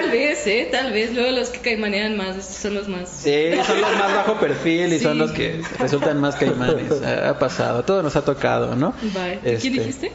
Tal 0.07 0.17
vez, 0.17 0.47
¿eh? 0.47 0.67
Tal 0.71 0.93
vez. 0.93 1.13
Luego 1.13 1.31
los 1.31 1.49
que 1.49 1.59
caimanean 1.59 2.15
más 2.15 2.37
estos 2.37 2.55
son 2.57 2.73
los 2.75 2.87
más... 2.87 3.09
Sí, 3.09 3.51
son 3.65 3.81
los 3.81 3.91
más 3.97 4.13
bajo 4.15 4.39
perfil 4.39 4.93
y 4.93 4.99
son 4.99 5.17
los 5.17 5.31
que 5.31 5.61
resultan 5.79 6.21
más 6.21 6.35
caimanes. 6.35 7.01
Ha 7.01 7.29
ha 7.29 7.39
pasado, 7.39 7.83
todo 7.83 8.03
nos 8.03 8.15
ha 8.15 8.23
tocado, 8.23 8.75
¿no? 8.75 8.93
Bye. 9.01 9.39
Este, 9.43 9.57
¿Quién 9.59 9.73
dijiste? 9.73 10.11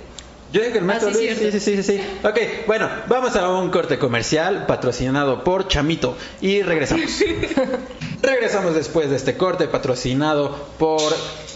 Yo 0.52 0.60
dije 0.60 0.72
que 0.72 0.78
el 0.78 0.84
maestro 0.84 1.08
Ah, 1.10 1.14
sí, 1.14 1.18
Luis, 1.26 1.38
cierto. 1.38 1.58
sí, 1.58 1.60
sí, 1.60 1.76
sí, 1.76 1.82
sí, 1.82 1.98
sí. 1.98 2.26
Ok, 2.26 2.66
bueno, 2.66 2.88
vamos 3.08 3.34
a 3.36 3.48
un 3.50 3.70
corte 3.70 3.98
comercial 3.98 4.66
patrocinado 4.66 5.42
por 5.44 5.66
Chamito 5.66 6.16
y 6.42 6.60
regresamos. 6.62 7.10
regresamos 8.22 8.74
después 8.74 9.08
de 9.10 9.16
este 9.16 9.36
corte 9.36 9.66
patrocinado 9.66 10.54
por 10.78 11.00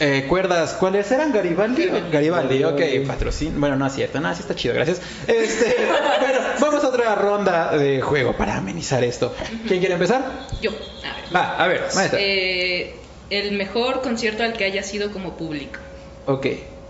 eh, 0.00 0.24
cuerdas, 0.28 0.74
¿cuáles 0.74 1.10
eran? 1.10 1.32
Garibaldi. 1.32 1.88
Garibaldi, 2.10 2.64
ok, 2.64 2.80
patrocin. 3.06 3.60
Bueno, 3.60 3.76
no 3.76 3.86
es 3.86 3.92
cierto, 3.94 4.18
no, 4.20 4.34
sí 4.34 4.40
está 4.40 4.54
chido, 4.54 4.74
gracias. 4.74 5.00
Este, 5.26 5.76
bueno, 6.20 6.38
vamos 6.58 6.82
a 6.84 6.88
otra 6.88 7.14
ronda 7.14 7.76
de 7.76 8.00
juego 8.00 8.34
para 8.36 8.56
amenizar 8.56 9.04
esto. 9.04 9.34
¿Quién 9.68 9.80
quiere 9.80 9.94
empezar? 9.94 10.46
Yo. 10.62 10.70
A 10.70 11.14
ver. 11.14 11.36
Va, 11.36 11.56
a 11.62 11.66
ver, 11.68 11.82
maestra. 11.94 12.18
Eh, 12.20 12.94
el 13.28 13.52
mejor 13.58 14.00
concierto 14.00 14.42
al 14.42 14.54
que 14.54 14.64
haya 14.64 14.82
sido 14.82 15.10
como 15.12 15.36
público. 15.36 15.78
Ok. 16.26 16.46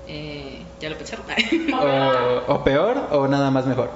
Eh, 0.08 0.62
¿Ya 0.80 0.90
lo 0.90 0.96
pensaron? 0.96 1.24
O, 2.48 2.54
o 2.54 2.64
peor 2.64 3.08
o 3.10 3.26
nada 3.28 3.50
más 3.50 3.66
mejor. 3.66 3.90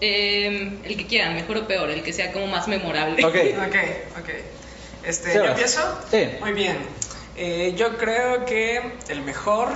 Eh, 0.00 0.78
el 0.84 0.96
que 0.96 1.06
quieran, 1.06 1.34
mejor 1.34 1.58
o 1.58 1.66
peor, 1.66 1.90
el 1.90 2.02
que 2.02 2.12
sea 2.12 2.32
como 2.32 2.46
más 2.46 2.68
memorable. 2.68 3.24
Ok. 3.24 3.34
Ok, 3.68 3.76
ok. 4.20 4.28
Este. 5.04 5.34
¿Yo 5.34 5.44
empiezo? 5.44 5.80
Sí. 6.10 6.28
Muy 6.40 6.52
bien. 6.52 6.78
Eh, 7.36 7.74
yo 7.76 7.96
creo 7.96 8.44
que 8.44 8.80
el 9.08 9.22
mejor, 9.22 9.68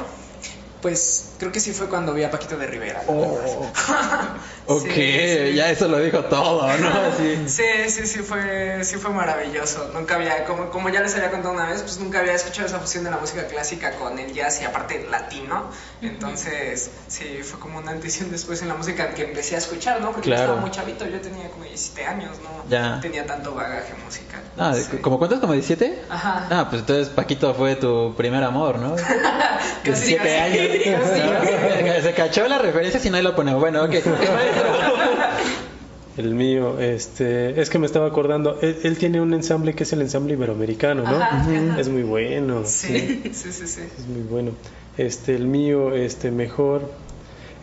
pues 0.82 1.33
creo 1.38 1.52
que 1.52 1.60
sí 1.60 1.72
fue 1.72 1.88
cuando 1.88 2.12
vi 2.14 2.22
a 2.24 2.30
Paquito 2.30 2.56
de 2.56 2.66
Rivera. 2.66 3.02
verdad. 3.06 3.34
Ok, 4.66 4.80
Sí, 4.86 4.90
sí. 4.94 5.54
ya 5.54 5.70
eso 5.70 5.88
lo 5.88 5.98
dijo 6.00 6.24
todo, 6.24 6.66
¿no? 6.78 6.90
Sí. 7.18 7.44
Sí, 7.48 7.90
sí, 7.90 8.06
sí 8.06 8.20
fue, 8.20 8.82
sí 8.82 8.96
fue 8.96 9.10
maravilloso. 9.10 9.90
Nunca 9.92 10.14
había, 10.14 10.46
como, 10.46 10.70
como 10.70 10.88
ya 10.88 11.02
les 11.02 11.14
había 11.16 11.30
contado 11.30 11.52
una 11.52 11.66
vez, 11.66 11.82
pues 11.82 11.98
nunca 11.98 12.20
había 12.20 12.32
escuchado 12.32 12.66
esa 12.68 12.78
fusión 12.78 13.04
de 13.04 13.10
la 13.10 13.18
música 13.18 13.46
clásica 13.46 13.92
con 13.96 14.18
el 14.18 14.32
jazz 14.32 14.62
y 14.62 14.64
aparte 14.64 15.06
latino. 15.10 15.68
Entonces, 16.00 16.90
sí, 17.08 17.40
fue 17.42 17.60
como 17.60 17.78
una 17.78 17.90
antes 17.90 18.18
y 18.20 18.24
un 18.24 18.30
después 18.30 18.62
en 18.62 18.68
la 18.68 18.74
música 18.74 19.10
que 19.10 19.24
empecé 19.24 19.54
a 19.56 19.58
escuchar, 19.58 20.00
¿no? 20.00 20.12
Porque 20.12 20.30
yo 20.30 20.34
Claro. 20.36 20.42
estaba 20.52 20.60
muy 20.62 20.70
chavito, 20.70 21.06
yo 21.06 21.20
tenía 21.20 21.50
como 21.50 21.64
17 21.64 22.06
años, 22.06 22.30
¿no? 22.42 22.64
Ya. 22.70 23.00
Tenía 23.02 23.26
tanto 23.26 23.54
bagaje 23.54 23.92
musical. 24.02 24.40
Ah, 24.56 24.72
Sí. 24.74 24.96
¿Como 25.02 25.18
cuántos? 25.18 25.40
¿Como 25.40 25.52
17? 25.52 26.04
Ajá. 26.08 26.46
Ah, 26.50 26.66
pues 26.70 26.80
entonces 26.80 27.08
Paquito 27.10 27.52
fue 27.54 27.76
tu 27.76 28.14
primer 28.16 28.42
amor, 28.42 28.78
¿no? 28.78 28.96
Casi, 29.84 30.16
17 30.16 30.18
casi. 30.24 30.88
años. 30.88 31.08
Se 32.02 32.12
cachó 32.14 32.46
la 32.48 32.58
referencia 32.58 32.98
si 33.00 33.10
no 33.10 33.20
lo 33.22 33.34
ponemos. 33.34 33.60
Bueno, 33.60 33.84
ok. 33.84 33.94
El 36.16 36.32
mío, 36.36 36.78
este, 36.78 37.60
es 37.60 37.70
que 37.70 37.80
me 37.80 37.86
estaba 37.86 38.06
acordando, 38.06 38.58
él, 38.62 38.78
él 38.84 38.96
tiene 38.98 39.20
un 39.20 39.34
ensamble 39.34 39.74
que 39.74 39.82
es 39.82 39.92
el 39.92 40.00
ensamble 40.00 40.34
iberoamericano, 40.34 41.02
¿no? 41.02 41.08
Ajá, 41.16 41.40
ajá. 41.40 41.80
Es 41.80 41.88
muy 41.88 42.04
bueno, 42.04 42.62
Sí, 42.66 43.20
sí, 43.32 43.50
sí, 43.52 43.66
sí. 43.66 43.80
es 43.98 44.06
muy 44.06 44.22
bueno. 44.22 44.52
Este, 44.96 45.34
el 45.34 45.48
mío, 45.48 45.92
este, 45.92 46.30
mejor, 46.30 46.82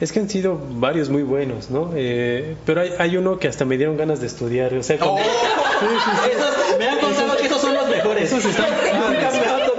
es 0.02 0.12
que 0.12 0.20
han 0.20 0.30
sido 0.30 0.60
varios 0.72 1.08
muy 1.10 1.24
buenos, 1.24 1.70
¿no? 1.70 1.92
Eh, 1.96 2.58
pero 2.66 2.82
hay, 2.82 2.92
hay 3.00 3.16
uno 3.16 3.40
que 3.40 3.48
hasta 3.48 3.64
me 3.64 3.78
dieron 3.78 3.96
ganas 3.96 4.20
de 4.20 4.28
estudiar, 4.28 4.74
o 4.74 4.84
sea, 4.84 4.98
Oh. 5.00 5.16
cuando- 5.16 5.22
Esos- 5.22 6.78
me 6.78 6.88
han 6.90 7.00
contado 7.00 7.38
que 7.38 7.46
esos 7.46 7.62
son 7.62 7.74
los 7.74 7.88
mejores. 7.88 8.24
Esos 8.34 8.44
están 8.44 8.66
Nunca 8.70 9.32
me 9.32 9.40
ha 9.40 9.44
tocado 9.44 9.71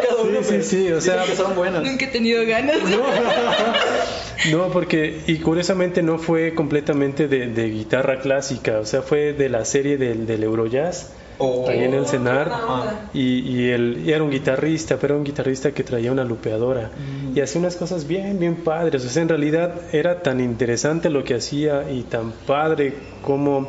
Sí, 0.60 0.62
sí, 0.86 0.92
o 0.92 1.00
sea- 1.00 1.24
que 1.24 1.36
son 1.36 1.54
buenos. 1.54 1.82
Nunca 1.84 2.04
he 2.04 2.08
tenido 2.08 2.44
ganas. 2.46 2.76
No, 4.50 4.68
porque, 4.72 5.20
y 5.28 5.36
curiosamente 5.36 6.02
no 6.02 6.18
fue 6.18 6.52
completamente 6.54 7.28
de, 7.28 7.46
de 7.46 7.70
guitarra 7.70 8.18
clásica, 8.18 8.80
o 8.80 8.84
sea, 8.84 9.02
fue 9.02 9.32
de 9.34 9.48
la 9.48 9.64
serie 9.64 9.96
del, 9.98 10.26
del 10.26 10.42
Eurojazz, 10.42 11.10
Oh. 11.38 11.66
ahí 11.68 11.82
en 11.84 11.94
el 11.94 12.06
cenar, 12.06 12.48
onda. 12.50 13.08
y, 13.14 13.38
y 13.38 13.70
él 13.70 14.02
y 14.04 14.12
era 14.12 14.22
un 14.22 14.30
guitarrista, 14.30 14.96
pero 15.00 15.14
era 15.14 15.18
un 15.18 15.24
guitarrista 15.24 15.72
que 15.72 15.82
traía 15.82 16.10
una 16.12 16.24
lupeadora, 16.24 16.90
Mm. 16.90 17.36
y 17.36 17.40
hacía 17.40 17.60
unas 17.60 17.76
cosas 17.76 18.06
bien, 18.06 18.38
bien 18.38 18.56
padres, 18.56 19.04
o 19.04 19.08
sea, 19.08 19.22
en 19.22 19.28
realidad 19.28 19.74
era 19.92 20.22
tan 20.22 20.40
interesante 20.40 21.08
lo 21.08 21.22
que 21.24 21.34
hacía 21.34 21.90
y 21.90 22.02
tan 22.02 22.32
padre 22.32 22.94
como, 23.22 23.68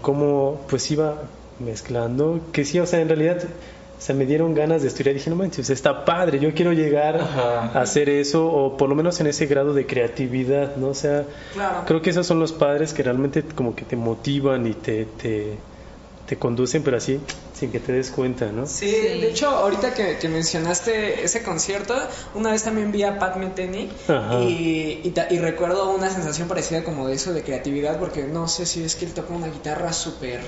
como 0.00 0.60
pues 0.68 0.90
iba 0.92 1.22
mezclando, 1.58 2.40
que 2.52 2.64
sí, 2.64 2.78
o 2.78 2.86
sea, 2.86 3.00
en 3.00 3.08
realidad... 3.08 3.38
O 3.98 4.00
sea, 4.00 4.14
me 4.14 4.26
dieron 4.26 4.54
ganas 4.54 4.82
de 4.82 4.88
estudiar. 4.88 5.14
Dije, 5.14 5.28
no 5.28 5.34
manches, 5.34 5.70
está 5.70 6.04
padre. 6.04 6.38
Yo 6.38 6.54
quiero 6.54 6.72
llegar 6.72 7.16
Ajá. 7.20 7.72
a 7.74 7.80
hacer 7.82 8.08
eso, 8.08 8.46
o 8.46 8.76
por 8.76 8.88
lo 8.88 8.94
menos 8.94 9.18
en 9.20 9.26
ese 9.26 9.46
grado 9.46 9.74
de 9.74 9.86
creatividad, 9.86 10.76
¿no? 10.76 10.88
O 10.88 10.94
sea, 10.94 11.24
Claro. 11.52 11.82
creo 11.86 12.00
que 12.00 12.10
esos 12.10 12.26
son 12.26 12.38
los 12.38 12.52
padres 12.52 12.92
que 12.92 13.02
realmente 13.02 13.42
como 13.42 13.74
que 13.74 13.84
te 13.84 13.96
motivan 13.96 14.66
y 14.68 14.74
te, 14.74 15.04
te, 15.04 15.56
te 16.26 16.36
conducen, 16.36 16.82
pero 16.84 16.96
así, 16.96 17.18
sin 17.54 17.72
que 17.72 17.80
te 17.80 17.90
des 17.92 18.10
cuenta, 18.12 18.52
¿no? 18.52 18.66
Sí, 18.66 18.86
de 18.90 19.30
hecho, 19.30 19.48
ahorita 19.48 19.92
que, 19.94 20.18
que 20.18 20.28
mencionaste 20.28 21.24
ese 21.24 21.42
concierto, 21.42 21.96
una 22.36 22.52
vez 22.52 22.62
también 22.62 22.92
vi 22.92 23.02
a 23.02 23.18
Pat 23.18 23.34
Metheny 23.36 23.90
y, 24.42 24.44
y, 24.44 25.14
y 25.30 25.38
recuerdo 25.40 25.90
una 25.90 26.08
sensación 26.10 26.46
parecida 26.46 26.84
como 26.84 27.08
de 27.08 27.14
eso, 27.14 27.32
de 27.32 27.42
creatividad, 27.42 27.98
porque 27.98 28.24
no 28.28 28.46
sé 28.46 28.64
si 28.64 28.84
es 28.84 28.94
que 28.94 29.06
él 29.06 29.12
toca 29.12 29.34
una 29.34 29.48
guitarra 29.48 29.92
súper 29.92 30.40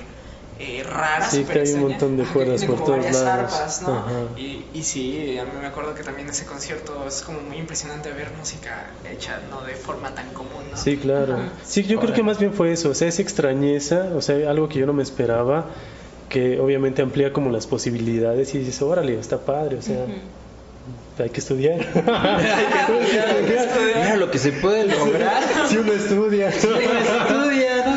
eh, 0.61 0.83
rara, 0.85 1.29
Sí, 1.31 1.45
que 1.45 1.59
hay 1.59 1.73
un 1.73 1.81
montón 1.81 2.17
de 2.19 2.25
cuerdas 2.25 2.61
que 2.61 2.67
por 2.67 2.85
todos 2.85 3.03
lados. 3.05 3.19
arpas, 3.27 3.83
¿no? 3.83 3.95
Ajá. 3.95 4.11
Y, 4.37 4.65
y 4.75 4.83
sí, 4.83 5.39
a 5.39 5.45
mí 5.45 5.51
me 5.61 5.67
acuerdo 5.67 5.95
que 5.95 6.03
también 6.03 6.29
ese 6.29 6.45
concierto 6.45 7.05
es 7.09 7.23
como 7.23 7.41
muy 7.41 7.57
impresionante 7.57 8.13
ver 8.13 8.31
música 8.39 8.87
hecha 9.11 9.41
no 9.51 9.63
de 9.63 9.75
forma 9.75 10.15
tan 10.15 10.29
común, 10.35 10.65
¿no? 10.71 10.77
Sí, 10.77 10.97
claro. 10.99 11.39
Sí, 11.65 11.83
yo 11.85 11.99
creo 11.99 12.13
que 12.13 12.23
más 12.23 12.39
bien 12.39 12.53
fue 12.53 12.73
eso, 12.73 12.91
o 12.91 12.95
sea, 12.95 13.09
esa 13.09 13.23
extrañeza, 13.23 14.11
o 14.15 14.21
sea, 14.21 14.51
algo 14.51 14.69
que 14.69 14.79
yo 14.79 14.87
no 14.87 14.93
me 14.93 15.03
esperaba, 15.03 15.67
que 16.29 16.61
obviamente 16.61 17.01
amplía 17.03 17.33
como 17.33 17.51
las 17.51 17.67
posibilidades 17.67 18.55
y 18.55 18.59
dices, 18.59 18.83
órale, 18.83 19.19
está 19.19 19.39
padre, 19.39 19.77
o 19.79 19.83
sea, 19.83 20.05
hay 21.19 21.31
que 21.31 21.41
estudiar. 21.41 21.79
Mira 23.97 24.17
lo 24.17 24.31
que 24.31 24.39
se 24.39 24.53
puede 24.53 24.87
lograr. 24.87 25.43
si 25.69 25.77
uno 25.77 25.93
estudia. 25.93 26.51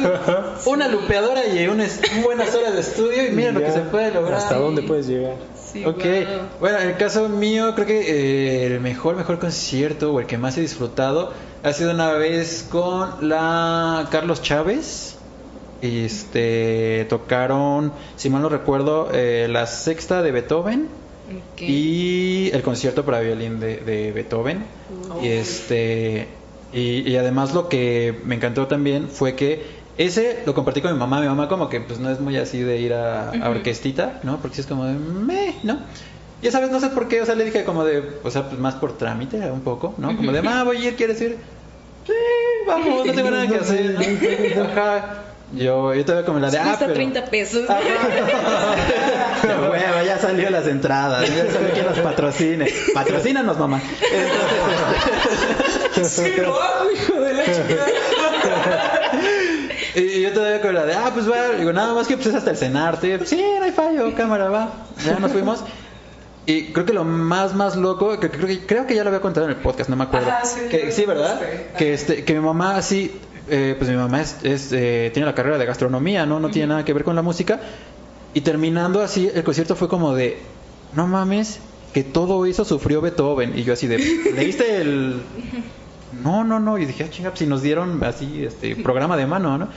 Una 0.66 0.88
lupeadora 0.88 1.46
y 1.48 1.68
unas 1.68 2.00
buenas 2.24 2.54
horas 2.56 2.74
de 2.74 2.82
estudio 2.82 3.28
y 3.28 3.32
mira 3.32 3.52
lo 3.52 3.60
que 3.60 3.72
se 3.72 3.80
puede 3.82 4.12
lograr. 4.12 4.40
¿Hasta 4.40 4.56
dónde 4.56 4.82
puedes 4.84 5.08
llegar? 5.08 5.36
Sí, 5.72 5.84
Ok, 5.86 6.04
guau. 6.04 6.40
bueno, 6.60 6.80
en 6.80 6.90
el 6.90 6.98
caso 6.98 7.30
mío, 7.30 7.74
creo 7.76 7.88
que 7.88 8.00
eh, 8.02 8.66
el 8.68 8.80
mejor, 8.80 9.16
mejor 9.16 9.40
concierto 9.40 10.14
o 10.14 10.20
el 10.20 10.26
que 10.28 10.38
más 10.38 10.58
he 10.58 10.62
disfrutado 10.62 11.32
ha 11.64 11.74
sido 11.74 11.92
una 11.92 12.12
vez 12.14 12.66
con 12.70 13.28
la 13.28 14.08
Carlos 14.12 14.42
Chávez. 14.42 15.16
Este, 15.82 17.06
tocaron, 17.10 17.92
si 18.16 18.30
mal 18.30 18.42
no 18.42 18.50
recuerdo, 18.50 19.10
eh, 19.14 19.48
la 19.50 19.68
sexta 19.68 20.22
de 20.22 20.32
Beethoven 20.32 20.88
y 21.60 22.50
el 22.54 22.62
concierto 22.62 23.04
para 23.06 23.20
violín 23.20 23.60
de, 23.60 23.78
de 23.78 24.12
Beethoven. 24.12 24.64
Y 25.22 25.28
este, 25.28 26.28
y, 26.72 27.10
y 27.10 27.18
además 27.18 27.54
lo 27.54 27.70
que 27.70 28.18
me 28.26 28.36
encantó 28.36 28.68
también 28.68 29.10
fue 29.10 29.36
que 29.36 29.83
ese 29.98 30.44
lo 30.46 30.54
compartí 30.54 30.82
con 30.82 30.94
mi 30.94 31.00
mamá. 31.00 31.22
Mi 31.22 31.28
mamá 31.28 31.48
como 31.48 31.70
que 31.70 31.80
pues 31.82 32.00
no 32.00 32.10
es 32.10 32.20
muy 32.20 32.38
así 32.38 32.62
de 32.62 32.78
ir 32.78 32.94
a, 32.94 33.30
a 33.30 33.50
orquestita, 33.50 34.20
¿no? 34.24 34.38
Porque 34.38 34.56
sí 34.56 34.62
es 34.62 34.68
como 34.68 34.86
de 34.86 34.94
meh, 34.94 35.56
¿no? 35.64 35.80
Y 36.42 36.48
esa 36.48 36.60
vez 36.60 36.72
no 36.72 36.80
sé 36.82 36.90
por 36.90 37.08
qué, 37.08 37.22
o 37.22 37.26
sea, 37.26 37.36
le 37.36 37.46
dije 37.46 37.64
como 37.64 37.86
de, 37.86 38.04
o 38.22 38.30
sea, 38.30 38.50
pues 38.50 38.60
más 38.60 38.76
por 38.76 38.98
trámite 38.98 39.38
un 39.50 39.62
poco, 39.62 39.94
¿no? 39.98 40.16
Como 40.18 40.34
de, 40.34 40.42
ma, 40.42 40.64
voy 40.64 40.78
a 40.78 40.90
ir, 40.90 40.96
¿quieres 40.98 41.22
ir? 41.22 41.38
Sí, 42.06 42.14
vamos, 42.68 43.06
no 43.06 43.14
tengo 43.14 43.32
nada 43.32 43.48
que 43.48 43.56
hacer. 43.62 43.96
¿no? 44.58 44.64
Ajá. 44.64 45.24
Yo, 45.54 45.94
yo 45.94 46.04
todavía 46.04 46.26
como 46.26 46.40
la 46.40 46.50
de, 46.50 46.58
ah, 46.58 46.76
pero... 46.80 46.94
30 46.94 47.26
pesos. 47.26 47.62
De 49.44 49.56
huevo, 49.56 50.04
ya 50.06 50.18
salió 50.20 50.50
las 50.50 50.68
entradas, 50.68 51.30
ya 51.30 51.52
salió 51.52 51.70
quién 51.74 51.86
las 51.86 52.00
patrocine. 52.00 52.68
Patrocínanos, 52.94 53.58
mamá. 53.60 53.80
Sí, 56.02 56.34
no, 56.42 56.92
hijo 56.92 57.22
de 57.22 57.34
la 57.34 57.46
chica. 57.46 57.86
Y 59.96 60.22
yo 60.22 60.34
todavía 60.34 60.62
con 60.62 60.74
la 60.74 60.86
de, 60.86 60.94
ah, 60.94 61.12
pues 61.14 61.30
va, 61.30 61.50
digo, 61.58 61.72
nada 61.72 61.94
más 61.94 62.08
que 62.08 62.16
pues 62.16 62.28
es 62.28 62.36
hasta 62.36 62.52
el 62.52 62.58
cenarte. 62.58 63.26
Sí, 63.26 63.44
no 63.60 63.64
hay 63.64 63.72
fallo, 63.72 64.14
cámara, 64.16 64.50
va. 64.50 64.74
Ya 65.06 65.20
nos 65.20 65.32
fuimos. 65.32 65.64
Y 66.46 66.74
creo 66.74 66.86
que 66.86 66.94
lo 66.94 67.06
más, 67.06 67.54
más 67.54 67.76
loco, 67.76 68.20
que 68.20 68.30
creo 68.30 68.48
que, 68.48 68.66
creo 68.66 68.86
que 68.86 68.96
ya 68.96 69.04
lo 69.04 69.10
había 69.10 69.22
contado 69.22 69.46
en 69.46 69.52
el 69.52 69.58
podcast, 69.58 69.90
no 69.90 69.96
me 69.96 70.04
acuerdo. 70.04 70.30
Ajá, 70.30 70.46
sí, 70.46 70.62
que, 70.70 70.92
sí, 70.92 71.06
¿verdad? 71.06 71.40
Que, 71.78 71.94
este, 71.94 72.26
que 72.26 72.34
mi 72.34 72.42
mamá 72.42 72.82
sí, 72.82 73.12
eh, 73.50 73.76
pues 73.78 73.90
mi 73.90 73.96
mamá 73.96 74.22
es, 74.22 74.38
es, 74.44 74.72
eh, 74.74 75.10
tiene 75.14 75.26
la 75.26 75.36
carrera 75.36 75.58
de 75.58 75.66
gastronomía, 75.66 76.26
¿no? 76.26 76.40
No 76.40 76.50
tiene 76.50 76.68
nada 76.68 76.84
que 76.84 76.94
ver 76.94 77.04
con 77.04 77.16
la 77.16 77.22
música. 77.22 77.62
Y 78.34 78.42
terminando 78.42 79.02
así, 79.02 79.32
el 79.34 79.44
concierto 79.44 79.76
fue 79.76 79.88
como 79.88 80.16
de, 80.16 80.40
no 80.96 81.08
mames, 81.08 81.60
que 81.94 82.04
todo 82.04 82.46
eso 82.46 82.66
sufrió 82.66 83.00
Beethoven. 83.00 83.58
Y 83.58 83.64
yo 83.64 83.74
así 83.74 83.88
de, 83.88 84.00
¿leíste 84.36 84.82
el...? 84.82 85.22
No, 86.24 86.44
no, 86.44 86.60
no. 86.60 86.78
Y 86.78 86.86
dije, 86.86 87.04
ah, 87.06 87.10
chinga, 87.10 87.30
pues 87.30 87.40
si 87.40 87.48
nos 87.48 87.62
dieron 87.62 88.04
así, 88.04 88.44
este, 88.46 88.76
programa 88.84 89.18
de 89.18 89.26
mano, 89.26 89.58
¿no? 89.58 89.68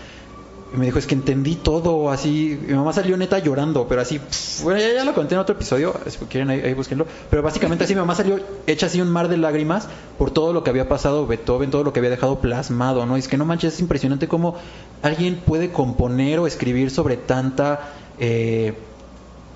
Y 0.75 0.79
me 0.79 0.87
dijo, 0.87 0.99
es 0.99 1.07
que 1.07 1.15
entendí 1.15 1.55
todo 1.55 2.11
así. 2.11 2.59
Mi 2.67 2.75
mamá 2.75 2.93
salió 2.93 3.17
neta 3.17 3.39
llorando, 3.39 3.87
pero 3.89 4.01
así, 4.01 4.19
pff, 4.19 4.63
bueno, 4.65 4.81
ya, 4.81 4.93
ya 4.95 5.05
lo 5.05 5.15
conté 5.15 5.35
en 5.37 5.41
otro 5.41 5.55
episodio, 5.55 5.95
si 6.09 6.19
quieren 6.27 6.51
ahí, 6.51 6.61
ahí 6.61 6.75
búsquenlo. 6.75 7.07
Pero 7.31 7.41
básicamente 7.41 7.85
así 7.85 7.95
mi 7.95 8.01
mamá 8.01 8.17
salió 8.17 8.41
hecha 8.67 8.87
así 8.87 9.01
un 9.01 9.09
mar 9.09 9.29
de 9.29 9.37
lágrimas 9.37 9.87
por 10.19 10.33
todo 10.33 10.53
lo 10.53 10.65
que 10.65 10.71
había 10.71 10.89
pasado 10.89 11.25
Beethoven, 11.29 11.71
todo 11.71 11.85
lo 11.85 11.93
que 11.93 12.01
había 12.01 12.11
dejado 12.11 12.41
plasmado, 12.41 13.07
¿no? 13.07 13.17
Y 13.17 13.21
es 13.21 13.29
que 13.29 13.37
no 13.39 13.45
manches, 13.45 13.75
es 13.75 13.81
impresionante 13.81 14.27
cómo 14.27 14.57
alguien 15.03 15.37
puede 15.37 15.71
componer 15.71 16.41
o 16.41 16.49
escribir 16.49 16.91
sobre 16.91 17.17
tanta, 17.17 17.93
eh, 18.19 18.75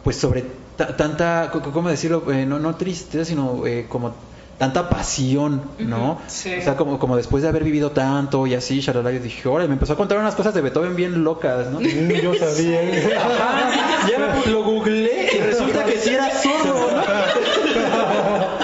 pues 0.04 0.14
sobre 0.16 0.44
ta- 0.76 0.96
tanta, 0.96 1.50
¿cómo 1.72 1.88
decirlo? 1.88 2.30
Eh, 2.32 2.46
no, 2.46 2.60
no 2.60 2.76
tristeza, 2.76 3.24
sino 3.24 3.66
eh, 3.66 3.86
como 3.88 4.14
tanta 4.60 4.88
pasión, 4.90 5.62
¿no? 5.78 6.20
Sí. 6.28 6.52
O 6.58 6.62
sea, 6.62 6.76
como, 6.76 6.98
como 6.98 7.16
después 7.16 7.42
de 7.42 7.48
haber 7.48 7.64
vivido 7.64 7.90
tanto 7.92 8.46
y 8.46 8.54
así, 8.54 8.80
shalala, 8.80 9.10
yo 9.10 9.18
dije, 9.18 9.48
órale, 9.48 9.66
me 9.68 9.74
empezó 9.74 9.94
a 9.94 9.96
contar 9.96 10.18
unas 10.18 10.34
cosas 10.34 10.52
de 10.54 10.60
Beethoven 10.60 10.94
bien 10.94 11.24
locas, 11.24 11.68
¿no? 11.68 11.80
Mm, 11.80 12.12
Yo 12.22 12.34
sabía. 12.38 12.80
Ajá, 13.18 14.06
ya 14.08 14.18
me- 14.44 14.52
lo 14.52 14.62
googleé 14.62 15.30
y 15.36 15.40
resulta 15.40 15.82
que 15.84 15.98
sí 15.98 16.10
era 16.10 16.30
sordo, 16.30 16.90
¿no? 16.94 17.02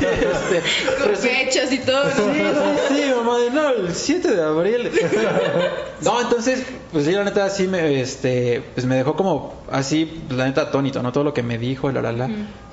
Este, 0.00 0.62
Con 1.02 1.12
resu- 1.12 1.16
fechas 1.18 1.72
y 1.72 1.78
todo. 1.78 2.04
Sí, 2.10 2.42
el 3.90 3.94
7 3.96 4.34
de 4.34 4.42
abril. 4.42 4.90
No, 6.02 6.18
entonces, 6.20 6.62
pues 6.92 7.04
sí, 7.04 7.12
la 7.12 7.24
neta, 7.24 7.50
sí 7.50 7.68
me, 7.68 8.00
este, 8.00 8.62
pues 8.74 8.86
me 8.86 8.96
dejó 8.96 9.16
como 9.16 9.54
así, 9.70 10.22
la 10.30 10.46
neta, 10.46 10.62
atónito, 10.62 11.02
¿no? 11.02 11.12
Todo 11.12 11.24
lo 11.24 11.34
que 11.34 11.42
me 11.42 11.58
dijo, 11.58 11.92
la, 11.92 12.00
la, 12.00 12.12
la. 12.12 12.30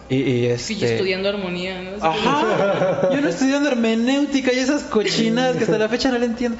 Y, 0.10 0.16
y 0.16 0.46
este... 0.46 0.64
Sí, 0.64 0.76
yo 0.78 0.88
estudiando 0.88 1.28
armonía, 1.28 1.82
¿no? 1.82 2.06
Ajá. 2.06 3.10
Yo 3.14 3.20
no 3.20 3.28
estudiando 3.28 3.68
hermenéutica 3.70 4.54
y 4.54 4.60
esas 4.60 4.84
cochinas 4.84 5.58
que 5.58 5.66
hasta 5.66 5.78
la 5.78 5.90
fecha 5.90 6.10
no 6.10 6.18
le 6.18 6.26
entiendo. 6.28 6.58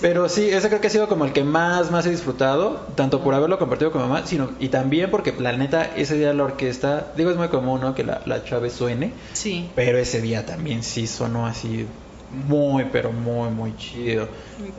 Pero 0.00 0.28
sí, 0.28 0.48
ese 0.50 0.66
creo 0.68 0.80
que 0.80 0.88
ha 0.88 0.90
sido 0.90 1.08
como 1.08 1.24
el 1.24 1.32
que 1.32 1.44
más, 1.44 1.92
más 1.92 2.04
he 2.06 2.10
disfrutado, 2.10 2.84
tanto 2.96 3.20
por 3.20 3.34
haberlo 3.34 3.58
compartido 3.60 3.92
con 3.92 4.00
mamá, 4.00 4.22
sino 4.26 4.50
y 4.58 4.68
también 4.70 5.10
porque 5.12 5.32
la 5.38 5.52
neta, 5.52 5.90
ese 5.96 6.16
día 6.16 6.32
la 6.34 6.42
orquesta, 6.44 7.12
digo, 7.16 7.30
es 7.30 7.36
muy 7.36 7.48
común, 7.48 7.80
¿no? 7.80 7.94
Que 7.94 8.02
la, 8.02 8.22
la 8.26 8.42
chave 8.44 8.70
suene, 8.70 9.12
Sí. 9.32 9.70
pero 9.76 9.98
ese 9.98 10.20
día 10.20 10.44
también 10.44 10.82
sí 10.82 11.06
sonó 11.06 11.46
así 11.46 11.86
muy, 12.30 12.84
pero 12.92 13.12
muy, 13.12 13.50
muy 13.50 13.76
chido. 13.76 14.28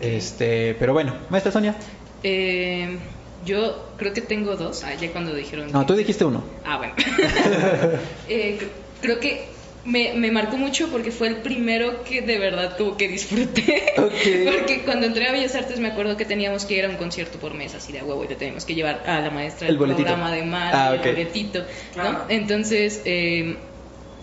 Este, 0.01 0.75
pero 0.79 0.93
bueno, 0.93 1.13
maestra 1.29 1.51
Sonia. 1.51 1.75
Eh, 2.23 2.97
yo 3.45 3.89
creo 3.97 4.13
que 4.13 4.21
tengo 4.21 4.55
dos. 4.55 4.83
Ah, 4.83 4.93
ya 4.95 5.12
cuando 5.12 5.33
dijeron. 5.33 5.71
No, 5.71 5.81
que- 5.81 5.85
tú 5.88 5.95
dijiste 5.95 6.25
uno. 6.25 6.43
Ah, 6.65 6.77
bueno. 6.77 6.93
Eh, 8.27 8.57
cr- 8.59 8.67
creo 9.01 9.19
que 9.19 9.47
me, 9.85 10.13
me 10.13 10.29
marcó 10.31 10.57
mucho 10.57 10.89
porque 10.89 11.09
fue 11.12 11.29
el 11.29 11.38
primero 11.38 12.03
que 12.03 12.21
de 12.21 12.38
verdad 12.38 12.77
como 12.77 12.97
que 12.97 13.07
disfruté. 13.07 13.85
Porque 13.95 14.81
cuando 14.85 15.05
entré 15.07 15.27
a 15.27 15.31
Bellas 15.31 15.55
Artes 15.55 15.79
me 15.79 15.88
acuerdo 15.88 16.17
que 16.17 16.25
teníamos 16.25 16.65
que 16.65 16.75
ir 16.75 16.85
a 16.85 16.89
un 16.89 16.97
concierto 16.97 17.39
por 17.39 17.53
mes, 17.53 17.73
así 17.75 17.91
de 17.93 17.99
a 17.99 18.03
huevo, 18.03 18.23
y 18.23 18.27
le 18.27 18.35
teníamos 18.35 18.65
que 18.65 18.75
llevar 18.75 19.03
a 19.07 19.19
la 19.21 19.29
maestra 19.29 19.67
El 19.67 19.75
el, 19.75 19.79
programa 19.79 20.31
de 20.31 20.43
mar, 20.43 20.71
Ah, 20.75 20.91
y 20.95 20.99
ok. 20.99 21.05
el 21.05 21.12
boletito, 21.13 21.59
¿no? 21.59 21.65
Claro. 21.93 22.25
Entonces, 22.29 23.01
eh, 23.05 23.55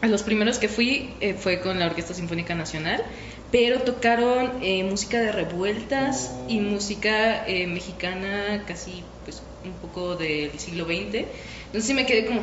a 0.07 0.11
los 0.11 0.23
primeros 0.23 0.59
que 0.59 0.69
fui 0.69 1.11
eh, 1.21 1.35
fue 1.35 1.61
con 1.61 1.79
la 1.79 1.87
Orquesta 1.87 2.15
Sinfónica 2.15 2.55
Nacional, 2.55 3.05
pero 3.51 3.81
tocaron 3.81 4.63
eh, 4.63 4.85
música 4.85 5.21
de 5.21 5.33
revueltas 5.33 6.33
y 6.49 6.61
música 6.61 7.47
eh, 7.47 7.67
mexicana 7.67 8.65
casi 8.67 9.05
pues 9.25 9.43
un 9.65 9.73
poco 9.73 10.17
del 10.17 10.59
siglo 10.59 10.85
XX. 10.85 11.27
Entonces 11.67 11.85
sí 11.85 11.95
me 11.95 12.07
quedé 12.07 12.27
como... 12.27 12.41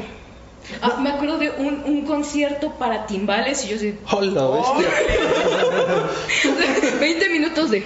Ah, 0.82 0.97
me 1.02 1.10
acuerdo 1.10 1.38
de 1.39 1.52
un, 1.52 1.84
un 1.86 2.06
concierto 2.06 2.73
para 2.76 3.06
timbales 3.06 3.65
y 3.65 3.69
yo 3.69 3.76
así... 3.76 3.95
Hola, 4.12 4.47
bestia. 4.47 4.89
20 6.99 7.30
minutos 7.30 7.71
de... 7.71 7.84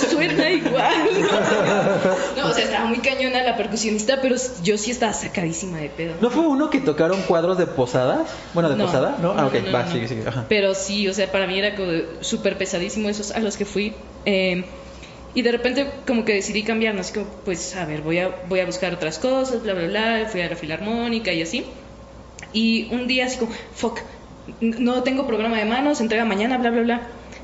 Pero 0.00 0.10
suena 0.10 0.50
igual. 0.50 1.08
No, 2.36 2.48
o 2.48 2.52
sea, 2.52 2.64
estaba 2.64 2.86
muy 2.86 2.98
cañona 2.98 3.42
la 3.42 3.56
percusionista, 3.56 4.20
pero 4.20 4.36
yo 4.62 4.78
sí 4.78 4.90
estaba 4.90 5.12
sacadísima 5.12 5.78
de 5.78 5.88
pedo. 5.90 6.14
¿No 6.20 6.30
fue 6.30 6.46
uno 6.46 6.70
que 6.70 6.80
tocaron 6.80 7.20
cuadros 7.22 7.58
de 7.58 7.66
posada? 7.66 8.24
Bueno, 8.54 8.68
de 8.68 8.76
No, 8.76 8.86
posada, 8.86 9.16
¿no? 9.20 9.34
Ah, 9.36 9.46
ok, 9.46 9.54
no, 9.66 9.72
va, 9.72 9.82
no. 9.84 9.92
sigue, 9.92 10.08
sigue. 10.08 10.26
Ajá. 10.26 10.46
Pero 10.48 10.74
sí, 10.74 11.06
o 11.08 11.14
sea, 11.14 11.30
para 11.30 11.46
mí 11.46 11.58
era 11.58 11.74
como 11.76 11.90
súper 12.20 12.56
pesadísimo 12.58 13.08
esos 13.08 13.30
a 13.32 13.40
los 13.40 13.56
que 13.56 13.64
fui. 13.64 13.94
Eh, 14.24 14.64
y 15.34 15.42
de 15.42 15.52
repente 15.52 15.90
como 16.06 16.24
que 16.24 16.34
decidí 16.34 16.62
cambiar, 16.62 16.94
¿no? 16.94 17.00
Así 17.00 17.12
como, 17.14 17.26
pues, 17.44 17.74
a 17.76 17.84
ver, 17.86 18.02
voy 18.02 18.18
a, 18.18 18.30
voy 18.48 18.60
a 18.60 18.66
buscar 18.66 18.92
otras 18.94 19.18
cosas, 19.18 19.62
bla, 19.62 19.74
bla, 19.74 19.86
bla. 19.86 20.26
Fui 20.30 20.40
a 20.40 20.48
la 20.48 20.56
filarmónica 20.56 21.32
y 21.32 21.42
así. 21.42 21.64
Y 22.52 22.88
un 22.92 23.06
día 23.06 23.26
así 23.26 23.38
como, 23.38 23.52
fuck, 23.74 24.00
no 24.60 25.02
tengo 25.02 25.26
programa 25.26 25.56
de 25.58 25.64
manos, 25.64 26.00
entrega 26.00 26.24
mañana, 26.24 26.58
bla, 26.58 26.70
bla, 26.70 26.82
bla. 26.82 27.00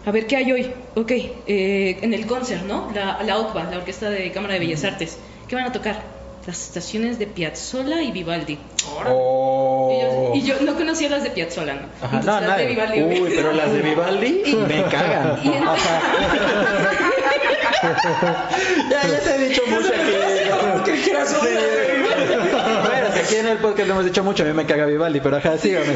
A 0.09 0.11
ver, 0.11 0.27
¿qué 0.27 0.37
hay 0.37 0.51
hoy? 0.51 0.73
Ok, 0.95 1.11
eh, 1.11 1.99
en 2.01 2.15
el 2.15 2.27
concert, 2.27 2.65
¿no? 2.65 2.91
La, 2.95 3.23
la 3.23 3.37
OCBA, 3.37 3.65
la 3.65 3.77
Orquesta 3.77 4.09
de 4.09 4.33
Cámara 4.33 4.55
de 4.55 4.61
Bellas 4.61 4.83
Artes. 4.85 5.19
¿Qué 5.47 5.55
van 5.55 5.67
a 5.67 5.73
tocar? 5.73 6.01
Las 6.47 6.63
estaciones 6.63 7.19
de 7.19 7.27
Piazzolla 7.27 8.01
y 8.01 8.11
Vivaldi. 8.11 8.59
Oh. 9.07 10.33
Y, 10.35 10.41
yo, 10.47 10.55
y 10.55 10.61
yo 10.61 10.65
no 10.65 10.77
conocía 10.77 11.11
las 11.11 11.25
de 11.25 11.31
Piazzolla, 11.31 11.75
¿no? 11.75 11.89
Ajá, 12.01 12.21
Entonces, 12.21 12.41
no, 12.41 12.41
las 12.41 12.57
de. 12.57 12.67
Vivaldi. 12.69 13.03
Uy, 13.03 13.33
pero 13.37 13.53
las 13.53 13.71
de 13.71 13.83
Vivaldi 13.83 14.43
me 14.67 14.83
cagan. 14.85 15.41
Y 17.79 17.81
ya, 18.91 19.07
ya 19.07 19.21
te 19.21 19.35
he 19.35 19.49
dicho 19.49 19.63
mucho 19.69 19.93
aquí. 19.95 20.91
quieras 21.03 21.37
Bueno, 21.39 21.61
que 23.19 23.25
aquí 23.25 23.37
en 23.37 23.47
el 23.49 23.59
podcast 23.59 23.87
lo 23.89 23.95
hemos 23.95 24.05
dicho 24.05 24.25
mucho, 24.25 24.43
a 24.43 24.47
mí 24.47 24.53
me 24.53 24.67
caga 24.67 24.87
Vivaldi, 24.87 25.21
pero 25.21 25.37
ajá, 25.37 25.59
sígame. 25.59 25.95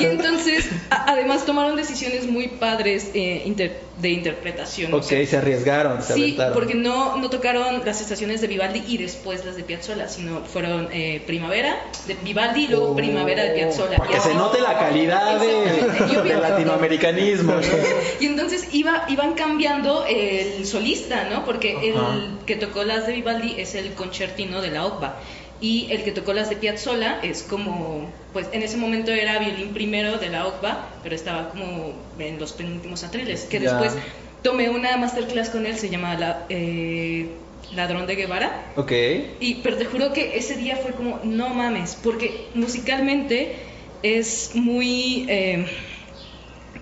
Y 0.00 0.04
entonces, 0.04 0.66
además 0.90 1.44
tomaron 1.44 1.76
decisiones 1.76 2.26
muy 2.26 2.48
padres 2.48 3.10
eh, 3.14 3.42
inter- 3.44 3.80
de 4.00 4.10
interpretación. 4.10 4.94
o 4.94 4.98
Ok, 4.98 5.02
sea, 5.02 5.26
se 5.26 5.36
arriesgaron, 5.36 6.02
se 6.02 6.14
Sí, 6.14 6.22
aventaron. 6.22 6.54
porque 6.54 6.74
no, 6.74 7.16
no 7.16 7.30
tocaron 7.30 7.82
las 7.84 8.00
estaciones 8.00 8.40
de 8.40 8.46
Vivaldi 8.46 8.84
y 8.86 8.98
después 8.98 9.44
las 9.44 9.56
de 9.56 9.64
Piazzolla, 9.64 10.08
sino 10.08 10.44
fueron 10.44 10.88
eh, 10.92 11.20
Primavera 11.26 11.74
de 12.06 12.14
Vivaldi 12.22 12.64
y 12.64 12.68
luego 12.68 12.94
Primavera 12.94 13.42
de 13.42 13.50
Piazzolla. 13.50 13.96
Para 13.98 14.10
que 14.10 14.20
se 14.20 14.34
note 14.34 14.60
la 14.60 14.78
calidad 14.78 15.40
de, 15.40 16.22
del 16.28 16.40
latinoamericanismo. 16.40 17.54
¿no? 17.54 17.60
Y 18.20 18.26
entonces 18.26 18.68
iba, 18.72 19.04
iban 19.08 19.34
cambiando 19.34 20.04
el 20.08 20.64
solista, 20.66 21.28
¿no? 21.30 21.44
Porque 21.44 21.72
Ajá. 21.76 22.14
el 22.14 22.44
que 22.46 22.56
tocó 22.56 22.84
las 22.84 23.06
de 23.06 23.12
Vivaldi 23.14 23.56
es 23.58 23.74
el 23.74 23.94
concertino 23.94 24.60
de 24.60 24.70
la 24.70 24.84
OCBA. 24.86 25.16
Y 25.60 25.88
el 25.90 26.04
que 26.04 26.12
tocó 26.12 26.32
las 26.32 26.50
de 26.50 26.56
Piazzolla 26.56 27.18
es 27.22 27.42
como, 27.42 28.10
pues 28.32 28.46
en 28.52 28.62
ese 28.62 28.76
momento 28.76 29.10
era 29.10 29.38
violín 29.38 29.72
primero 29.74 30.18
de 30.18 30.28
la 30.28 30.46
OCBA, 30.46 30.88
pero 31.02 31.14
estaba 31.14 31.50
como 31.50 31.94
en 32.18 32.38
los 32.38 32.52
penúltimos 32.52 33.02
atriles. 33.02 33.42
Que 33.42 33.58
Ya. 33.60 33.72
después 33.78 34.00
tomé 34.42 34.70
una 34.70 34.96
masterclass 34.96 35.50
con 35.50 35.66
él, 35.66 35.76
se 35.76 35.88
llama 35.90 36.14
la, 36.16 36.46
eh, 36.48 37.28
Ladrón 37.74 38.06
de 38.06 38.14
Guevara. 38.14 38.72
Ok. 38.76 38.92
Y, 39.40 39.56
pero 39.62 39.76
te 39.76 39.84
juro 39.84 40.12
que 40.12 40.38
ese 40.38 40.56
día 40.56 40.76
fue 40.76 40.92
como, 40.92 41.20
no 41.24 41.48
mames, 41.50 41.98
porque 42.02 42.46
musicalmente 42.54 43.56
es 44.02 44.52
muy, 44.54 45.26
eh, 45.28 45.66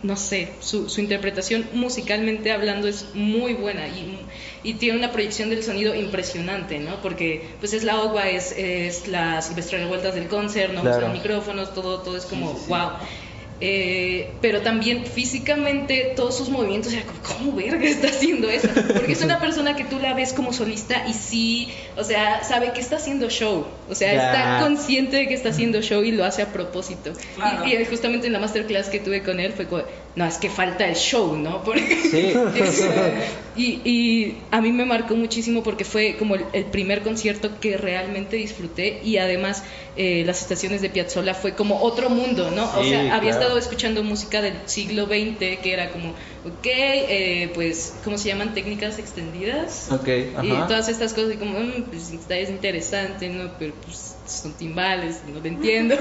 no 0.02 0.16
sé, 0.16 0.50
su, 0.60 0.88
su 0.88 1.00
interpretación 1.00 1.66
musicalmente 1.72 2.52
hablando 2.52 2.88
es 2.88 3.06
muy 3.14 3.54
buena 3.54 3.88
y, 3.88 4.18
y 4.62 4.74
tiene 4.74 4.98
una 4.98 5.12
proyección 5.12 5.50
del 5.50 5.62
sonido 5.62 5.94
impresionante, 5.94 6.78
¿no? 6.78 7.00
Porque 7.02 7.46
pues 7.60 7.72
es 7.72 7.84
la 7.84 8.00
OGUA, 8.00 8.30
es, 8.30 8.52
es 8.56 9.08
la 9.08 9.40
Silvestre 9.42 9.78
Revueltas 9.78 10.14
del 10.14 10.26
concert, 10.28 10.72
no 10.72 10.82
Claro. 10.82 10.98
usan 10.98 11.12
micrófonos, 11.12 11.74
todo, 11.74 12.00
todo 12.00 12.16
es 12.16 12.24
como, 12.24 12.52
wow. 12.68 12.90
Eh, 13.58 14.32
pero 14.42 14.60
también 14.60 15.06
físicamente 15.06 16.12
todos 16.14 16.36
sus 16.36 16.50
movimientos 16.50 16.92
era 16.92 17.04
como, 17.06 17.20
¿cómo 17.22 17.52
verga 17.56 17.86
está 17.88 18.08
haciendo 18.08 18.50
eso? 18.50 18.68
Porque 18.92 19.12
es 19.12 19.22
una 19.22 19.40
persona 19.40 19.74
que 19.74 19.84
tú 19.84 19.98
la 19.98 20.12
ves 20.12 20.34
como 20.34 20.52
solista 20.52 21.06
y 21.08 21.14
sí, 21.14 21.68
o 21.96 22.04
sea, 22.04 22.44
sabe 22.44 22.72
que 22.74 22.80
está 22.80 22.96
haciendo 22.96 23.30
show, 23.30 23.66
o 23.88 23.94
sea, 23.94 24.12
está 24.12 24.60
consciente 24.60 25.16
de 25.16 25.26
que 25.28 25.32
está 25.32 25.48
haciendo 25.50 25.80
show 25.80 26.02
y 26.04 26.10
lo 26.12 26.26
hace 26.26 26.42
a 26.42 26.52
propósito. 26.52 27.12
Claro. 27.36 27.66
Y, 27.66 27.74
y 27.76 27.84
justamente 27.86 28.26
en 28.26 28.34
la 28.34 28.40
masterclass 28.40 28.88
que 28.90 29.00
tuve 29.00 29.22
con 29.22 29.40
él 29.40 29.54
fue 29.54 29.66
como, 29.66 29.84
no, 30.16 30.24
es 30.26 30.38
que 30.38 30.48
falta 30.50 30.88
el 30.88 30.96
show, 30.96 31.36
¿no? 31.36 31.62
Porque 31.64 31.96
Sí. 32.10 32.32
es- 32.58 32.84
y, 33.54 33.80
y 33.88 34.38
a 34.50 34.60
mí 34.60 34.70
me 34.72 34.84
marcó 34.84 35.14
muchísimo 35.16 35.62
porque 35.62 35.84
fue 35.84 36.16
como 36.18 36.34
el, 36.34 36.44
el 36.52 36.66
primer 36.66 37.02
concierto 37.02 37.58
que 37.60 37.76
realmente 37.78 38.36
disfruté 38.36 39.00
y 39.02 39.16
además 39.16 39.62
eh, 39.96 40.24
las 40.26 40.42
estaciones 40.42 40.82
de 40.82 40.90
Piazzolla 40.90 41.32
fue 41.32 41.54
como 41.54 41.80
otro 41.80 42.10
mundo, 42.10 42.50
¿no? 42.50 42.64
o 42.64 42.84
sea, 42.84 43.00
había 43.00 43.18
claro. 43.18 43.28
estado 43.30 43.58
escuchando 43.58 44.02
música 44.02 44.42
del 44.42 44.54
siglo 44.66 45.06
XX 45.06 45.38
que 45.62 45.72
era 45.72 45.90
como, 45.90 46.10
ok, 46.10 46.66
eh, 46.66 47.50
pues, 47.54 47.96
¿cómo 48.04 48.18
se 48.18 48.28
llaman? 48.28 48.52
Técnicas 48.52 48.98
extendidas. 48.98 49.88
Ok, 49.90 50.08
Y 50.08 50.50
ajá. 50.52 50.66
todas 50.66 50.88
estas 50.90 51.14
cosas 51.14 51.34
y 51.34 51.36
como, 51.38 51.58
"Mm, 51.58 51.84
pues 51.90 52.10
está 52.10 52.36
es 52.36 52.50
interesante, 52.50 53.28
¿no? 53.30 53.52
Pero 53.58 53.72
pues 53.82 54.05
son 54.26 54.52
timbales, 54.54 55.20
no 55.32 55.40
lo 55.40 55.46
entiendo. 55.46 55.94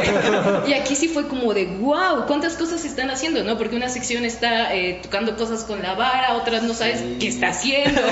y 0.66 0.72
aquí 0.72 0.94
sí 0.96 1.08
fue 1.08 1.28
como 1.28 1.52
de, 1.54 1.66
wow, 1.80 2.26
¿cuántas 2.26 2.54
cosas 2.54 2.80
se 2.80 2.88
están 2.88 3.10
haciendo, 3.10 3.42
no? 3.44 3.56
Porque 3.58 3.76
una 3.76 3.88
sección 3.88 4.24
está 4.24 4.74
eh, 4.74 5.00
tocando 5.02 5.36
cosas 5.36 5.64
con 5.64 5.82
la 5.82 5.94
vara, 5.94 6.34
otras 6.36 6.62
no 6.62 6.74
sabes 6.74 7.02
qué 7.20 7.28
está 7.28 7.48
haciendo. 7.48 8.00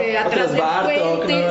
Eh, 0.00 0.18
atrás 0.18 0.52
del 0.52 0.62
puente. 0.84 1.44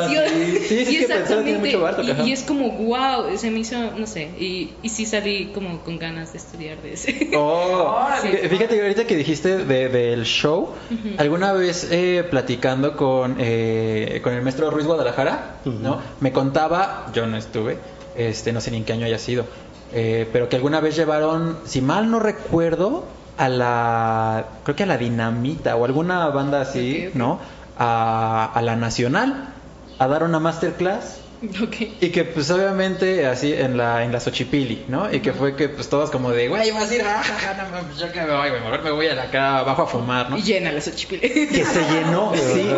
sí, 0.67 0.83
Sí, 0.85 0.91
y 0.91 0.95
exactamente. 0.97 1.77
y, 2.01 2.29
y 2.29 2.31
es 2.31 2.43
como, 2.43 2.71
wow, 2.71 3.37
se 3.37 3.49
me 3.51 3.59
hizo, 3.59 3.75
no 3.97 4.05
sé, 4.07 4.29
y, 4.39 4.71
y 4.81 4.89
sí 4.89 5.05
salí 5.05 5.51
como 5.53 5.79
con 5.81 5.97
ganas 5.99 6.33
de 6.33 6.39
estudiar 6.39 6.81
de 6.81 6.93
ese. 6.93 7.29
Oh, 7.35 8.05
fíjate 8.21 8.75
que 8.75 8.81
ahorita 8.81 9.05
que 9.05 9.15
dijiste 9.15 9.57
de- 9.65 9.89
del 9.89 10.23
show, 10.25 10.69
alguna 11.17 11.53
vez 11.53 11.87
eh, 11.91 12.25
platicando 12.29 12.95
con, 12.97 13.37
eh, 13.39 14.19
con 14.23 14.33
el 14.33 14.41
maestro 14.41 14.69
Ruiz 14.71 14.85
Guadalajara, 14.85 15.57
¿no? 15.65 16.01
Me 16.19 16.31
contaba, 16.31 17.02
yo 17.11 17.25
no 17.27 17.37
estuve, 17.37 17.77
este, 18.15 18.53
no 18.53 18.61
sé 18.61 18.71
ni 18.71 18.77
en 18.77 18.85
qué 18.85 18.93
año 18.93 19.05
haya 19.05 19.19
sido, 19.19 19.45
eh, 19.91 20.29
pero 20.31 20.49
que 20.49 20.55
alguna 20.55 20.79
vez 20.79 20.95
llevaron, 20.95 21.59
si 21.65 21.81
mal 21.81 22.09
no 22.09 22.19
recuerdo, 22.19 23.05
a 23.37 23.49
la, 23.49 24.45
creo 24.63 24.75
que 24.75 24.83
a 24.83 24.85
la 24.85 24.97
Dinamita 24.97 25.75
o 25.75 25.85
alguna 25.85 26.27
banda 26.27 26.61
así. 26.61 27.09
¿no? 27.13 27.39
A, 27.77 28.51
a 28.53 28.61
la 28.61 28.75
Nacional 28.75 29.53
a 29.97 30.07
dar 30.07 30.23
una 30.23 30.39
masterclass 30.39 31.19
y 32.01 32.09
que 32.09 32.23
pues 32.23 32.49
obviamente 32.51 33.25
así 33.25 33.53
en 33.53 33.77
la 33.77 34.03
en 34.03 34.11
la 34.11 34.19
Xochipilli, 34.19 34.85
¿no? 34.87 35.11
Y 35.13 35.19
que 35.19 35.33
fue 35.33 35.55
que 35.55 35.69
pues 35.69 35.89
todos 35.89 36.09
como 36.09 36.31
de, 36.31 36.47
güey, 36.47 36.71
vas 36.71 36.89
a 36.89 36.95
ir, 36.95 37.01
ah, 37.05 37.21
ja, 37.23 37.33
ja, 37.55 37.69
no 37.69 37.97
yo 37.97 38.11
que 38.11 38.21
me 38.21 38.31
voy, 38.35 38.49
güey, 38.49 38.61
mejor 38.61 38.81
me 38.83 38.91
voy 38.91 39.07
a 39.07 39.15
la 39.15 39.23
acá 39.23 39.59
abajo 39.59 39.83
a 39.83 39.87
fumar, 39.87 40.29
¿no? 40.29 40.37
Y 40.37 40.41
llena 40.41 40.71
las 40.71 40.87
ochipile. 40.87 41.29
Que 41.29 41.65
se 41.65 41.81
llenó, 41.91 42.31
sí. 42.35 42.69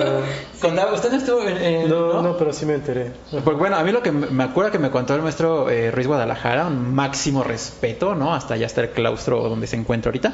Contaba- 0.62 0.94
¿Usted 0.94 1.12
no 1.12 1.18
estuvo 1.18 1.42
en, 1.48 1.58
en- 1.58 1.90
No, 1.90 2.22
no, 2.22 2.38
pero 2.38 2.52
sí 2.54 2.66
me 2.66 2.74
enteré. 2.74 3.12
Porque 3.32 3.60
bueno, 3.60 3.76
a 3.76 3.84
mí 3.84 3.92
lo 3.92 4.02
que 4.02 4.12
me 4.12 4.44
acuerdo 4.44 4.72
que 4.72 4.80
me 4.80 4.90
contó 4.90 5.16
el 5.16 5.22
maestro 5.22 5.70
eh, 5.70 5.92
Ruiz 5.92 6.08
Guadalajara, 6.08 6.68
un 6.68 6.94
máximo 6.96 7.44
respeto, 7.44 8.16
¿no? 8.16 8.34
Hasta 8.34 8.56
allá 8.56 8.66
está 8.66 8.82
el 8.82 8.90
claustro 8.90 9.42
donde 9.48 9.68
se 9.68 9.76
encuentra 9.76 10.10
ahorita. 10.10 10.34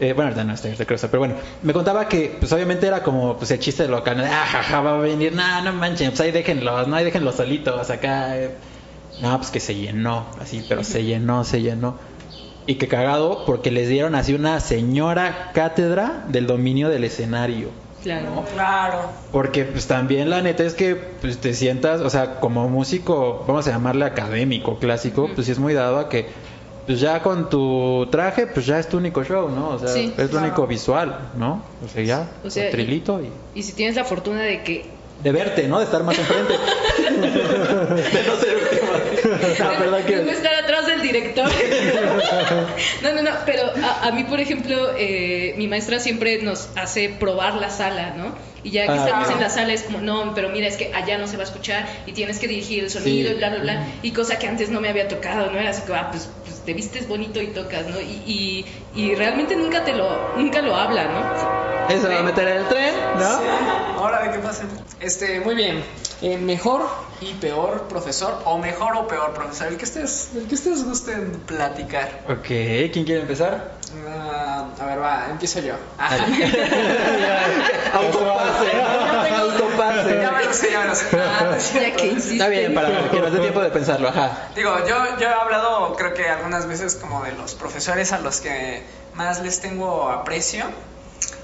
Eh, 0.00 0.12
bueno, 0.12 0.28
ahorita 0.30 0.44
no 0.44 0.54
está 0.54 0.68
el 0.68 0.76
claustro, 0.86 1.10
pero 1.10 1.20
bueno, 1.20 1.34
me 1.62 1.72
contaba 1.72 2.08
que 2.08 2.36
pues 2.38 2.52
obviamente 2.52 2.86
era 2.86 3.02
como 3.02 3.36
pues 3.36 3.50
el 3.50 3.58
chiste 3.58 3.88
local, 3.88 4.16
¿no? 4.18 4.24
ah, 4.24 4.44
jaja, 4.46 4.80
va 4.80 4.94
a 4.96 4.98
venir, 4.98 5.32
no, 5.32 5.62
no 5.62 5.72
manchen, 5.72 6.10
pues 6.10 6.20
ahí 6.20 6.30
déjenlos, 6.30 6.86
no, 6.88 6.96
ahí 6.96 7.04
déjenlos 7.04 7.34
solitos 7.36 7.71
acá. 7.80 8.38
eh. 8.38 8.50
No, 9.20 9.36
pues 9.38 9.50
que 9.50 9.60
se 9.60 9.74
llenó, 9.74 10.26
así, 10.40 10.64
pero 10.68 10.82
se 10.84 11.04
llenó, 11.04 11.44
se 11.44 11.60
llenó. 11.60 11.96
Y 12.66 12.76
que 12.76 12.88
cagado 12.88 13.44
porque 13.44 13.70
les 13.70 13.88
dieron 13.88 14.14
así 14.14 14.34
una 14.34 14.58
señora 14.60 15.50
cátedra 15.52 16.24
del 16.28 16.46
dominio 16.46 16.88
del 16.88 17.04
escenario. 17.04 17.68
Claro. 18.02 18.44
Claro. 18.52 18.98
Porque 19.30 19.64
pues 19.64 19.86
también 19.86 20.28
la 20.30 20.40
neta 20.42 20.64
es 20.64 20.74
que 20.74 20.96
pues, 20.96 21.38
te 21.38 21.54
sientas, 21.54 22.00
o 22.00 22.10
sea, 22.10 22.40
como 22.40 22.68
músico, 22.68 23.44
vamos 23.46 23.66
a 23.68 23.70
llamarle 23.72 24.04
académico, 24.06 24.78
clásico, 24.78 25.28
pues 25.34 25.46
sí 25.46 25.52
es 25.52 25.58
muy 25.58 25.72
dado 25.74 25.98
a 25.98 26.08
que 26.08 26.26
pues 26.86 26.98
ya 26.98 27.22
con 27.22 27.48
tu 27.48 28.08
traje, 28.10 28.48
pues 28.48 28.66
ya 28.66 28.80
es 28.80 28.88
tu 28.88 28.96
único 28.96 29.22
show, 29.22 29.48
¿no? 29.48 29.68
O 29.70 29.78
sea, 29.78 29.88
Sí. 29.88 30.12
es 30.16 30.24
tu 30.24 30.30
Claro. 30.32 30.46
único 30.46 30.66
visual, 30.66 31.16
¿no? 31.36 31.62
O 31.84 31.88
sea, 31.88 32.02
ya, 32.02 32.28
O 32.44 32.50
sea, 32.50 32.66
tu 32.70 32.72
trilito 32.76 33.20
y... 33.22 33.30
Y 33.58 33.62
si 33.62 33.72
tienes 33.74 33.94
la 33.94 34.04
fortuna 34.04 34.40
de 34.40 34.64
que 34.64 34.86
De 35.22 35.30
verte, 35.30 35.68
¿no? 35.68 35.78
De 35.78 35.84
estar 35.84 36.02
más 36.02 36.18
enfrente. 36.18 36.52
de 37.08 38.22
no 38.26 38.36
ser 38.36 38.56
último. 38.56 38.92
No, 39.58 39.78
perdón 39.78 40.00
de 40.06 40.24
que... 40.24 40.30
estar 40.32 40.54
atrás 40.54 40.86
del 40.86 41.00
director. 41.02 41.48
no, 43.02 43.12
no, 43.12 43.22
no, 43.22 43.30
pero 43.46 43.62
a, 43.84 44.08
a 44.08 44.12
mí, 44.12 44.24
por 44.24 44.40
ejemplo, 44.40 44.94
eh, 44.98 45.54
mi 45.56 45.68
maestra 45.68 46.00
siempre 46.00 46.42
nos 46.42 46.70
hace 46.76 47.08
probar 47.08 47.54
la 47.54 47.70
sala, 47.70 48.14
¿no? 48.16 48.34
Y 48.64 48.70
ya 48.70 48.84
que 48.86 48.92
Ah, 48.92 48.96
estamos 49.06 49.30
en 49.30 49.40
la 49.40 49.50
sala 49.50 49.72
es 49.72 49.82
como, 49.82 49.98
no, 50.00 50.34
pero 50.34 50.48
mira, 50.50 50.66
es 50.68 50.76
que 50.76 50.92
allá 50.94 51.18
no 51.18 51.26
se 51.26 51.36
va 51.36 51.42
a 51.42 51.46
escuchar 51.46 51.86
y 52.06 52.12
tienes 52.12 52.38
que 52.38 52.46
dirigir 52.48 52.84
el 52.84 52.90
sonido 52.90 53.28
Sí. 53.28 53.34
y 53.34 53.38
bla, 53.38 53.50
bla, 53.50 53.58
bla. 53.60 53.86
Y 54.02 54.10
cosa 54.12 54.38
que 54.38 54.46
antes 54.48 54.70
no 54.70 54.80
me 54.80 54.88
había 54.88 55.08
tocado, 55.08 55.50
¿no? 55.50 55.58
Era 55.58 55.70
así 55.70 55.82
que, 55.86 55.92
ah, 55.94 56.08
pues, 56.10 56.28
pues 56.44 56.64
te 56.64 56.72
vistes 56.74 57.06
bonito 57.08 57.40
y 57.40 57.48
tocas, 57.48 57.86
¿no? 57.86 58.00
Y, 58.00 58.64
y, 58.94 59.00
y 59.00 59.14
realmente 59.14 59.54
nunca 59.56 59.84
te 59.84 59.92
lo, 59.94 60.32
nunca 60.36 60.62
lo 60.62 60.74
habla, 60.76 61.04
¿no? 61.04 61.71
Eso 61.88 62.08
va 62.08 62.18
a 62.18 62.22
meter 62.22 62.48
en 62.48 62.56
el 62.58 62.68
tren, 62.68 62.94
¿no? 63.18 64.02
Ahora 64.02 64.22
de 64.22 64.30
qué 64.32 64.38
pasa. 64.38 64.64
Este, 65.00 65.40
muy 65.40 65.54
bien. 65.54 65.84
Eh, 66.22 66.38
mejor 66.38 66.88
y 67.20 67.34
peor 67.34 67.88
profesor 67.88 68.42
o 68.44 68.56
mejor 68.58 68.96
o 68.96 69.08
peor 69.08 69.32
profesor, 69.32 69.66
el 69.68 69.76
que 69.76 69.84
ustedes, 69.84 70.30
el 70.36 70.46
que 70.46 70.54
ustedes 70.54 70.84
gusten 70.84 71.32
platicar. 71.46 72.20
Ok, 72.28 72.46
¿quién 72.92 73.04
quiere 73.04 73.22
empezar? 73.22 73.72
Ah, 74.08 74.68
a 74.80 74.86
ver, 74.86 75.02
va, 75.02 75.26
empiezo 75.30 75.60
yo. 75.60 75.74
Ah, 75.98 76.16
Autopase. 77.94 78.70
Autopase. 79.40 80.20
ya 80.22 80.30
me 80.30 80.44
lo 80.44 80.54
sé, 80.54 80.70
ya 80.70 80.80
me 80.80 80.86
lo 80.86 80.94
sé. 80.94 81.06
Ah. 81.18 81.58
Ya 81.74 81.96
que. 81.96 82.12
Está 82.12 82.48
bien, 82.48 82.74
para 82.74 83.10
que 83.10 83.20
nos 83.20 83.32
dé 83.32 83.40
tiempo 83.40 83.60
de 83.60 83.70
pensarlo, 83.70 84.08
ajá. 84.08 84.48
Digo, 84.54 84.78
yo, 84.86 85.18
yo 85.18 85.28
he 85.28 85.34
hablado, 85.34 85.94
creo 85.96 86.14
que 86.14 86.28
algunas 86.28 86.66
veces 86.66 86.96
como 86.96 87.22
de 87.24 87.32
los 87.32 87.54
profesores 87.54 88.12
a 88.12 88.20
los 88.20 88.40
que 88.40 88.82
más 89.14 89.40
les 89.42 89.60
tengo 89.60 90.08
aprecio. 90.08 90.66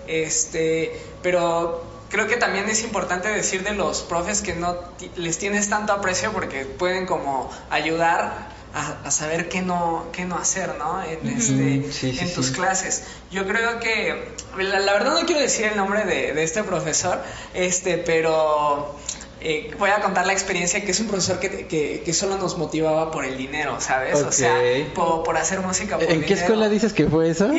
Este, 0.07 0.99
pero 1.23 1.85
creo 2.09 2.27
que 2.27 2.37
también 2.37 2.69
es 2.69 2.83
importante 2.83 3.29
decir 3.29 3.63
de 3.63 3.75
los 3.75 4.01
profes 4.01 4.41
que 4.43 4.55
no 4.55 4.77
les 5.17 5.39
tienes 5.39 5.69
tanto 5.69 5.93
aprecio 5.93 6.33
porque 6.33 6.65
pueden 6.65 7.07
como 7.07 7.51
ayudar 7.71 8.49
a, 8.75 8.99
a 9.05 9.11
saber 9.11 9.49
qué 9.49 9.63
no, 9.63 10.07
qué 10.13 10.25
no 10.25 10.37
hacer, 10.37 10.75
¿no? 10.79 11.03
En, 11.03 11.27
este, 11.29 11.91
Sí, 11.93 12.13
sí, 12.13 12.19
en 12.21 12.33
tus 12.35 12.47
sí. 12.47 12.53
clases. 12.53 13.03
Yo 13.31 13.47
creo 13.47 13.81
que, 13.81 14.33
la, 14.59 14.79
la 14.81 14.93
verdad 14.93 15.15
no 15.21 15.27
quiero 15.27 15.41
decir 15.41 15.67
el 15.67 15.77
nombre 15.77 16.05
de, 16.05 16.33
de 16.35 16.43
este 16.43 16.63
profesor, 16.65 17.19
este, 17.55 17.99
pero 17.99 18.95
eh, 19.41 19.71
voy 19.79 19.91
a 19.91 20.01
contar 20.01 20.27
la 20.27 20.33
experiencia 20.33 20.85
que 20.85 20.91
es 20.91 21.01
un 21.01 21.07
profesor 21.07 21.39
que, 21.39 21.67
que, 21.67 22.03
que 22.05 22.13
solo 22.13 22.39
nos 22.39 22.59
motivaba 22.59 23.11
por 23.11 23.25
el 23.25 23.37
dinero, 23.37 23.81
¿sabes? 23.81 24.21
O 24.23 24.33
sea, 24.33 24.55
por, 24.95 25.23
por 25.23 25.37
hacer 25.37 25.61
música 25.61 25.97
por 25.97 26.11
¿En 26.11 26.23
qué 26.23 26.35
escuela 26.35 26.69
dices 26.69 26.93
que 26.93 27.07
fue 27.07 27.31
eso? 27.31 27.49
No, 27.49 27.55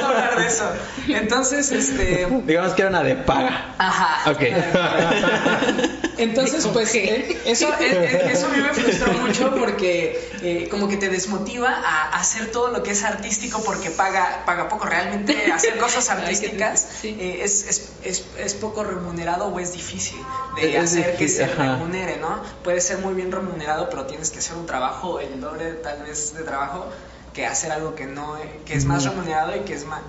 no 0.00 0.03
eso. 0.44 0.70
Entonces, 1.08 1.70
este... 1.72 2.26
Digamos 2.46 2.72
que 2.74 2.82
era 2.82 2.90
una 2.90 3.02
de 3.02 3.16
paga. 3.16 3.74
Ajá. 3.78 4.30
Ok. 4.30 4.40
Entonces, 6.18 6.66
pues 6.68 6.94
eh, 6.94 7.40
eso, 7.44 7.68
eh, 7.74 7.74
eh, 7.80 8.30
eso 8.32 8.46
a 8.46 8.50
mí 8.50 8.62
me 8.62 8.72
frustró 8.72 9.12
mucho 9.14 9.54
porque 9.54 10.30
eh, 10.42 10.68
como 10.68 10.88
que 10.88 10.96
te 10.96 11.08
desmotiva 11.08 11.70
a 11.70 12.10
hacer 12.18 12.50
todo 12.52 12.68
lo 12.68 12.82
que 12.82 12.90
es 12.90 13.02
artístico 13.02 13.62
porque 13.64 13.90
paga, 13.90 14.42
paga 14.44 14.68
poco. 14.68 14.86
Realmente 14.86 15.50
hacer 15.52 15.78
cosas 15.78 16.10
artísticas 16.10 17.02
eh, 17.04 17.40
es, 17.42 17.66
es, 17.66 17.92
es, 18.04 18.24
es 18.38 18.54
poco 18.54 18.84
remunerado 18.84 19.46
o 19.46 19.58
es 19.58 19.72
difícil 19.72 20.18
de 20.56 20.76
Es 20.76 20.92
hacer 20.92 21.16
que 21.16 21.28
se 21.28 21.46
remunere, 21.46 22.18
¿no? 22.18 22.42
Puede 22.62 22.80
ser 22.80 22.98
muy 22.98 23.14
bien 23.14 23.32
remunerado, 23.32 23.88
pero 23.88 24.04
tienes 24.06 24.30
que 24.30 24.38
hacer 24.38 24.56
un 24.56 24.66
trabajo, 24.66 25.18
el 25.18 25.40
doble 25.40 25.72
tal 25.74 26.02
vez 26.02 26.34
de 26.34 26.42
trabajo, 26.42 26.86
que 27.32 27.46
hacer 27.46 27.72
algo 27.72 27.94
que 27.94 28.06
no 28.06 28.36
que 28.66 28.74
es 28.74 28.84
más 28.84 29.04
remunerado 29.04 29.56
y 29.56 29.60
que 29.60 29.74
es 29.74 29.84
más 29.86 30.02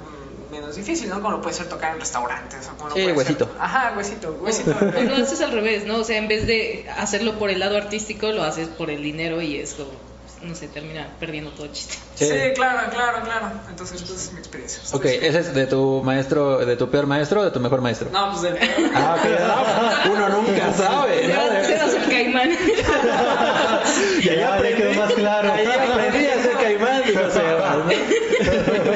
menos 0.55 0.75
difícil, 0.75 1.09
¿no? 1.09 1.15
Como 1.15 1.31
lo 1.31 1.41
puede 1.41 1.55
ser 1.55 1.67
tocar 1.67 1.93
en 1.93 1.99
restaurantes 1.99 2.67
o 2.73 2.77
como 2.77 2.89
lo 2.89 2.95
Sí, 2.95 3.05
ser- 3.05 3.15
huesito. 3.17 3.49
Ajá, 3.59 3.93
huesito, 3.95 4.37
huesito. 4.41 4.71
O 4.97 5.01
lo 5.01 5.15
haces 5.15 5.41
al 5.41 5.51
revés, 5.51 5.85
¿no? 5.85 5.97
O 5.97 6.03
sea, 6.03 6.17
en 6.17 6.27
vez 6.27 6.47
de 6.47 6.85
hacerlo 6.97 7.37
por 7.39 7.49
el 7.49 7.59
lado 7.59 7.77
artístico, 7.77 8.31
lo 8.31 8.43
haces 8.43 8.67
por 8.69 8.89
el 8.89 9.01
dinero 9.03 9.41
y 9.41 9.57
es 9.57 9.73
como, 9.73 9.89
pues, 9.89 10.49
no 10.49 10.55
sé, 10.55 10.67
termina 10.67 11.07
perdiendo 11.19 11.51
todo 11.51 11.67
chiste. 11.67 11.95
Sí, 12.15 12.25
Sí. 12.27 12.33
claro, 12.55 12.89
claro, 12.91 13.21
claro. 13.23 13.51
Entonces, 13.69 14.01
pues 14.03 14.23
es 14.25 14.31
mi 14.33 14.39
experiencia. 14.39 14.81
Ok, 14.93 15.05
¿ese 15.05 15.39
es 15.39 15.53
de 15.53 15.67
tu 15.67 16.01
maestro, 16.03 16.65
de 16.65 16.75
tu 16.77 16.89
peor 16.89 17.05
maestro 17.07 17.41
o 17.41 17.43
de 17.43 17.51
tu 17.51 17.59
mejor 17.59 17.81
maestro? 17.81 18.09
No, 18.11 18.29
pues 18.31 18.41
del 18.43 18.57
Ah, 18.95 19.17
ok, 19.19 20.05
no, 20.07 20.13
uno 20.13 20.29
nunca 20.29 20.71
sabe. 20.73 21.27
¿no? 21.27 21.65
Serás 21.65 21.93
el 21.93 22.09
caimán. 22.09 22.49
Y 24.21 24.29
ahí 24.29 24.35
Ya, 24.37 24.41
ya 24.41 24.55
aprendí, 24.55 24.81
quedó 24.81 24.93
más 25.01 25.13
claro. 25.21 25.53
Ahí 25.53 25.65
aprendí 25.67 26.25
a 26.27 26.41
ser 26.41 26.53
caimán, 26.53 27.03
Sebas, 27.05 27.77
¿no? 27.77 28.94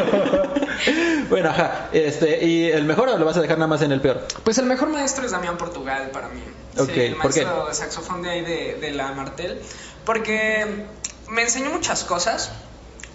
Bueno, 1.30 1.50
ajá. 1.50 1.89
Este, 1.92 2.46
¿Y 2.46 2.70
el 2.70 2.86
mejor 2.86 3.10
o 3.10 3.18
lo 3.18 3.26
vas 3.26 3.38
a 3.38 3.42
dejar 3.42 3.58
nada 3.58 3.68
más 3.68 3.82
en 3.82 3.92
el 3.92 4.02
peor? 4.02 4.26
Pues 4.44 4.58
el 4.58 4.65
mejor 4.65 4.89
maestro 4.89 5.26
es 5.26 5.32
Damián 5.32 5.58
Portugal 5.58 6.10
para 6.12 6.30
mí. 6.30 6.42
Ok, 6.78 6.89
sí, 6.94 7.00
el 7.02 7.15
¿por 7.15 7.34
qué? 7.34 7.46
maestro 7.46 7.68
de 7.68 7.74
saxofón 7.74 8.22
de 8.24 8.30
ahí 8.30 8.42
de, 8.42 8.78
de 8.80 8.92
la 8.92 9.12
Martel. 9.13 9.62
Porque 10.06 10.86
me 11.30 11.44
enseñó 11.44 11.70
muchas 11.70 12.04
cosas. 12.04 12.52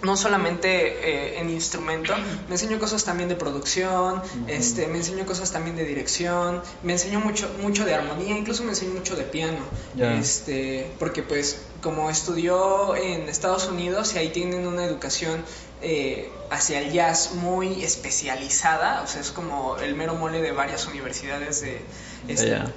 No 0.03 0.17
solamente 0.17 0.67
eh, 0.69 1.39
en 1.39 1.49
instrumento, 1.49 2.13
me 2.47 2.55
enseñó 2.55 2.77
cosas 2.79 3.05
también 3.05 3.27
de 3.29 3.35
producción, 3.35 4.21
este, 4.45 4.87
me 4.87 4.97
enseñó 4.97 5.25
cosas 5.25 5.51
también 5.51 5.77
de 5.77 5.85
dirección, 5.85 6.61
me 6.83 6.93
enseñó 6.93 7.21
mucho, 7.21 7.49
mucho 7.61 7.85
de 7.85 7.95
armonía, 7.95 8.37
incluso 8.37 8.63
me 8.63 8.71
enseñó 8.71 8.93
mucho 8.93 9.15
de 9.15 9.23
piano. 9.23 9.57
Este, 9.97 10.91
porque 10.99 11.23
pues 11.23 11.61
como 11.81 12.09
estudió 12.11 12.95
en 12.95 13.29
Estados 13.29 13.67
Unidos 13.67 14.13
y 14.13 14.19
ahí 14.19 14.29
tienen 14.29 14.67
una 14.67 14.83
educación 14.85 15.43
eh, 15.87 16.31
hacia 16.49 16.79
el 16.79 16.91
jazz 16.91 17.35
muy 17.35 17.83
especializada, 17.83 19.03
o 19.03 19.07
sea, 19.07 19.21
es 19.21 19.31
como 19.31 19.77
el 19.77 19.93
mero 19.93 20.15
mole 20.15 20.41
de 20.41 20.51
varias 20.51 20.87
universidades 20.87 21.61
de 21.61 21.79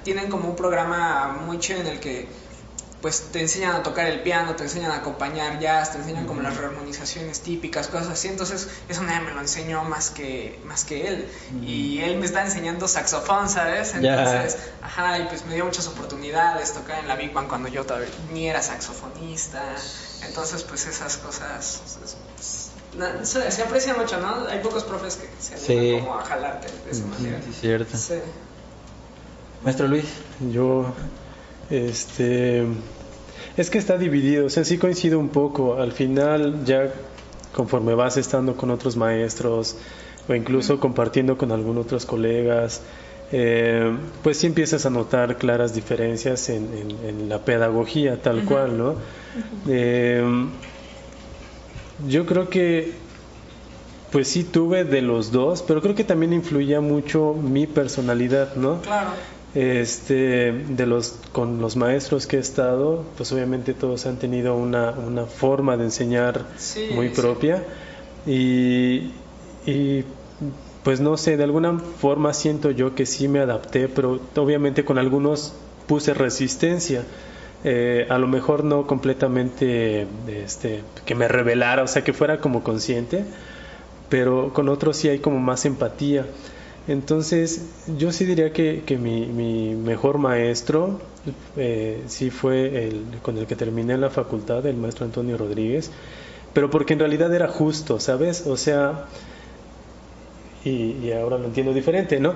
tienen 0.03 0.29
como 0.29 0.49
un 0.49 0.55
programa 0.55 1.39
muy 1.45 1.57
chido 1.57 1.81
en 1.81 1.87
el 1.87 1.99
que 1.99 2.27
pues 3.01 3.29
te 3.31 3.39
enseñan 3.39 3.75
a 3.75 3.83
tocar 3.83 4.07
el 4.07 4.21
piano, 4.21 4.55
te 4.55 4.63
enseñan 4.63 4.91
a 4.91 4.97
acompañar 4.97 5.59
jazz, 5.59 5.93
te 5.93 5.99
enseñan 5.99 6.25
como 6.25 6.41
las 6.41 6.57
rearmonizaciones 6.57 7.39
típicas, 7.39 7.87
cosas 7.87 8.09
así. 8.09 8.27
Entonces, 8.27 8.67
eso 8.89 9.03
nadie 9.03 9.21
me 9.21 9.31
lo 9.31 9.39
enseñó 9.39 9.83
más 9.85 10.09
que, 10.09 10.59
más 10.65 10.83
que 10.83 11.07
él. 11.07 11.29
Y 11.63 12.01
él 12.01 12.17
me 12.17 12.25
está 12.25 12.43
enseñando 12.43 12.87
saxofón, 12.87 13.49
¿sabes? 13.49 13.95
Entonces, 13.95 14.57
ajá, 14.81 15.19
y 15.19 15.23
pues 15.27 15.45
me 15.45 15.55
dio 15.55 15.65
muchas 15.65 15.87
oportunidades 15.87 16.73
tocar 16.73 16.99
en 16.99 17.07
la 17.07 17.15
Big 17.15 17.31
Band 17.31 17.47
cuando 17.47 17.69
yo 17.69 17.85
todavía 17.85 18.09
ni 18.33 18.49
era 18.49 18.61
saxofonista. 18.61 19.63
Entonces, 20.27 20.63
pues 20.63 20.85
esas 20.85 21.17
cosas. 21.17 21.81
pues, 22.35 22.68
se, 23.23 23.51
se 23.51 23.61
aprecia 23.63 23.93
mucho, 23.95 24.19
¿no? 24.19 24.47
Hay 24.47 24.59
pocos 24.59 24.83
profes 24.83 25.15
que 25.17 25.27
se 25.41 25.53
animan 25.55 25.99
Sí. 25.99 25.99
como 26.05 26.19
a 26.19 26.23
jalarte 26.25 26.67
de 26.85 26.91
esa 26.91 27.05
manera. 27.05 27.41
Sí, 27.45 27.53
cierto. 27.53 27.97
Sí. 27.97 28.15
Maestro 29.63 29.87
Luis. 29.87 30.05
Yo, 30.51 30.93
este, 31.69 32.65
es 33.57 33.69
que 33.69 33.77
está 33.77 33.97
dividido, 33.97 34.45
o 34.45 34.49
sea, 34.49 34.63
sí 34.63 34.77
coincido 34.77 35.19
un 35.19 35.29
poco. 35.29 35.75
Al 35.75 35.91
final, 35.91 36.63
ya 36.65 36.91
conforme 37.53 37.93
vas 37.95 38.17
estando 38.17 38.55
con 38.55 38.71
otros 38.71 38.95
maestros 38.95 39.75
o 40.27 40.33
incluso 40.35 40.79
compartiendo 40.79 41.37
con 41.37 41.51
algunos 41.51 41.85
otros 41.85 42.05
colegas, 42.05 42.81
eh, 43.31 43.95
pues 44.23 44.37
sí 44.37 44.47
empiezas 44.47 44.85
a 44.85 44.89
notar 44.89 45.37
claras 45.37 45.73
diferencias 45.73 46.49
en, 46.49 46.73
en- 46.73 47.05
en 47.07 47.29
la 47.29 47.39
pedagogía, 47.39 48.21
tal 48.21 48.43
cual, 48.45 48.77
¿no? 48.77 48.95
Eh, 49.67 50.23
yo 52.07 52.25
creo 52.25 52.49
que 52.49 52.93
pues 54.11 54.27
sí 54.27 54.43
tuve 54.43 54.85
de 54.85 55.01
los 55.01 55.31
dos, 55.31 55.61
pero 55.61 55.81
creo 55.81 55.93
que 55.95 56.03
también 56.03 56.33
influía 56.33 56.81
mucho 56.81 57.33
mi 57.33 57.67
personalidad, 57.67 58.55
¿no? 58.55 58.81
Claro. 58.81 59.11
Este, 59.55 60.51
de 60.51 60.85
los 60.85 61.15
con 61.31 61.59
los 61.59 61.75
maestros 61.75 62.27
que 62.27 62.37
he 62.37 62.39
estado, 62.39 63.03
pues 63.17 63.31
obviamente 63.31 63.73
todos 63.73 64.05
han 64.05 64.17
tenido 64.17 64.55
una, 64.55 64.91
una 64.91 65.25
forma 65.25 65.75
de 65.77 65.85
enseñar 65.85 66.45
Sí, 66.57 66.87
muy 66.91 67.09
sí. 67.09 67.15
propia 67.21 67.63
y, 68.27 69.11
y 69.65 70.03
pues 70.83 70.99
no 71.01 71.17
sé, 71.17 71.35
de 71.35 71.43
alguna 71.43 71.79
forma 71.79 72.33
siento 72.33 72.69
yo 72.71 72.93
que 72.95 73.05
sí 73.07 73.27
me 73.27 73.39
adapté, 73.39 73.87
pero 73.89 74.19
obviamente 74.35 74.85
con 74.85 74.97
algunos 74.99 75.53
puse 75.87 76.13
resistencia. 76.13 77.03
Eh, 77.63 78.07
a 78.09 78.17
lo 78.17 78.27
mejor 78.27 78.63
no 78.63 78.87
completamente 78.87 80.07
este, 80.27 80.81
que 81.05 81.13
me 81.13 81.27
revelara, 81.27 81.83
o 81.83 81.87
sea, 81.87 82.03
que 82.03 82.13
fuera 82.13 82.39
como 82.39 82.63
consciente, 82.63 83.25
pero 84.07 84.53
con 84.53 84.69
otros 84.69 84.95
sí 84.97 85.09
hay 85.09 85.19
como 85.19 85.39
más 85.39 85.65
empatía. 85.65 86.25
Entonces, 86.87 87.65
yo 87.97 88.11
sí 88.11 88.25
diría 88.25 88.53
que, 88.53 88.83
que 88.85 88.97
mi, 88.97 89.75
mejor 89.75 90.17
maestro 90.17 90.99
eh, 91.57 92.01
sí 92.07 92.29
fue 92.29 92.87
el 92.87 93.03
con 93.21 93.37
el 93.37 93.45
que 93.45 93.55
terminé 93.55 93.97
la 93.97 94.09
facultad, 94.09 94.65
el 94.65 94.77
maestro 94.77 95.05
Antonio 95.05 95.37
Rodríguez, 95.37 95.91
pero 96.53 96.69
porque 96.69 96.93
en 96.93 96.99
realidad 96.99 97.33
era 97.33 97.47
justo, 97.47 97.99
¿sabes? 97.99 98.47
O 98.47 98.57
sea, 98.57 99.05
y, 100.63 100.93
y 101.03 101.11
ahora 101.11 101.37
lo 101.37 101.45
entiendo 101.45 101.73
diferente, 101.73 102.19
¿no? 102.19 102.33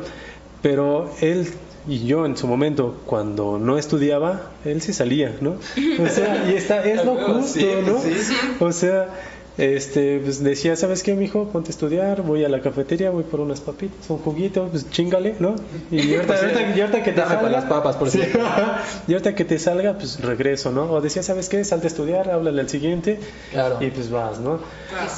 Pero 0.62 1.10
él 1.22 1.48
y 1.88 2.06
yo 2.06 2.26
en 2.26 2.38
su 2.38 2.48
momento, 2.48 3.02
cuando 3.06 3.60
no 3.60 3.78
estudiaba, 3.78 4.52
él 4.64 4.82
sí 4.82 4.94
salía, 4.94 5.36
¿no? 5.42 5.58
O 6.00 6.08
sea, 6.08 6.50
y 6.50 6.56
está, 6.56 6.84
es 6.84 7.04
lo 7.04 7.16
justo, 7.34 7.66
¿no? 7.86 8.66
O 8.66 8.72
sea, 8.72 9.10
este, 9.58 10.20
pues 10.20 10.44
decía, 10.44 10.76
¿sabes 10.76 11.04
qué, 11.04 11.14
mijo? 11.14 11.50
Ponte 11.50 11.70
a 11.70 11.72
estudiar, 11.72 12.24
voy 12.24 12.44
a 12.44 12.50
la 12.50 12.62
cafetería, 12.62 13.12
voy 13.12 13.24
por 13.24 13.40
unas 13.40 13.62
papitas, 13.62 14.10
un 14.10 14.18
juguito, 14.18 14.68
pues 14.72 14.90
chingale, 14.90 15.36
¿no? 15.40 15.56
Y 15.92 16.16
ahorita, 16.16 16.36
ahorita- 16.40 16.76
y 16.76 16.82
ahorita 16.82 17.04
que 17.04 17.12
te 17.12 17.20
Dame 17.22 17.28
salga, 17.36 17.42
para 17.42 17.52
las 17.62 17.66
papas, 17.66 17.96
por 17.98 18.10
Sí. 18.12 18.18
cierto. 18.20 18.40
y 19.08 19.12
ahorita 19.14 19.36
que 19.36 19.46
te 19.46 19.60
salga, 19.60 19.94
pues 19.98 20.20
regreso, 20.22 20.72
¿no? 20.72 20.92
O 20.92 21.02
decía, 21.02 21.22
¿sabes 21.22 21.50
qué? 21.50 21.64
Salte 21.64 21.88
a 21.88 21.90
estudiar, 21.90 22.30
háblale 22.32 22.62
al 22.62 22.70
siguiente 22.70 23.20
Claro. 23.52 23.78
y 23.80 23.92
pues 23.92 24.10
vas, 24.10 24.40
¿no? 24.40 24.60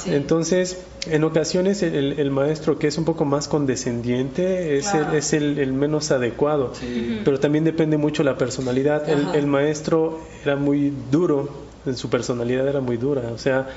Sí. 0.02 0.14
Entonces, 0.14 0.78
en 1.10 1.24
ocasiones 1.24 1.82
el, 1.82 1.94
el- 1.94 2.20
el 2.20 2.30
maestro 2.30 2.78
que 2.78 2.88
es 2.88 2.98
un 2.98 3.04
poco 3.06 3.24
más 3.24 3.48
condescendiente 3.48 4.76
es, 4.76 4.88
Claro. 4.88 5.12
el, 5.12 5.16
es 5.18 5.32
el, 5.32 5.58
el 5.58 5.72
menos 5.72 6.10
adecuado, 6.10 6.72
Sí. 6.74 7.20
pero 7.24 7.40
también 7.40 7.64
depende 7.64 7.96
mucho 7.96 8.22
la 8.22 8.36
personalidad. 8.36 9.08
El 9.08 9.46
maestro 9.46 10.20
era 10.44 10.56
muy 10.56 10.92
duro, 11.10 11.48
en 11.86 11.96
su 11.96 12.10
personalidad 12.10 12.66
era 12.68 12.80
muy 12.80 12.96
dura, 12.96 13.22
o 13.32 13.38
sea, 13.38 13.68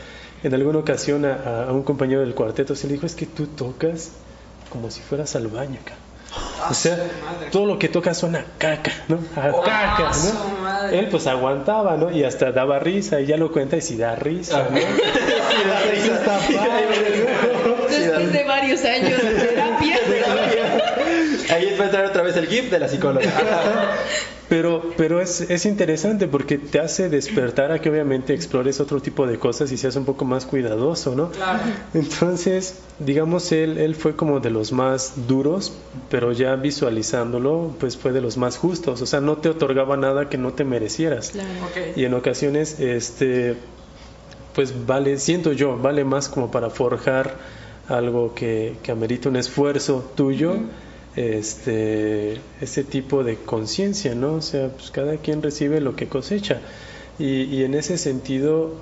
en 0.44 0.54
alguna 0.54 0.80
ocasión 0.80 1.26
a, 1.26 1.64
a 1.68 1.72
un 1.72 1.84
compañero 1.84 2.22
del 2.22 2.34
cuarteto 2.36 2.76
se 2.76 2.88
le 2.88 2.94
dijo, 2.94 3.06
es 3.06 3.16
que 3.16 3.26
tú 3.26 3.48
tocas 3.48 4.12
como 4.70 4.90
si 4.92 5.02
fueras 5.02 5.36
al 5.36 5.48
baño 5.48 5.80
acá. 5.82 5.96
Ah, 6.62 6.68
O 6.70 6.74
sea, 6.76 6.96
madre. 7.24 7.50
todo 7.52 7.66
lo 7.66 7.80
que 7.80 7.90
toca 7.90 8.14
suena 8.14 8.40
a 8.40 8.46
caca, 8.60 8.92
¿no? 9.08 9.18
A 9.36 9.50
Oh, 9.52 9.62
caca, 9.64 10.14
su 10.14 10.28
¿no? 10.32 10.90
Él 10.90 11.08
pues 11.10 11.26
aguantaba, 11.26 11.98
¿no? 11.98 12.12
Y 12.12 12.24
hasta 12.24 12.52
daba 12.52 12.78
risa, 12.78 13.20
y 13.20 13.26
ya 13.26 13.36
lo 13.38 13.52
cuenta 13.52 13.78
y 13.78 13.82
si 13.82 13.98
da 13.98 14.16
risa, 14.16 14.68
¿no? 14.70 14.78
Sí, 14.80 15.68
da 15.68 15.80
risa. 15.92 16.14
Está 16.16 16.38
padre, 16.38 17.26
¿no? 17.66 17.88
Después 17.90 18.32
de 18.32 18.44
varios 18.44 18.86
años 18.86 19.22
va 21.80 21.86
a 21.86 21.88
entrar 21.88 22.06
otra 22.06 22.24
vez 22.24 22.36
el 22.38 22.48
GIF 22.48 22.70
de 22.70 22.80
la 22.80 22.88
psicóloga. 22.88 23.30
Pero, 24.50 24.84
pero 24.98 25.22
es, 25.22 25.42
es 25.42 25.68
interesante 25.68 26.28
porque 26.28 26.58
te 26.58 26.80
hace 26.80 27.08
despertar 27.08 27.72
a 27.72 27.80
que 27.80 27.92
obviamente 27.92 28.34
explores 28.34 28.80
otro 28.80 29.00
tipo 29.00 29.28
de 29.28 29.38
cosas 29.38 29.72
y 29.72 29.78
seas 29.78 29.96
un 29.96 30.06
poco 30.06 30.26
más 30.26 30.48
cuidadoso, 30.48 31.16
¿no? 31.16 31.30
Claro. 31.30 31.60
Entonces, 31.94 32.80
digamos, 32.98 33.52
él, 33.52 33.78
él 33.78 33.94
fue 33.94 34.16
como 34.16 34.40
de 34.40 34.50
los 34.50 34.72
más 34.72 35.28
duros, 35.28 35.74
pero 36.10 36.32
ya 36.32 36.56
visualizándolo, 36.56 37.76
pues 37.80 37.96
fue 37.96 38.12
de 38.12 38.22
los 38.22 38.38
más 38.38 38.58
justos. 38.58 39.04
O 39.04 39.06
sea, 39.06 39.22
no 39.22 39.38
te 39.38 39.50
otorgaba 39.50 39.98
nada 39.98 40.30
que 40.30 40.40
no 40.40 40.52
te 40.54 40.64
merecieras. 40.64 41.30
Claro. 41.30 41.50
Y 41.96 42.06
en 42.06 42.16
ocasiones, 42.16 42.80
este, 42.80 43.56
pues 44.56 44.74
vale, 44.88 45.20
siento 45.20 45.54
yo, 45.54 45.78
vale 45.78 46.04
más 46.06 46.28
como 46.28 46.50
para 46.50 46.72
forjar 46.72 47.36
algo 47.88 48.34
que, 48.34 48.78
que 48.82 48.92
amerita 48.92 49.30
un 49.30 49.36
esfuerzo 49.36 50.12
tuyo, 50.16 50.56
este, 51.16 52.40
ese 52.62 52.84
tipo 52.84 53.24
de 53.24 53.38
conciencia, 53.38 54.16
¿no? 54.16 54.34
O 54.36 54.42
sea, 54.42 54.70
pues 54.70 54.92
cada 54.92 55.18
quien 55.18 55.42
recibe 55.42 55.82
lo 55.82 55.96
que 55.96 56.08
cosecha. 56.08 56.62
Y, 57.18 57.44
y 57.44 57.64
en 57.64 57.74
ese 57.74 57.98
sentido, 57.98 58.76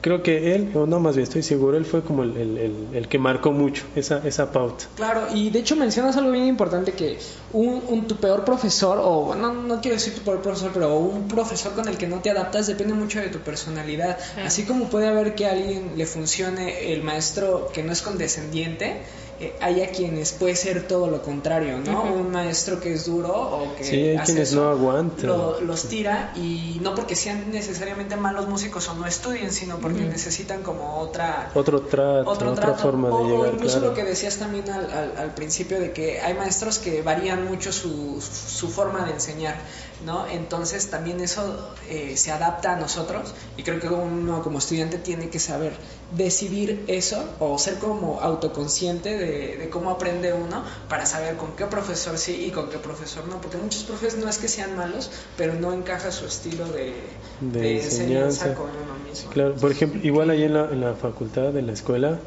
creo 0.00 0.22
que 0.22 0.54
él, 0.54 0.70
o 0.74 0.86
no 0.86 0.98
más 0.98 1.16
bien 1.16 1.24
estoy 1.24 1.42
seguro, 1.42 1.76
él 1.76 1.84
fue 1.84 2.02
como 2.02 2.22
el, 2.22 2.36
el- 2.36 2.56
el- 2.58 2.88
el 2.94 3.08
que 3.08 3.18
marcó 3.18 3.52
mucho 3.52 3.84
esa, 3.96 4.26
esa 4.26 4.50
pauta. 4.50 4.86
Claro, 4.94 5.26
y 5.34 5.50
de 5.50 5.58
hecho 5.58 5.76
mencionas 5.76 6.16
algo 6.16 6.30
bien 6.30 6.46
importante 6.46 6.92
que 6.92 7.18
un, 7.52 7.82
un- 7.88 8.06
tu 8.08 8.16
peor 8.16 8.44
profesor, 8.46 8.98
o 9.02 9.34
no, 9.34 9.52
no 9.52 9.80
quiero 9.82 9.96
decir 9.96 10.14
tu 10.14 10.22
peor 10.22 10.40
profesor, 10.40 10.70
pero 10.72 10.96
un 10.96 11.28
profesor 11.28 11.74
con 11.74 11.86
el 11.88 11.98
que 11.98 12.06
no 12.06 12.20
te 12.20 12.30
adaptas 12.30 12.66
depende 12.66 12.94
mucho 12.94 13.20
de 13.20 13.28
tu 13.28 13.40
personalidad. 13.40 14.18
Así 14.42 14.64
como 14.64 14.88
puede 14.88 15.06
haber 15.08 15.34
que 15.34 15.46
a 15.46 15.50
alguien 15.52 15.92
le 15.96 16.06
funcione 16.06 16.92
el 16.94 17.02
maestro 17.02 17.70
que 17.74 17.82
no 17.82 17.92
es 17.92 18.00
condescendiente, 18.00 19.02
eh, 19.40 19.54
hay 19.60 19.82
a 19.82 19.90
quienes 19.90 20.32
puede 20.32 20.54
ser 20.54 20.86
todo 20.86 21.06
lo 21.08 21.22
contrario, 21.22 21.78
¿no? 21.78 22.02
Un 22.04 22.30
maestro 22.30 22.78
que 22.78 22.92
es 22.92 23.06
duro 23.06 23.32
o 23.32 23.74
que 23.76 23.84
Sí, 23.84 23.96
hay 23.96 24.16
hace 24.16 24.32
quienes 24.32 24.50
eso, 24.52 24.62
no 24.64 24.70
aguantan. 24.70 25.26
lo- 25.26 25.60
los 25.62 25.84
tira 25.88 26.32
y 26.36 26.78
no 26.82 26.94
porque 26.94 27.16
sean 27.16 27.50
necesariamente 27.50 28.16
malos 28.16 28.46
músicos 28.48 28.86
o 28.90 28.94
no 28.94 29.06
estudien, 29.06 29.50
sino 29.50 29.78
porque 29.78 30.02
necesitan 30.02 30.62
como 30.62 30.98
otra 30.98 31.50
Otro 31.54 31.80
trato, 31.80 32.28
otro 32.30 32.52
otra 32.52 32.74
forma 32.74 33.08
de 33.08 33.14
o, 33.14 33.18
o 33.18 33.26
llegar, 33.38 33.54
incluso 33.54 33.78
claro. 33.78 33.88
lo 33.90 33.94
que 33.96 34.04
decías 34.04 34.36
también 34.36 34.68
al, 34.70 34.90
al- 34.92 35.14
al 35.16 35.34
principio 35.34 35.80
de 35.80 35.92
que 35.92 36.20
hay 36.20 36.34
maestros 36.34 36.78
que 36.78 37.00
varían 37.02 37.46
mucho 37.46 37.72
su, 37.72 38.20
su 38.20 38.68
forma 38.68 39.06
de 39.06 39.12
enseñar, 39.12 39.56
¿no? 40.04 40.26
Entonces 40.26 40.88
también 40.90 41.20
eso 41.20 41.74
eh, 41.88 42.16
se 42.16 42.30
adapta 42.32 42.74
a 42.74 42.76
nosotros 42.76 43.34
y 43.56 43.62
creo 43.62 43.80
que 43.80 43.88
uno 43.88 44.42
como 44.42 44.58
estudiante 44.58 44.98
tiene 44.98 45.28
que 45.28 45.38
saber 45.38 45.72
decidir 46.16 46.84
eso 46.88 47.22
o 47.38 47.58
ser 47.58 47.78
como 47.78 48.20
autoconsciente 48.20 49.16
de, 49.16 49.56
de 49.56 49.70
cómo 49.70 49.90
aprende 49.90 50.32
uno 50.32 50.64
para 50.88 51.06
saber 51.06 51.36
con 51.36 51.52
qué 51.56 51.66
profesor 51.66 52.18
sí 52.18 52.44
y 52.46 52.50
con 52.50 52.68
qué 52.70 52.78
profesor 52.78 53.26
no, 53.28 53.40
porque 53.40 53.56
muchos 53.58 53.82
profesores 53.84 54.22
no 54.24 54.28
es 54.30 54.38
que 54.38 54.48
sean 54.48 54.76
malos, 54.76 55.10
pero 55.36 55.54
no 55.54 55.72
encaja 55.72 56.10
su 56.10 56.24
estilo 56.26 56.66
de, 56.68 56.94
De 57.40 57.60
de 57.60 57.82
enseñanza 57.84 58.46
enseñanza. 58.46 58.54
con 58.54 58.70
uno 58.70 58.94
mismo. 59.08 59.30
Claro, 59.30 59.54
por 59.54 59.70
ejemplo, 59.70 60.00
igual 60.02 60.30
ahí 60.30 60.44
en 60.44 60.54
la, 60.54 60.64
en 60.70 60.80
la 60.80 60.94
facultad, 60.94 61.56
en 61.56 61.66
la 61.66 61.72
escuela, 61.72 62.18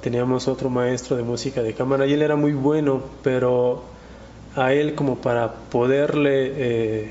teníamos 0.00 0.48
otro 0.48 0.70
maestro 0.70 1.16
de 1.16 1.22
música 1.22 1.62
de 1.62 1.74
cámara 1.74 2.06
y 2.06 2.12
él 2.14 2.22
era 2.22 2.36
muy 2.36 2.52
bueno, 2.54 3.02
pero 3.22 3.82
a 4.56 4.72
él 4.72 4.94
como 4.94 5.18
para 5.18 5.52
poderle, 5.52 6.52
eh, 6.56 7.10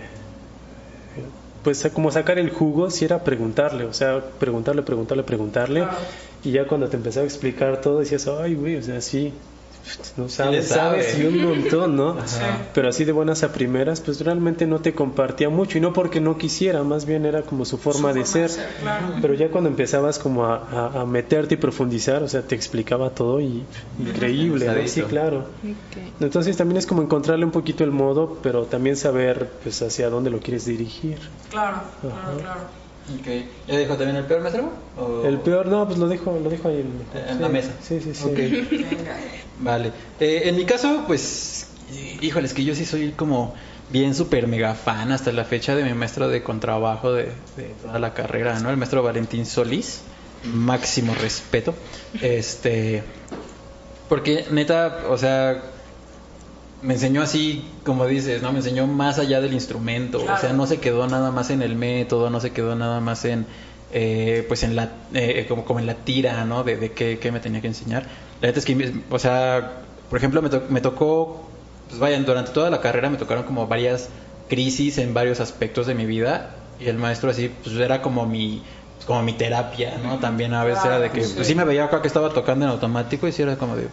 pues 1.64 1.88
como 1.94 2.12
sacar 2.12 2.40
el 2.40 2.50
jugo, 2.50 2.90
si 2.90 3.06
era 3.06 3.24
preguntarle, 3.24 3.86
o 3.86 3.94
sea, 3.94 4.22
preguntarle, 4.40 4.82
preguntarle, 4.82 5.24
preguntarle, 5.24 5.88
y 6.44 6.52
ya 6.52 6.68
cuando 6.68 6.88
te 6.90 6.98
empezaba 6.98 7.24
a 7.24 7.28
explicar 7.28 7.82
todo 7.82 8.00
decías, 8.00 8.28
ay, 8.28 8.56
güey, 8.56 8.76
o 8.78 8.84
sea, 8.84 9.02
sí. 9.02 9.34
No 10.18 10.30
sabes, 10.30 10.68
sabe. 10.68 11.02
sabes 11.04 11.20
y 11.20 11.26
un 11.26 11.42
montón, 11.42 11.96
¿no? 11.96 12.12
Ajá. 12.12 12.68
Pero 12.74 12.90
así 12.90 13.06
de 13.06 13.12
buenas 13.12 13.44
a 13.44 13.52
primeras, 13.54 14.02
pues 14.02 14.20
realmente 14.22 14.68
no 14.68 14.80
te 14.80 14.94
compartía 14.94 15.50
mucho 15.50 15.78
y 15.78 15.82
no 15.82 15.94
porque 15.94 16.20
no 16.22 16.38
quisiera, 16.38 16.84
más 16.84 17.06
bien 17.06 17.26
era 17.26 17.42
como 17.44 17.66
su 17.66 17.78
forma, 17.78 18.14
de, 18.14 18.26
ser. 18.26 18.52
claro. 18.82 19.16
Pero 19.22 19.34
ya 19.34 19.50
cuando 19.50 19.70
empezabas 19.70 20.20
como 20.20 20.46
a, 20.46 20.58
a- 20.58 21.02
a 21.02 21.06
meterte 21.06 21.56
y 21.56 21.58
profundizar, 21.58 22.22
o 22.24 22.28
sea, 22.28 22.42
te 22.44 22.56
explicaba 22.56 23.10
todo 23.12 23.40
y 23.42 23.66
increíble, 23.98 24.66
¿no? 24.68 24.88
Sí, 24.88 25.04
claro. 25.04 25.48
Entonces 26.20 26.58
también 26.58 26.78
es 26.78 26.86
como 26.86 27.02
encontrarle 27.02 27.46
un 27.46 27.52
poquito 27.52 27.84
el 27.84 27.92
modo, 27.92 28.38
pero 28.44 28.64
también 28.66 28.96
saber 28.98 29.50
pues 29.64 29.82
hacia 29.82 30.10
dónde 30.10 30.30
lo 30.30 30.40
quieres 30.40 30.66
dirigir. 30.66 31.18
Claro, 31.50 31.82
claro, 32.02 32.38
claro. 32.40 32.79
Ok. 33.20 33.28
¿Ya 33.68 33.78
dijo 33.78 33.96
también 33.96 34.18
el 34.18 34.26
peor 34.26 34.42
maestro? 34.42 34.72
¿O- 34.98 35.26
El 35.26 35.40
peor, 35.40 35.66
no, 35.68 35.86
pues 35.88 35.98
lo 35.98 36.08
dejo, 36.08 36.38
lo 36.42 36.50
dejo 36.50 36.68
ahí 36.70 36.80
En 37.14 37.36
sí, 37.38 37.42
la 37.42 37.50
mesa. 37.50 37.72
Sí, 37.82 38.00
sí, 38.02 38.14
sí. 38.14 38.24
Ok. 38.26 38.36
Venga. 38.38 39.18
Vale. 39.60 39.92
Eh, 40.20 40.44
en 40.46 40.56
mi 40.56 40.66
caso, 40.66 41.04
pues, 41.08 41.68
híjoles, 42.22 42.54
que 42.54 42.64
yo 42.64 42.76
sí 42.76 42.86
soy 42.86 43.12
como 43.12 43.56
bien 43.90 44.14
súper 44.14 44.48
mega 44.48 44.76
fan 44.76 45.12
hasta 45.12 45.32
la 45.32 45.44
fecha 45.46 45.76
de 45.76 45.84
mi 45.84 45.94
maestro 45.94 46.30
de 46.30 46.44
contrabajo 46.44 47.12
de, 47.14 47.32
de 47.58 47.74
toda 47.82 47.98
la 48.00 48.14
carrera, 48.14 48.60
¿no? 48.60 48.70
El 48.70 48.78
maestro 48.78 49.02
Valentín 49.04 49.46
Solís. 49.46 50.02
Máximo 50.44 51.14
respeto. 51.16 51.74
Este. 52.22 53.04
Porque 54.08 54.46
neta, 54.52 55.04
o 55.10 55.18
sea, 55.18 55.62
me 56.82 56.94
enseñó 56.94 57.22
así, 57.22 57.70
como 57.84 58.06
dices, 58.06 58.42
¿no? 58.42 58.52
Me 58.52 58.60
enseñó 58.60 58.88
más 58.88 59.20
allá 59.20 59.42
del 59.42 59.54
instrumento. 59.54 60.20
O 60.24 60.38
sea, 60.38 60.54
no 60.54 60.66
se 60.68 60.80
quedó 60.80 61.08
nada 61.08 61.32
más 61.32 61.50
en 61.50 61.62
el 61.62 61.76
método, 61.76 62.30
no 62.30 62.40
se 62.40 62.52
quedó 62.52 62.76
nada 62.76 63.00
más 63.02 63.26
en, 63.26 63.46
eh, 63.92 64.46
pues 64.48 64.64
en 64.64 64.76
la, 64.76 64.90
eh, 65.14 65.46
como, 65.50 65.66
como 65.66 65.80
en 65.80 65.88
la 65.88 65.96
tira, 65.96 66.46
¿no? 66.46 66.64
De, 66.64 66.78
de 66.78 66.92
qué, 66.94 67.20
qué 67.20 67.32
me 67.32 67.40
tenía 67.40 67.62
que 67.62 67.68
enseñar. 67.68 68.04
La 68.42 68.48
neta 68.48 68.60
es 68.60 68.66
que, 68.66 68.94
o 69.10 69.20
sea, 69.20 69.82
por 70.10 70.18
ejemplo, 70.18 70.42
me, 70.42 70.50
to- 70.50 70.64
me 70.70 70.80
tocó, 70.82 71.50
pues 71.90 72.00
vaya, 72.00 72.20
durante 72.20 72.52
toda 72.52 72.70
la 72.70 72.80
carrera 72.82 73.10
me 73.10 73.18
tocaron 73.18 73.44
como 73.44 73.68
varias 73.68 74.10
crisis 74.48 74.98
en 74.98 75.14
varios 75.14 75.40
aspectos 75.40 75.86
de 75.88 75.96
mi 75.96 76.06
vida. 76.06 76.56
Y 76.80 76.88
el 76.88 76.98
maestro 76.98 77.30
así, 77.30 77.52
pues 77.64 77.76
era 77.76 78.02
como 78.02 78.26
mi, 78.26 78.64
pues, 78.96 79.06
como 79.06 79.22
mi 79.22 79.34
terapia, 79.34 79.98
¿no? 80.02 80.20
También 80.20 80.54
a 80.54 80.64
veces 80.64 80.86
era 80.86 81.00
de 81.00 81.10
que, 81.10 81.18
pues 81.20 81.32
sí. 81.32 81.44
sí 81.44 81.56
me 81.56 81.66
veía 81.66 81.84
acá 81.84 82.02
que 82.02 82.08
estaba 82.08 82.30
tocando 82.34 82.64
en 82.66 82.72
automático 82.72 83.28
y 83.28 83.34
sí 83.34 83.42
era 83.42 83.58
como 83.58 83.76
de, 83.76 83.88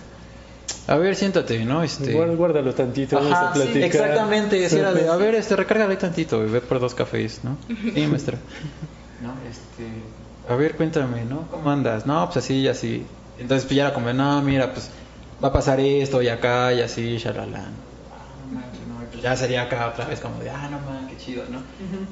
a 0.89 0.97
ver, 0.97 1.17
siéntate, 1.17 1.65
¿no? 1.65 1.83
Este... 1.83 2.13
Guár- 2.15 2.37
Guárdalo 2.37 2.75
tantito, 2.75 3.17
vamos 3.17 3.33
Ajá, 3.33 3.51
a 3.51 3.53
sí, 3.53 3.59
platicar. 3.61 3.85
exactamente, 3.85 4.69
sí 4.69 4.79
era 4.79 4.93
de, 4.93 5.09
a 5.09 5.17
ver, 5.17 5.35
este, 5.35 5.57
recárgale 5.57 5.93
ahí 5.93 5.99
tantito 5.99 6.45
y 6.47 6.51
ve 6.51 6.61
por 6.61 6.79
dos 6.81 6.95
cafés, 6.95 7.41
¿no? 7.45 7.57
Sí, 7.95 8.07
maestra. 8.07 8.39
No, 9.21 9.35
este, 9.49 10.03
a 10.49 10.55
ver, 10.57 10.77
cuéntame, 10.77 11.25
¿no? 11.25 11.49
¿Cómo 11.51 11.71
andas? 11.71 12.07
No, 12.07 12.25
pues 12.27 12.39
así 12.39 12.55
y 12.61 12.69
así. 12.69 13.07
Entonces, 13.39 13.65
pues 13.67 13.77
ya 13.77 13.87
era 13.87 13.95
como, 13.95 14.13
no, 14.13 14.41
mira, 14.43 14.73
pues 14.73 14.91
va 15.43 15.49
a 15.49 15.53
pasar 15.53 15.81
esto 15.81 16.23
y 16.23 16.29
acá 16.29 16.73
y 16.73 16.81
así, 16.83 17.17
shalala. 17.19 17.59
Ah, 17.61 18.35
no 18.49 18.55
manches, 18.55 18.87
no, 18.87 18.95
pues 19.11 19.23
ya 19.23 19.37
sería 19.37 19.63
acá 19.63 19.89
otra 19.89 20.07
vez 20.07 20.21
como 20.21 20.39
de, 20.41 20.51
ah, 20.51 20.69
no 20.71 20.79
man, 20.81 21.07
qué 21.09 21.17
chido, 21.17 21.45
¿no? 21.51 21.59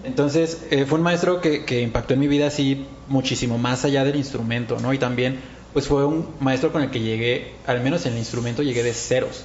Entonces, 0.02 0.66
eh, 0.70 0.84
fue 0.84 0.98
un 0.98 1.04
maestro 1.04 1.40
que, 1.40 1.64
que 1.64 1.80
impactó 1.80 2.14
en 2.14 2.20
mi 2.20 2.28
vida 2.28 2.48
así 2.48 2.86
muchísimo 3.06 3.56
más 3.56 3.84
allá 3.84 4.04
del 4.04 4.16
instrumento, 4.16 4.78
¿no? 4.80 4.92
Y 4.92 4.98
también, 4.98 5.40
pues 5.74 5.88
fue 5.88 6.06
un 6.06 6.26
maestro 6.40 6.72
con 6.72 6.82
el 6.82 6.90
que 6.90 7.00
llegué, 7.00 7.52
al 7.66 7.82
menos 7.82 8.06
en 8.06 8.12
el 8.12 8.18
instrumento, 8.18 8.62
llegué 8.62 8.82
de 8.84 8.94
ceros. 8.94 9.44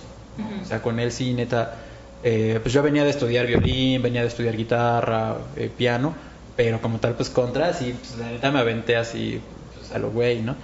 O 0.62 0.66
sea, 0.66 0.82
con 0.82 1.00
él 1.00 1.12
sí, 1.12 1.34
neta, 1.34 1.76
eh, 2.24 2.60
pues 2.62 2.74
yo 2.74 2.82
venía 2.82 3.04
de 3.04 3.10
estudiar 3.10 3.48
violín, 3.48 4.02
venía 4.02 4.22
de 4.22 4.28
estudiar 4.28 4.56
guitarra, 4.56 5.36
eh, 5.58 5.70
piano, 5.76 6.16
pero 6.56 6.80
como 6.82 7.00
tal, 7.00 7.16
pues 7.16 7.30
contra, 7.30 7.74
sí, 7.74 7.96
pues 8.00 8.18
la 8.18 8.32
neta 8.32 8.52
me 8.52 8.60
aventé 8.60 8.96
así, 8.96 9.42
pues, 9.76 9.92
a 9.92 9.98
lo 9.98 10.12
güey, 10.12 10.42
¿no? 10.42 10.56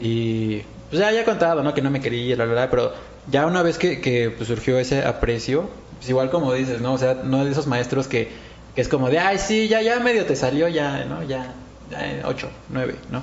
Y 0.00 0.62
pues 0.88 0.98
ya, 1.00 1.12
he 1.12 1.24
contado, 1.24 1.62
¿no? 1.62 1.74
Que 1.74 1.82
no 1.82 1.90
me 1.90 2.00
quería, 2.00 2.34
la 2.36 2.46
verdad, 2.46 2.68
pero 2.70 2.92
ya 3.30 3.46
una 3.46 3.62
vez 3.62 3.78
que, 3.78 4.00
que 4.00 4.30
pues, 4.30 4.48
surgió 4.48 4.78
ese 4.78 5.04
aprecio, 5.04 5.68
pues 5.98 6.08
igual 6.08 6.30
como 6.30 6.52
dices, 6.54 6.80
¿no? 6.80 6.94
O 6.94 6.98
sea, 6.98 7.20
no 7.22 7.44
de 7.44 7.52
esos 7.52 7.66
maestros 7.66 8.08
que, 8.08 8.30
que 8.74 8.80
es 8.80 8.88
como 8.88 9.10
de, 9.10 9.18
ay, 9.18 9.38
sí, 9.38 9.68
ya, 9.68 9.82
ya 9.82 10.00
medio 10.00 10.24
te 10.24 10.36
salió, 10.36 10.68
ya, 10.68 11.04
¿no? 11.04 11.22
Ya, 11.22 11.52
ya, 11.90 12.22
ocho, 12.24 12.48
nueve, 12.70 12.96
¿no? 13.10 13.22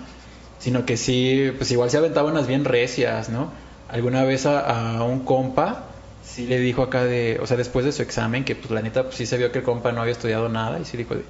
Sino 0.60 0.86
que 0.86 0.98
sí, 0.98 1.52
pues 1.58 1.72
igual 1.72 1.90
se 1.90 1.98
aventaba 1.98 2.30
unas 2.30 2.48
bien 2.48 2.66
recias, 2.66 3.30
¿no? 3.30 3.52
Alguna 3.88 4.24
vez 4.24 4.46
a, 4.46 4.98
a 4.98 5.04
un 5.04 5.22
compa, 5.22 5.86
sí 6.24 6.46
le 6.46 6.60
dijo 6.60 6.84
acá 6.84 7.06
de, 7.06 7.40
o 7.42 7.48
sea, 7.48 7.58
después 7.58 7.86
de 7.86 7.92
su 7.92 8.02
examen, 8.02 8.44
que 8.44 8.56
pues 8.56 8.72
la 8.72 8.82
neta, 8.82 9.04
pues 9.04 9.16
sí 9.16 9.26
se 9.26 9.38
vio 9.38 9.52
que 9.52 9.60
el 9.60 9.66
compa 9.66 9.92
no 9.92 10.02
había 10.02 10.12
estudiado 10.14 10.50
nada, 10.50 10.80
y 10.80 10.86
sí 10.86 10.98
dijo 10.98 11.16
de, 11.16 11.24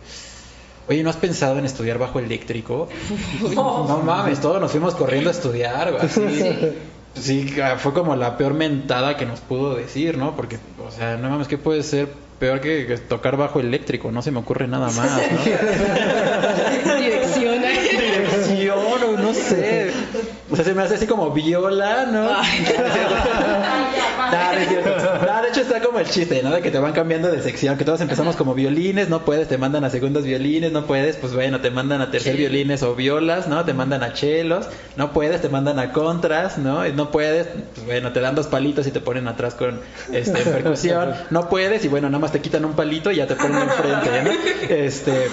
oye, 0.87 1.03
¿no 1.03 1.09
has 1.09 1.17
pensado 1.17 1.57
en 1.57 1.65
estudiar 1.65 1.97
bajo 1.97 2.19
eléctrico? 2.19 2.89
no 3.55 4.01
mames, 4.03 4.41
todos 4.41 4.59
nos 4.59 4.71
fuimos 4.71 4.95
corriendo 4.95 5.29
a 5.29 5.33
estudiar, 5.33 5.91
güey, 5.91 6.05
así. 6.05 6.73
Sí, 7.15 7.55
fue 7.77 7.93
como 7.93 8.15
la 8.15 8.37
peor 8.37 8.53
mentada 8.53 9.17
que 9.17 9.25
nos 9.25 9.39
pudo 9.39 9.75
decir, 9.75 10.17
¿no? 10.17 10.35
Porque, 10.35 10.57
o 10.85 10.91
sea, 10.91 11.17
no 11.17 11.29
mames, 11.29 11.47
¿qué 11.47 11.57
puede 11.57 11.83
ser 11.83 12.07
peor 12.39 12.61
que, 12.61 12.85
que 12.85 12.97
tocar 12.97 13.35
bajo 13.35 13.59
eléctrico? 13.59 14.11
No 14.11 14.21
se 14.21 14.31
me 14.31 14.39
ocurre 14.39 14.67
nada 14.67 14.89
más, 14.91 15.11
¿no? 15.11 15.21
No 19.29 19.33
sé. 19.33 19.91
O 20.49 20.55
sea, 20.55 20.65
se 20.65 20.73
me 20.73 20.81
hace 20.81 20.95
así 20.95 21.05
como 21.07 21.31
viola, 21.31 22.05
¿no? 22.05 22.23
Nah. 22.23 22.43
Nah, 24.31 24.51
de 25.41 25.49
hecho 25.49 25.61
está 25.61 25.81
como 25.81 25.99
el 25.99 26.07
chiste, 26.07 26.41
¿no? 26.43 26.51
De 26.51 26.61
que 26.61 26.71
te 26.71 26.79
van 26.79 26.93
cambiando 26.93 27.31
de 27.31 27.41
sección, 27.41 27.77
que 27.77 27.85
todos 27.85 28.01
empezamos 28.01 28.35
como 28.35 28.53
violines, 28.53 29.09
no 29.09 29.25
puedes, 29.25 29.47
te 29.47 29.57
mandan 29.57 29.83
a 29.83 29.89
segundos 29.89 30.23
violines, 30.23 30.71
no 30.71 30.85
puedes, 30.85 31.15
pues 31.15 31.33
bueno, 31.33 31.61
te 31.61 31.71
mandan 31.71 32.01
a 32.01 32.11
tercer 32.11 32.35
violines 32.35 32.83
o 32.83 32.95
violas, 32.95 33.47
¿no? 33.47 33.65
Te 33.65 33.73
mandan 33.73 34.03
a 34.03 34.13
chelos, 34.13 34.67
no 34.97 35.13
puedes, 35.13 35.41
te 35.41 35.49
mandan 35.49 35.79
a 35.79 35.93
contras, 35.93 36.57
¿no? 36.57 36.85
Y 36.85 36.93
no 36.93 37.11
puedes, 37.11 37.47
pues 37.73 37.85
bueno, 37.85 38.11
te 38.11 38.19
dan 38.19 38.35
dos 38.35 38.47
palitos 38.47 38.87
y 38.87 38.91
te 38.91 38.99
ponen 38.99 39.27
atrás 39.27 39.55
con 39.55 39.81
este 40.11 40.39
percusión, 40.41 41.13
no 41.29 41.49
puedes 41.49 41.85
y 41.85 41.87
bueno, 41.87 42.09
nada 42.09 42.19
más 42.19 42.31
te 42.31 42.41
quitan 42.41 42.65
un 42.65 42.73
palito 42.73 43.11
y 43.11 43.17
ya 43.17 43.27
te 43.27 43.35
ponen 43.35 43.63
enfrente, 43.63 44.23
¿no? 44.23 44.31
Este, 44.75 45.27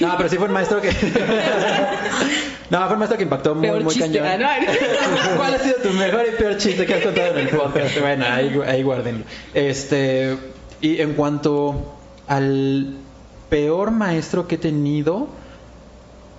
no, 0.00 0.16
pero 0.16 0.28
sí 0.28 0.36
fue 0.36 0.46
un 0.46 0.52
maestro 0.52 0.80
que. 0.80 0.88
no, 2.70 2.84
fue 2.84 2.92
un 2.92 2.98
maestro 2.98 3.16
que 3.16 3.24
impactó 3.24 3.54
muy, 3.54 3.68
Peor 3.68 3.82
muy 3.84 3.94
chiste. 3.94 4.18
cañón. 4.18 4.40
no. 4.40 4.48
¿Cuál 5.36 5.54
ha 5.54 5.58
sido 5.58 5.76
tu 5.76 5.90
mejor 5.90 6.24
y 6.32 6.36
peor 6.36 6.56
chiste 6.56 6.86
que 6.86 6.94
has 6.94 7.02
contado 7.02 7.38
en 7.38 7.46
el 7.46 7.48
podcast? 7.48 8.00
Bueno, 8.00 8.24
ahí, 8.28 8.60
ahí 8.66 8.82
guárdenlo. 8.82 9.24
Este, 9.54 10.36
y 10.80 11.00
en 11.00 11.14
cuanto 11.14 11.96
al 12.26 12.96
peor 13.48 13.90
maestro 13.90 14.48
que 14.48 14.56
he 14.56 14.58
tenido, 14.58 15.28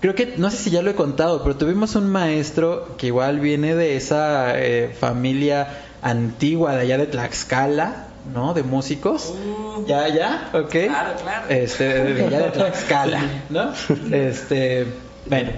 creo 0.01 0.15
que, 0.15 0.33
no 0.37 0.49
sé 0.49 0.57
si 0.57 0.69
ya 0.71 0.81
lo 0.81 0.91
he 0.91 0.95
contado, 0.95 1.43
pero 1.43 1.55
tuvimos 1.55 1.95
un 1.95 2.09
maestro 2.09 2.95
que 2.97 3.07
igual 3.07 3.39
viene 3.39 3.75
de 3.75 3.95
esa 3.95 4.59
eh, 4.59 4.95
familia 4.99 5.67
antigua 6.01 6.75
de 6.75 6.81
allá 6.81 6.97
de 6.97 7.05
Tlaxcala, 7.05 8.07
¿no? 8.31 8.53
De 8.53 8.63
músicos. 8.63 9.33
Uh, 9.33 9.85
Ya, 9.87 10.07
ya, 10.07 10.49
ok. 10.53 10.69
Claro, 10.69 11.13
claro. 11.21 11.45
Este, 11.49 11.83
de 12.13 12.23
allá 12.27 12.39
de 12.41 12.49
Tlaxcala, 12.51 13.21
¿no? 13.49 13.71
Este, 14.11 14.85
bueno, 15.25 15.51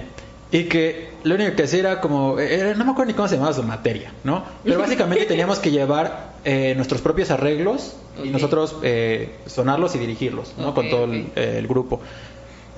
Y 0.50 0.64
que 0.64 1.10
lo 1.24 1.34
único 1.34 1.54
que 1.56 1.64
hacía 1.64 1.80
era 1.80 2.00
como, 2.00 2.38
era- 2.38 2.74
no 2.74 2.84
me 2.84 2.92
acuerdo 2.92 3.10
ni 3.10 3.14
cómo 3.16 3.28
se 3.28 3.34
llamaba 3.36 3.52
su 3.52 3.62
materia, 3.62 4.12
¿no? 4.24 4.44
Pero 4.64 4.78
básicamente 4.78 5.24
teníamos 5.28 5.58
que 5.58 5.70
llevar 5.70 6.34
eh, 6.44 6.74
nuestros 6.76 7.00
propios 7.02 7.30
arreglos 7.30 7.96
y 8.22 8.28
nosotros 8.30 8.76
eh, 8.82 9.36
sonarlos 9.46 9.94
y 9.96 9.98
dirigirlos, 9.98 10.54
¿no? 10.56 10.72
Con 10.74 10.88
todo 10.88 11.04
el, 11.04 11.26
eh, 11.36 11.56
el 11.58 11.66
grupo. 11.66 12.00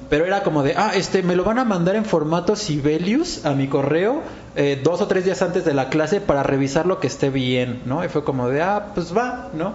Pero 0.09 0.25
era 0.25 0.43
como 0.43 0.63
de, 0.63 0.75
ah, 0.77 0.93
este, 0.95 1.23
me 1.23 1.37
lo 1.37 1.45
van 1.45 1.59
a 1.59 1.65
mandar 1.65 1.95
en 1.95 2.05
formato 2.05 2.57
Sibelius 2.57 3.45
a 3.45 3.53
mi 3.53 3.69
correo 3.69 4.23
eh, 4.57 4.81
dos 4.83 5.01
o 5.03 5.07
tres 5.07 5.25
días 5.25 5.43
antes 5.43 5.65
de 5.65 5.75
la 5.75 5.89
clase 5.91 6.21
para 6.21 6.43
revisar 6.43 6.87
lo 6.87 6.99
que 6.99 7.07
esté 7.07 7.31
bien, 7.31 7.83
¿no? 7.85 8.05
Y 8.05 8.09
fue 8.09 8.25
como 8.25 8.49
de, 8.49 8.63
ah, 8.63 8.87
pues 8.95 9.17
va, 9.17 9.51
¿no? 9.53 9.75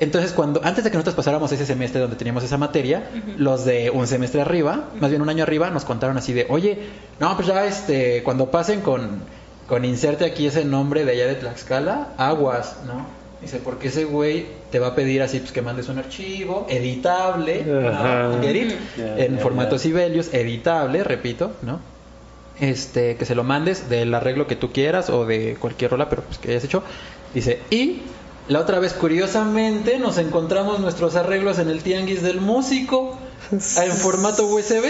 Entonces, 0.00 0.32
cuando 0.32 0.60
antes 0.64 0.84
de 0.84 0.90
que 0.90 0.96
nosotros 0.96 1.14
pasáramos 1.14 1.50
ese 1.52 1.66
semestre 1.66 2.00
donde 2.00 2.16
teníamos 2.16 2.44
esa 2.44 2.56
materia, 2.56 3.10
los 3.36 3.64
de 3.64 3.90
un 3.90 4.06
semestre 4.06 4.40
arriba, 4.40 4.84
más 5.00 5.10
bien 5.10 5.22
un 5.22 5.28
año 5.28 5.42
arriba, 5.42 5.70
nos 5.70 5.84
contaron 5.84 6.16
así 6.16 6.32
de, 6.32 6.46
oye, 6.48 6.78
no, 7.20 7.34
pues 7.36 7.48
ya, 7.48 7.64
este, 7.66 8.22
cuando 8.22 8.50
pasen 8.50 8.80
con, 8.80 9.22
con 9.68 9.84
inserte 9.84 10.24
aquí 10.24 10.46
ese 10.46 10.64
nombre 10.64 11.04
de 11.04 11.12
allá 11.12 11.26
de 11.26 11.34
Tlaxcala, 11.34 12.08
aguas, 12.16 12.76
¿no? 12.86 13.23
Dice, 13.44 13.60
porque 13.62 13.88
ese 13.88 14.04
güey 14.06 14.46
te 14.70 14.78
va 14.78 14.88
a 14.88 14.94
pedir 14.94 15.20
así, 15.20 15.38
pues 15.38 15.52
que 15.52 15.60
mandes 15.60 15.90
un 15.90 15.98
archivo 15.98 16.66
editable, 16.70 17.60
en 17.60 19.36
ya, 19.36 19.42
formato. 19.42 19.78
Sibelius, 19.78 20.32
editable, 20.32 21.04
repito, 21.04 21.52
¿no? 21.60 21.78
Este, 22.58 23.16
que 23.16 23.26
se 23.26 23.34
lo 23.34 23.44
mandes 23.44 23.90
del 23.90 24.14
arreglo 24.14 24.46
que 24.46 24.56
tú 24.56 24.72
quieras 24.72 25.10
o 25.10 25.26
de 25.26 25.56
cualquier 25.60 25.90
rola, 25.90 26.08
pero 26.08 26.22
pues 26.22 26.38
que 26.38 26.52
hayas 26.52 26.64
hecho. 26.64 26.82
Dice, 27.34 27.60
y 27.68 28.00
la 28.48 28.60
otra 28.60 28.78
vez, 28.78 28.94
curiosamente, 28.94 29.98
nos 29.98 30.16
encontramos 30.16 30.80
nuestros 30.80 31.14
arreglos 31.14 31.58
en 31.58 31.68
el 31.68 31.82
tianguis 31.82 32.22
del 32.22 32.40
músico 32.40 33.18
en 33.52 33.92
formato 33.92 34.46
USB, 34.46 34.86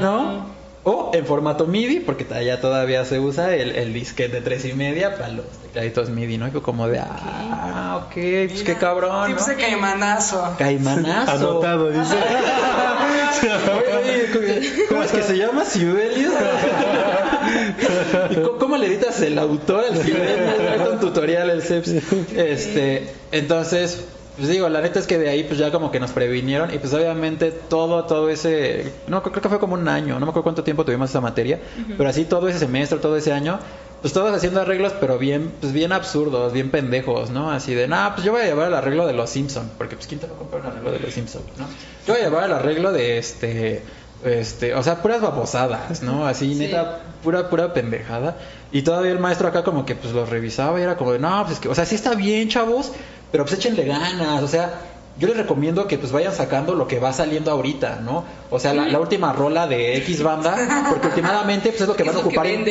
¿no? 0.00 0.57
O 0.90 1.10
en 1.12 1.26
formato 1.26 1.66
MIDI, 1.66 2.00
porque 2.00 2.26
allá 2.32 2.62
todavía 2.62 3.04
se 3.04 3.20
usa 3.20 3.54
el, 3.54 3.76
el 3.76 3.92
disquete 3.92 4.36
de 4.36 4.40
tres 4.40 4.64
y 4.64 4.72
media 4.72 5.16
para 5.16 5.28
los 5.28 5.44
tecladitos 5.64 6.08
MIDI, 6.08 6.38
¿no? 6.38 6.48
Y 6.48 6.50
fue 6.50 6.62
como 6.62 6.88
de, 6.88 6.98
ah, 6.98 8.06
ok, 8.06 8.14
pues 8.48 8.62
qué 8.62 8.74
cabrón, 8.76 9.26
Tips 9.26 9.48
¿no? 9.48 9.48
de 9.48 9.56
caimanazo. 9.56 10.54
Caimanazo. 10.56 11.30
Anotado, 11.30 11.90
dice. 11.90 12.16
¿cómo 14.88 15.02
es 15.02 15.12
que 15.12 15.22
se 15.22 15.36
llama 15.36 15.66
Sibelius? 15.66 16.32
¿Y 18.30 18.34
cómo, 18.36 18.58
cómo 18.58 18.78
le 18.78 18.86
editas 18.86 19.20
el 19.20 19.38
autor 19.38 19.84
al 19.90 20.02
Sibelius? 20.02 20.58
Es 20.74 20.88
un 20.88 21.00
tutorial 21.00 21.50
el 21.50 21.60
CEPS. 21.60 21.88
Este, 22.34 23.12
entonces, 23.30 24.06
pues 24.38 24.48
digo, 24.48 24.68
la 24.68 24.80
neta 24.80 24.98
es 24.98 25.06
que 25.06 25.18
de 25.18 25.28
ahí 25.28 25.44
pues 25.44 25.58
ya 25.58 25.70
como 25.70 25.90
que 25.90 26.00
nos 26.00 26.12
previnieron 26.12 26.72
y 26.72 26.78
pues 26.78 26.94
obviamente 26.94 27.50
todo, 27.50 28.04
todo 28.04 28.30
ese, 28.30 28.92
no, 29.06 29.22
creo 29.22 29.42
que 29.42 29.48
fue 29.48 29.58
como 29.58 29.74
un 29.74 29.86
año, 29.88 30.14
no 30.14 30.26
me 30.26 30.30
acuerdo 30.30 30.44
cuánto 30.44 30.64
tiempo 30.64 30.84
tuvimos 30.84 31.10
esa 31.10 31.20
materia, 31.20 31.58
pero 31.96 32.08
así 32.08 32.24
todo 32.24 32.48
ese 32.48 32.60
semestre, 32.60 32.98
todo 32.98 33.16
ese 33.16 33.32
año, 33.32 33.58
pues 34.00 34.14
todos 34.14 34.32
haciendo 34.32 34.60
arreglos, 34.60 34.92
pero 35.00 35.18
bien, 35.18 35.50
pues 35.60 35.72
bien 35.72 35.90
absurdos, 35.92 36.52
bien 36.52 36.70
pendejos, 36.70 37.30
¿no? 37.30 37.50
Así 37.50 37.74
de, 37.74 37.88
nah, 37.88 38.10
pues 38.14 38.24
yo 38.24 38.30
voy 38.30 38.42
a 38.42 38.44
llevar 38.44 38.68
el 38.68 38.74
arreglo 38.74 39.06
de 39.08 39.12
los 39.12 39.28
Simpson, 39.28 39.70
porque 39.76 39.96
pues 39.96 40.06
quién 40.06 40.20
te 40.20 40.28
va 40.28 40.34
a 40.34 40.38
comprar 40.38 40.62
un 40.62 40.68
arreglo 40.68 40.92
de 40.92 41.00
los 41.00 41.12
Simpson, 41.12 41.42
¿no? 41.58 41.66
Yo 42.06 42.14
voy 42.14 42.22
a 42.22 42.24
llevar 42.26 42.44
el 42.44 42.52
arreglo 42.52 42.92
de 42.92 43.18
este, 43.18 43.82
este, 44.24 44.74
o 44.74 44.82
sea, 44.84 45.02
puras 45.02 45.20
babosadas, 45.20 46.02
¿no? 46.02 46.26
Así, 46.28 46.52
Sí. 46.54 46.60
neta, 46.60 47.00
pura, 47.24 47.50
pura 47.50 47.72
pendejada. 47.74 48.36
Y 48.70 48.82
todavía 48.82 49.10
el 49.12 49.18
maestro 49.18 49.48
acá 49.48 49.64
como 49.64 49.84
que 49.86 49.94
pues 49.96 50.12
los 50.12 50.28
revisaba 50.28 50.78
y 50.78 50.82
era 50.82 50.96
como 50.96 51.12
de, 51.12 51.18
no, 51.18 51.40
pues 51.42 51.54
es 51.54 51.60
que, 51.60 51.68
o 51.68 51.74
sea, 51.74 51.84
sí 51.86 51.94
está 51.94 52.14
bien, 52.14 52.48
chavos, 52.48 52.92
pero 53.30 53.44
pues 53.44 53.58
échenle 53.58 53.84
ganas, 53.84 54.42
o 54.42 54.48
sea, 54.48 54.80
yo 55.18 55.26
les 55.26 55.36
recomiendo 55.36 55.88
que 55.88 55.98
pues 55.98 56.12
vayan 56.12 56.32
sacando 56.32 56.74
lo 56.74 56.86
que 56.86 57.00
va 57.00 57.12
saliendo 57.12 57.50
ahorita, 57.50 58.00
¿no? 58.02 58.24
O 58.50 58.60
sea, 58.60 58.72
la, 58.72 58.86
la 58.86 59.00
última 59.00 59.32
rola 59.32 59.66
de 59.66 59.96
X 59.96 60.22
banda, 60.22 60.86
porque 60.90 61.08
últimamente 61.08 61.70
pues 61.70 61.80
es 61.80 61.88
lo 61.88 61.96
que 61.96 62.04
van 62.04 62.14
a 62.14 62.18
ocupar 62.20 62.46
en... 62.46 62.64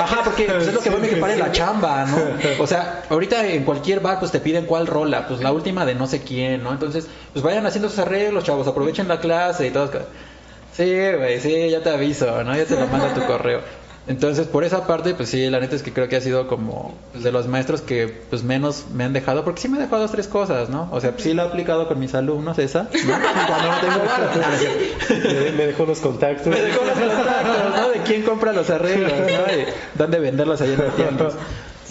Ajá, 0.00 0.22
porque 0.24 0.44
pues, 0.46 0.66
es 0.66 0.74
lo 0.74 0.80
que 0.80 0.90
van 0.90 1.04
a 1.04 1.06
ocupar 1.06 1.30
en 1.30 1.38
la 1.38 1.52
chamba, 1.52 2.04
¿no? 2.06 2.16
O 2.58 2.66
sea, 2.66 3.04
ahorita 3.08 3.46
en 3.46 3.62
cualquier 3.64 4.00
bar 4.00 4.18
pues 4.18 4.32
te 4.32 4.40
piden 4.40 4.66
cuál 4.66 4.88
rola, 4.88 5.28
pues 5.28 5.40
la 5.40 5.52
última 5.52 5.86
de 5.86 5.94
no 5.94 6.08
sé 6.08 6.22
quién, 6.22 6.64
¿no? 6.64 6.72
Entonces, 6.72 7.06
pues 7.32 7.44
vayan 7.44 7.66
haciendo 7.66 7.88
sus 7.88 8.00
arreglos, 8.00 8.42
chavos, 8.42 8.66
aprovechen 8.66 9.06
la 9.06 9.20
clase 9.20 9.68
y 9.68 9.70
todo. 9.70 9.90
Sí, 10.72 10.84
güey, 10.84 11.38
sí, 11.38 11.70
ya 11.70 11.82
te 11.82 11.90
aviso, 11.90 12.42
¿no? 12.42 12.56
Ya 12.56 12.64
te 12.64 12.74
lo 12.74 12.86
manda 12.86 13.14
tu 13.14 13.24
correo. 13.26 13.60
Entonces, 14.08 14.48
por 14.48 14.64
esa 14.64 14.86
parte, 14.86 15.14
pues 15.14 15.28
sí, 15.28 15.48
la 15.48 15.60
neta 15.60 15.76
es 15.76 15.82
que 15.84 15.92
creo 15.92 16.08
que 16.08 16.16
ha 16.16 16.20
sido 16.20 16.48
como 16.48 16.92
pues, 17.12 17.22
de 17.22 17.30
los 17.30 17.46
maestros 17.46 17.82
que 17.82 18.08
pues 18.30 18.42
menos 18.42 18.86
me 18.92 19.04
han 19.04 19.12
dejado, 19.12 19.44
porque 19.44 19.60
sí 19.60 19.68
me 19.68 19.78
ha 19.78 19.80
dejado 19.80 20.02
dos, 20.02 20.10
tres 20.10 20.26
cosas, 20.26 20.68
¿no? 20.70 20.88
O 20.90 21.00
sea, 21.00 21.12
pues, 21.12 21.22
sí 21.22 21.34
la 21.34 21.44
he 21.44 21.46
aplicado 21.46 21.86
con 21.86 22.00
mis 22.00 22.12
alumnos 22.14 22.58
esa, 22.58 22.82
¿no? 22.82 22.88
Cuando 23.46 23.68
no 23.68 23.80
tengo 23.80 24.58
cierto. 24.58 25.28
Me, 25.44 25.52
me 25.52 25.66
dejó 25.66 25.86
los 25.86 26.00
contactos. 26.00 26.48
Me 26.48 26.60
dejó 26.60 26.84
los 26.84 26.94
contactos, 26.98 27.80
¿no? 27.80 27.88
De 27.90 27.98
quién 28.00 28.22
compra 28.22 28.52
los 28.52 28.68
arreglos, 28.70 29.12
¿no? 29.12 29.52
Y 29.54 29.66
dónde 29.94 30.18
venderlos 30.18 30.60
allá 30.60 30.74
en 30.74 30.80
el 30.80 30.90
tianguis. 30.92 31.34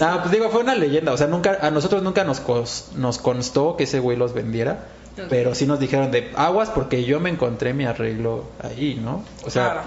Ah, 0.02 0.18
pues 0.22 0.32
digo, 0.32 0.50
fue 0.50 0.62
una 0.62 0.76
leyenda. 0.76 1.14
O 1.14 1.18
sea, 1.18 1.28
nunca, 1.28 1.60
a 1.62 1.72
nosotros 1.72 2.04
nunca 2.04 2.24
nos, 2.26 2.42
cos- 2.46 2.92
nos 2.98 3.20
constó 3.20 3.78
que 3.78 3.84
ese 3.86 4.00
güey 4.00 4.18
los 4.18 4.34
vendiera. 4.34 4.86
Ok. 5.14 5.26
Pero 5.30 5.54
sí 5.56 5.66
nos 5.66 5.80
dijeron 5.80 6.10
de 6.12 6.32
aguas 6.36 6.70
porque 6.72 7.04
yo 7.06 7.20
me 7.20 7.30
encontré 7.30 7.74
mi 7.74 7.86
arreglo 7.86 8.46
ahí, 8.64 9.00
¿no? 9.02 9.24
O 9.46 9.50
sea, 9.50 9.64
Claro. 9.66 9.82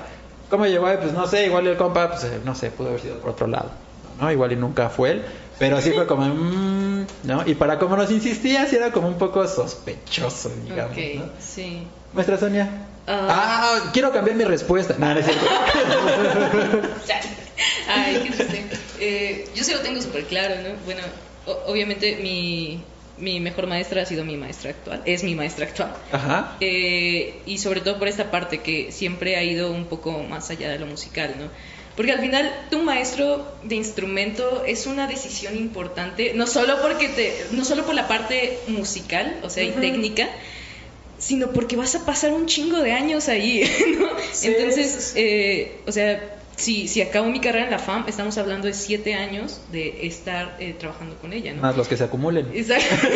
¿Cómo 0.55 0.67
llegó 0.67 0.87
ahí? 0.87 0.99
Pues 1.01 1.13
no 1.13 1.27
sé, 1.27 1.47
igual 1.47 1.67
el 1.67 1.77
compa, 1.77 2.11
pues 2.11 2.25
no 2.45 2.55
sé, 2.55 2.71
pudo 2.71 2.89
haber 2.91 3.01
sido 3.01 3.19
por 3.19 3.31
otro 3.31 3.49
lado, 3.49 3.71
¿no? 4.21 4.31
Igual 4.31 4.53
y 4.53 4.57
nunca 4.57 4.89
fue 4.89 5.11
él. 5.11 5.25
Pero 5.59 5.81
sí 5.81 5.91
fue 5.91 6.07
como, 6.07 6.27
mm, 6.27 7.07
¿no? 7.25 7.43
Y 7.47 7.55
para 7.57 7.79
como 7.81 7.97
nos 7.97 8.11
insistía, 8.13 8.65
sí 8.67 8.77
era 8.77 8.93
como 8.93 9.09
un 9.09 9.19
poco 9.19 9.47
sospechoso, 9.49 10.51
digamos, 10.65 10.93
Ok, 10.93 10.99
¿no? 11.17 11.25
sí. 11.41 11.87
Maestra 12.13 12.39
Sonia. 12.39 12.69
Ah. 13.07 13.27
Ah, 13.29 13.91
quiero 13.93 14.13
cambiar 14.13 14.37
mi 14.37 14.45
respuesta. 14.45 14.95
No, 14.97 15.13
no 15.13 15.19
es 15.19 15.27
cierto. 15.27 15.45
Ay, 17.89 18.21
qué 18.25 18.31
triste. 18.31 18.69
Eh, 19.01 19.49
yo 19.55 19.65
sí 19.65 19.73
lo 19.73 19.81
tengo 19.81 20.01
súper 20.01 20.25
claro, 20.25 20.55
¿no? 20.63 20.71
Bueno, 20.85 21.03
obviamente 21.67 22.17
mi, 22.23 22.83
mi 23.19 23.41
mejor 23.41 23.67
maestra 23.67 24.03
ha 24.03 24.07
sido 24.07 24.25
mi 24.25 24.37
maestra 24.37 24.71
actual, 24.71 25.03
es 25.05 25.23
mi 25.23 25.35
maestra 25.35 25.67
actual. 25.67 25.95
Ajá. 26.12 26.57
Eh, 26.61 27.43
y 27.47 27.59
sobre 27.59 27.81
todo 27.81 27.99
por 27.99 28.09
esta 28.09 28.31
parte 28.31 28.59
que 28.59 28.91
siempre 28.93 29.37
ha 29.37 29.45
ido 29.45 29.71
un 29.71 29.87
poco 29.87 30.23
más 30.25 30.51
allá 30.51 30.71
de 30.71 30.79
lo 30.79 30.87
musical, 30.87 31.35
¿no? 31.39 31.49
Porque 31.97 32.11
al 32.11 32.21
final 32.21 32.51
tu 32.71 32.83
maestro 32.83 33.57
de 33.62 33.77
instrumento 33.77 34.65
es 34.67 34.87
una 34.87 35.07
decisión 35.07 35.57
importante, 35.57 36.33
no 36.35 36.49
solo 36.49 36.83
porque 36.83 37.09
te, 37.09 37.47
no 37.53 37.65
solo 37.65 37.85
por 37.87 37.95
la 37.95 38.09
parte 38.09 38.59
musical, 38.67 39.39
o 39.45 39.51
sea, 39.51 39.62
y 39.62 39.71
técnica, 39.71 40.29
sino 41.19 41.53
porque 41.53 41.77
vas 41.77 41.95
a 41.95 42.05
pasar 42.05 42.33
un 42.33 42.47
chingo 42.47 42.81
de 42.81 42.93
años 42.93 43.29
ahí, 43.29 43.62
¿no? 43.99 44.09
Sí, 44.33 44.49
Entonces, 44.49 44.91
sí, 44.91 45.01
sí. 45.01 45.21
eh, 45.21 45.83
o 45.87 45.93
sea, 45.93 46.44
si, 46.57 46.89
si 46.89 47.03
acabo 47.03 47.29
mi 47.29 47.41
carrera 47.41 47.65
en 47.65 47.71
la 47.71 47.79
FAM, 47.79 48.05
estamos 48.09 48.39
hablando 48.39 48.67
de 48.67 48.75
siete 48.75 49.15
años 49.15 49.61
de 49.73 50.07
estar 50.07 50.57
eh, 50.61 50.75
trabajando 50.79 51.17
con 51.17 51.33
ella, 51.33 51.53
¿no? 51.53 51.63
Más 51.63 51.77
los 51.77 51.89
que 51.89 51.97
se 51.97 52.05
acumulen. 52.05 52.49
Exacto. 52.55 53.09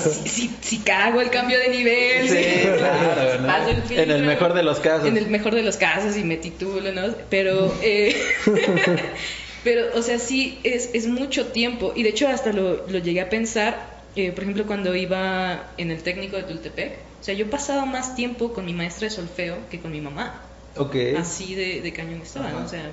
si, 0.24 0.50
si, 0.60 0.76
el 0.76 1.30
cambio 1.30 1.58
de 1.58 1.68
nivel, 1.68 2.28
Sí, 2.28 2.36
si- 2.36 2.68
claro, 2.78 3.40
¿no? 3.40 3.46
paso 3.46 3.70
el 3.70 3.82
filtro. 3.82 4.02
En 4.04 4.10
el 4.10 4.22
mejor 4.24 4.54
de 4.54 4.62
los 4.62 4.78
casos. 4.78 5.08
En 5.08 5.16
el 5.16 5.26
mejor 5.28 5.54
de 5.54 5.62
los 5.62 5.76
casos 5.76 6.16
y 6.16 6.24
me 6.24 6.36
titulo, 6.36 6.92
¿no? 6.92 7.14
Pero, 7.28 7.74
eh, 7.82 8.14
pero, 9.64 9.86
o 9.94 10.02
sea, 10.02 10.18
sí, 10.18 10.58
es, 10.62 10.90
es 10.92 11.06
mucho 11.06 11.46
tiempo. 11.48 11.92
Y 11.96 12.02
de 12.02 12.10
hecho, 12.10 12.28
hasta 12.28 12.52
lo, 12.52 12.86
lo 12.88 12.98
llegué 12.98 13.20
a 13.20 13.28
pensar, 13.28 14.00
eh, 14.16 14.32
por 14.32 14.44
ejemplo, 14.44 14.66
cuando 14.66 14.94
iba 14.94 15.70
en 15.76 15.90
el 15.90 16.02
técnico 16.02 16.36
de 16.36 16.44
Tultepec. 16.44 16.92
O 17.20 17.22
sea, 17.22 17.34
yo 17.34 17.50
pasaba 17.50 17.84
más 17.84 18.14
tiempo 18.14 18.52
con 18.54 18.64
mi 18.64 18.72
maestra 18.72 19.08
de 19.08 19.14
solfeo 19.14 19.58
que 19.70 19.80
con 19.80 19.92
mi 19.92 20.00
mamá. 20.00 20.42
Ok. 20.76 20.96
Así 21.18 21.54
de, 21.54 21.80
de 21.80 21.92
cañón 21.92 22.22
estaba, 22.22 22.50
¿no? 22.50 22.64
O 22.64 22.68
sea, 22.68 22.92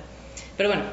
pero 0.56 0.68
bueno, 0.68 0.84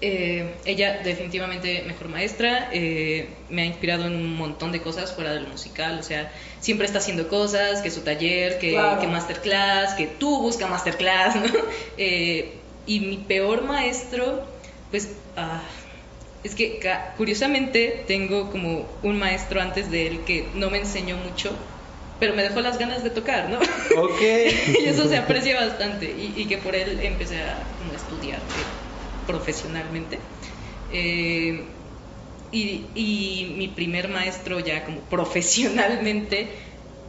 eh, 0.00 0.54
ella 0.64 1.00
definitivamente 1.02 1.82
mejor 1.86 2.08
maestra, 2.08 2.68
eh, 2.72 3.28
me 3.48 3.62
ha 3.62 3.64
inspirado 3.64 4.06
en 4.06 4.14
un 4.14 4.36
montón 4.36 4.70
de 4.70 4.80
cosas 4.80 5.12
fuera 5.12 5.32
de 5.32 5.40
lo 5.40 5.48
musical, 5.48 5.98
o 5.98 6.02
sea, 6.02 6.32
siempre 6.60 6.86
está 6.86 6.98
haciendo 6.98 7.28
cosas, 7.28 7.82
que 7.82 7.90
su 7.90 8.02
taller, 8.02 8.58
que, 8.58 8.72
Claro. 8.72 9.00
que 9.00 9.08
masterclass, 9.08 9.94
que 9.94 10.06
tú 10.06 10.40
busca 10.40 10.66
masterclass, 10.66 11.36
¿no? 11.36 11.42
Eh, 11.96 12.60
y 12.86 13.00
mi 13.00 13.16
peor 13.18 13.64
maestro, 13.64 14.46
pues, 14.90 15.10
ah, 15.36 15.62
es 16.44 16.54
que 16.54 16.80
curiosamente 17.16 18.04
tengo 18.06 18.50
como 18.50 18.86
un 19.02 19.18
maestro 19.18 19.60
antes 19.60 19.90
de 19.90 20.06
él 20.06 20.24
que 20.24 20.52
no 20.54 20.70
me 20.70 20.78
enseñó 20.78 21.16
mucho, 21.16 21.50
pero 22.18 22.34
me 22.34 22.42
dejó 22.42 22.60
las 22.60 22.78
ganas 22.78 23.04
de 23.04 23.10
tocar, 23.10 23.48
¿no? 23.48 23.58
Ok. 24.00 24.20
y 24.80 24.84
eso 24.84 25.08
se 25.08 25.16
aprecia 25.16 25.56
bastante 25.56 26.06
y, 26.06 26.34
y 26.36 26.46
que 26.46 26.58
por 26.58 26.74
él 26.74 27.00
empecé 27.02 27.42
a 27.42 27.74
como, 27.78 27.94
estudiar 27.94 28.40
eh, 28.40 28.64
profesionalmente. 29.26 30.20
Eh, 30.90 31.74
y, 32.50 32.90
y 32.94 33.54
mi 33.58 33.68
primer 33.68 34.08
maestro 34.08 34.58
ya 34.60 34.84
como 34.84 35.00
profesionalmente, 35.02 36.48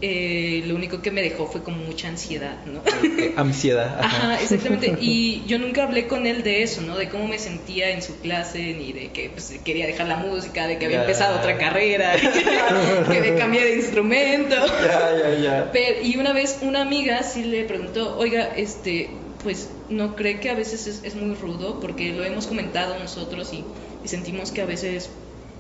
eh, 0.02 0.64
lo 0.66 0.76
único 0.76 1.02
que 1.02 1.12
me 1.12 1.22
dejó 1.22 1.48
fue 1.48 1.62
como 1.64 1.78
mucha 1.78 2.08
ansiedad, 2.08 2.64
¿no? 2.66 2.80
Ok, 2.80 3.34
Ansiedad. 3.38 4.00
Ajá. 4.00 4.18
Ajá, 4.34 4.42
exactamente. 4.42 4.96
Y 5.02 5.46
yo 5.46 5.60
nunca 5.60 5.84
hablé 5.84 6.08
con 6.08 6.26
él 6.28 6.44
de 6.44 6.64
eso, 6.64 6.82
¿no? 6.82 6.98
De 6.98 7.10
cómo 7.10 7.28
me 7.28 7.38
sentía 7.40 7.90
en 7.92 8.02
su 8.02 8.20
clase, 8.20 8.74
ni 8.74 8.94
de 8.94 9.12
que 9.12 9.30
pues, 9.30 9.54
quería 9.64 9.86
dejar 9.88 10.08
la 10.08 10.18
música, 10.18 10.68
de 10.68 10.78
que 10.78 10.86
había 10.86 11.02
empezado 11.02 11.38
otra 11.40 11.58
carrera, 11.58 12.14
que 13.12 13.20
me 13.22 13.36
cambié 13.36 13.64
de 13.66 13.76
instrumento. 13.76 14.56
Ya, 14.56 15.18
ya, 15.18 15.40
ya. 15.42 15.70
Pero- 15.72 16.02
y 16.04 16.18
una 16.18 16.34
vez 16.34 16.60
una 16.62 16.82
amiga 16.82 17.24
sí 17.24 17.44
le 17.44 17.64
preguntó, 17.66 18.18
oiga, 18.18 18.54
este, 18.56 19.10
pues 19.44 19.70
no 19.90 20.16
cree 20.16 20.40
que 20.40 20.50
a 20.50 20.54
veces 20.56 20.88
es, 20.88 21.04
es 21.04 21.16
muy 21.16 21.36
rudo, 21.36 21.80
porque 21.80 22.14
lo 22.14 22.24
hemos 22.24 22.48
comentado 22.48 22.98
nosotros 23.00 23.54
y, 23.54 23.64
y 24.04 24.08
sentimos 24.08 24.52
que 24.52 24.62
a 24.62 24.66
veces 24.66 25.10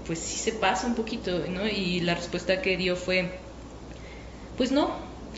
pues 0.05 0.19
sí 0.19 0.37
se 0.37 0.53
pasa 0.53 0.87
un 0.87 0.95
poquito, 0.95 1.43
¿no? 1.49 1.67
Y 1.67 1.99
la 2.01 2.15
respuesta 2.15 2.61
que 2.61 2.77
dio 2.77 2.95
fue, 2.95 3.39
pues 4.59 4.73
no, 4.73 4.91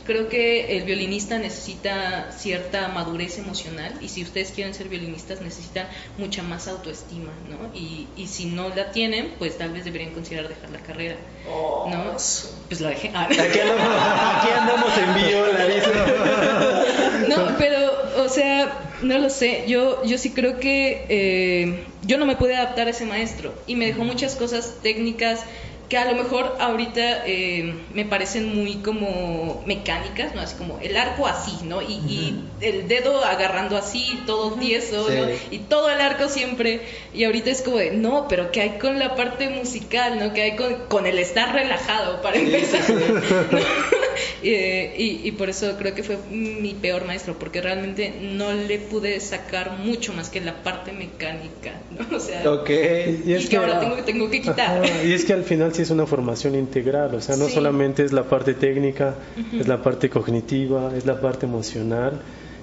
creo 0.04 0.28
que 0.28 0.76
el 0.76 0.82
violinista 0.82 1.38
necesita 1.38 2.32
cierta 2.36 2.88
madurez 2.88 3.38
emocional 3.38 3.94
y 4.00 4.08
si 4.08 4.24
ustedes 4.24 4.50
quieren 4.50 4.74
ser 4.74 4.88
violinistas 4.88 5.40
necesitan 5.40 5.86
mucha 6.18 6.42
más 6.42 6.66
autoestima, 6.66 7.30
¿no? 7.48 7.72
Y, 7.72 8.08
y 8.16 8.26
si 8.26 8.46
no 8.46 8.68
la 8.70 8.90
tienen, 8.90 9.32
pues 9.38 9.56
tal 9.58 9.70
vez 9.72 9.84
deberían 9.84 10.10
considerar 10.10 10.48
dejar 10.48 10.70
la 10.70 10.80
carrera, 10.80 11.14
¿no? 11.46 12.12
Pues 12.12 12.80
la 12.80 12.88
dejé. 12.88 13.12
Ah. 13.14 13.28
Aquí 13.30 13.60
andamos, 13.60 13.88
aquí 14.34 14.48
andamos 14.58 14.98
en 14.98 15.14
viola, 15.14 15.66
dice. 15.66 15.92
No, 17.28 17.56
pero, 17.56 18.24
o 18.24 18.28
sea, 18.28 18.80
no 19.02 19.16
lo 19.18 19.30
sé. 19.30 19.64
Yo, 19.68 20.04
yo 20.04 20.18
sí 20.18 20.30
creo 20.30 20.58
que 20.58 21.06
eh, 21.08 21.84
yo 22.02 22.18
no 22.18 22.26
me 22.26 22.34
pude 22.34 22.56
adaptar 22.56 22.88
a 22.88 22.90
ese 22.90 23.06
maestro 23.06 23.54
y 23.68 23.76
me 23.76 23.86
dejó 23.86 24.02
muchas 24.02 24.34
cosas 24.34 24.78
técnicas 24.82 25.44
que 25.92 25.98
a 25.98 26.10
lo 26.10 26.14
mejor 26.14 26.56
ahorita 26.58 27.26
eh, 27.26 27.74
me 27.92 28.06
parecen 28.06 28.56
muy 28.56 28.76
como 28.76 29.62
mecánicas, 29.66 30.34
¿no? 30.34 30.40
Así 30.40 30.56
como 30.56 30.78
el 30.80 30.96
arco 30.96 31.26
así, 31.26 31.52
¿no? 31.64 31.82
Y, 31.82 31.92
y 32.08 32.44
el 32.62 32.88
dedo 32.88 33.22
agarrando 33.22 33.76
así, 33.76 34.18
todo 34.24 34.52
tieso, 34.52 35.06
Sí. 35.10 35.14
¿no? 35.14 35.26
Y 35.50 35.58
todo 35.58 35.90
el 35.90 36.00
arco 36.00 36.30
siempre. 36.30 36.80
Y 37.12 37.24
ahorita 37.24 37.50
es 37.50 37.60
como 37.60 37.76
de, 37.76 37.90
no, 37.90 38.26
pero 38.26 38.50
¿qué 38.50 38.62
hay 38.62 38.70
con 38.78 38.98
la 38.98 39.14
parte 39.16 39.50
musical, 39.50 40.18
¿no? 40.18 40.32
¿Qué 40.32 40.40
hay 40.40 40.56
con, 40.56 40.76
con 40.88 41.04
el 41.04 41.18
estar 41.18 41.54
relajado 41.54 42.22
para 42.22 42.38
empezar? 42.38 42.80
¿no? 42.88 43.58
Eh, 44.44 44.94
y, 44.98 45.28
y 45.28 45.32
por 45.32 45.48
eso 45.50 45.76
creo 45.78 45.94
que 45.94 46.02
fue 46.02 46.16
mi 46.30 46.74
peor 46.74 47.04
maestro, 47.04 47.38
porque 47.38 47.60
realmente 47.60 48.12
no 48.20 48.52
le 48.52 48.78
pude 48.78 49.18
sacar 49.20 49.78
mucho 49.78 50.12
más 50.12 50.30
que 50.30 50.40
la 50.40 50.62
parte 50.62 50.92
mecánica, 50.92 51.80
¿no? 51.90 52.16
O 52.16 52.20
sea, 52.20 52.50
Ok. 52.50 52.70
y, 52.70 53.46
que, 53.48 53.56
ahora 53.56 53.78
tengo, 53.80 53.96
tengo 54.04 54.30
que 54.30 54.40
quitar. 54.40 54.82
Ajá, 54.84 55.04
y 55.04 55.12
es 55.12 55.24
que 55.24 55.32
al 55.32 55.44
final 55.44 55.72
sí 55.74 55.82
es 55.82 55.90
una 55.90 56.06
formación 56.06 56.54
integral, 56.56 57.14
o 57.14 57.20
sea, 57.20 57.36
no 57.36 57.46
Sí. 57.46 57.54
solamente 57.54 58.04
es 58.04 58.12
la 58.12 58.24
parte 58.24 58.54
técnica, 58.54 59.14
es 59.58 59.68
la 59.68 59.80
parte 59.82 60.10
cognitiva, 60.10 60.92
es 60.96 61.06
la 61.06 61.20
parte 61.20 61.46
emocional, 61.46 62.20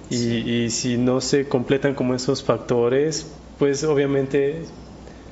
y, 0.09 0.15
y 0.65 0.69
si 0.69 0.97
no 0.97 1.21
se 1.21 1.45
completan 1.47 1.95
como 1.95 2.13
esos 2.15 2.43
factores, 2.43 3.27
pues 3.57 3.83
obviamente 3.83 4.63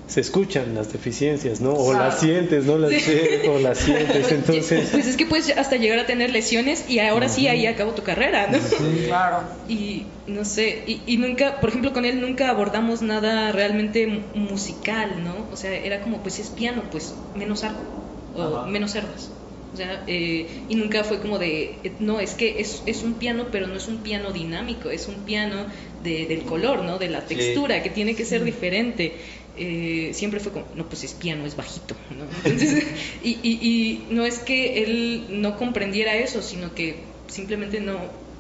se 0.08 0.22
escuchan 0.22 0.74
las 0.74 0.91
deficiencias, 0.93 1.60
¿no? 1.60 1.74
O 1.74 1.93
las 1.93 2.20
sientes, 2.22 2.64
¿no? 2.66 2.78
Las, 2.78 2.93
O 3.49 3.60
las 3.60 3.78
sientes, 3.78 4.32
entonces... 4.32 4.89
Pues 4.91 5.05
es 5.05 5.18
que 5.18 5.26
puedes 5.26 5.49
hasta 5.58 5.76
llegar 5.76 5.99
a 5.99 6.05
tener 6.05 6.32
lesiones 6.32 6.86
y 6.89 6.99
ahora 6.99 7.28
sí 7.30 7.47
ahí 7.47 7.66
acabo 7.66 7.91
tu 7.91 8.03
carrera, 8.03 8.47
¿no? 8.47 8.58
Claro. 9.05 9.43
Y 9.68 10.08
no 10.28 10.45
sé, 10.45 10.84
y, 10.88 11.03
y 11.05 11.18
nunca, 11.18 11.60
por 11.60 11.70
ejemplo, 11.70 11.91
con 11.93 12.05
él 12.05 12.22
nunca 12.22 12.49
abordamos 12.49 13.01
nada 13.01 13.51
realmente 13.51 14.08
mu- 14.08 14.22
musical, 14.34 15.24
¿no? 15.24 15.47
O 15.51 15.58
sea, 15.58 15.74
era 15.76 16.01
como, 16.01 16.22
pues 16.24 16.39
es 16.39 16.49
piano, 16.49 16.84
pues 16.89 17.16
menos 17.34 17.64
arco, 17.66 17.84
o 18.34 18.66
menos 18.66 18.91
cerdas. 18.91 19.32
O 19.74 19.76
sea, 19.76 20.05
eh, 20.08 20.64
y 20.70 20.76
nunca 20.76 21.03
fue 21.03 21.20
como 21.20 21.38
de, 21.39 21.82
eh, 21.84 21.95
no, 21.99 22.22
es 22.22 22.34
que 22.36 22.62
es, 22.62 22.84
es 22.86 23.03
un 23.03 23.16
piano, 23.16 23.47
pero 23.51 23.68
no 23.68 23.76
es 23.76 23.89
un 23.89 23.97
piano 24.01 24.32
dinámico, 24.32 24.89
es 24.89 25.10
un 25.10 25.16
piano 25.26 25.66
de, 25.99 26.26
del 26.28 26.45
color, 26.45 26.84
¿no? 26.84 26.97
De 26.97 27.10
la 27.10 27.26
textura, 27.26 27.84
que 27.84 27.89
tiene 27.89 28.16
que 28.16 28.24
ser 28.24 28.45
diferente. 28.45 29.18
Eh, 29.58 30.12
siempre 30.14 30.39
fue 30.39 30.51
como, 30.51 30.66
no, 30.76 30.88
pues 30.88 31.03
es 31.03 31.14
piano, 31.14 31.45
es 31.45 31.55
bajito, 31.55 31.95
¿no? 32.18 32.26
Entonces, 32.43 32.86
y, 33.24 33.39
y, 33.41 33.60
y 33.62 34.08
no 34.10 34.26
es 34.26 34.39
que 34.39 34.84
él 34.84 35.26
no 35.30 35.58
comprendiera 35.58 36.16
eso, 36.16 36.41
sino 36.41 36.74
que 36.74 36.97
simplemente 37.28 37.80
no, 37.80 37.97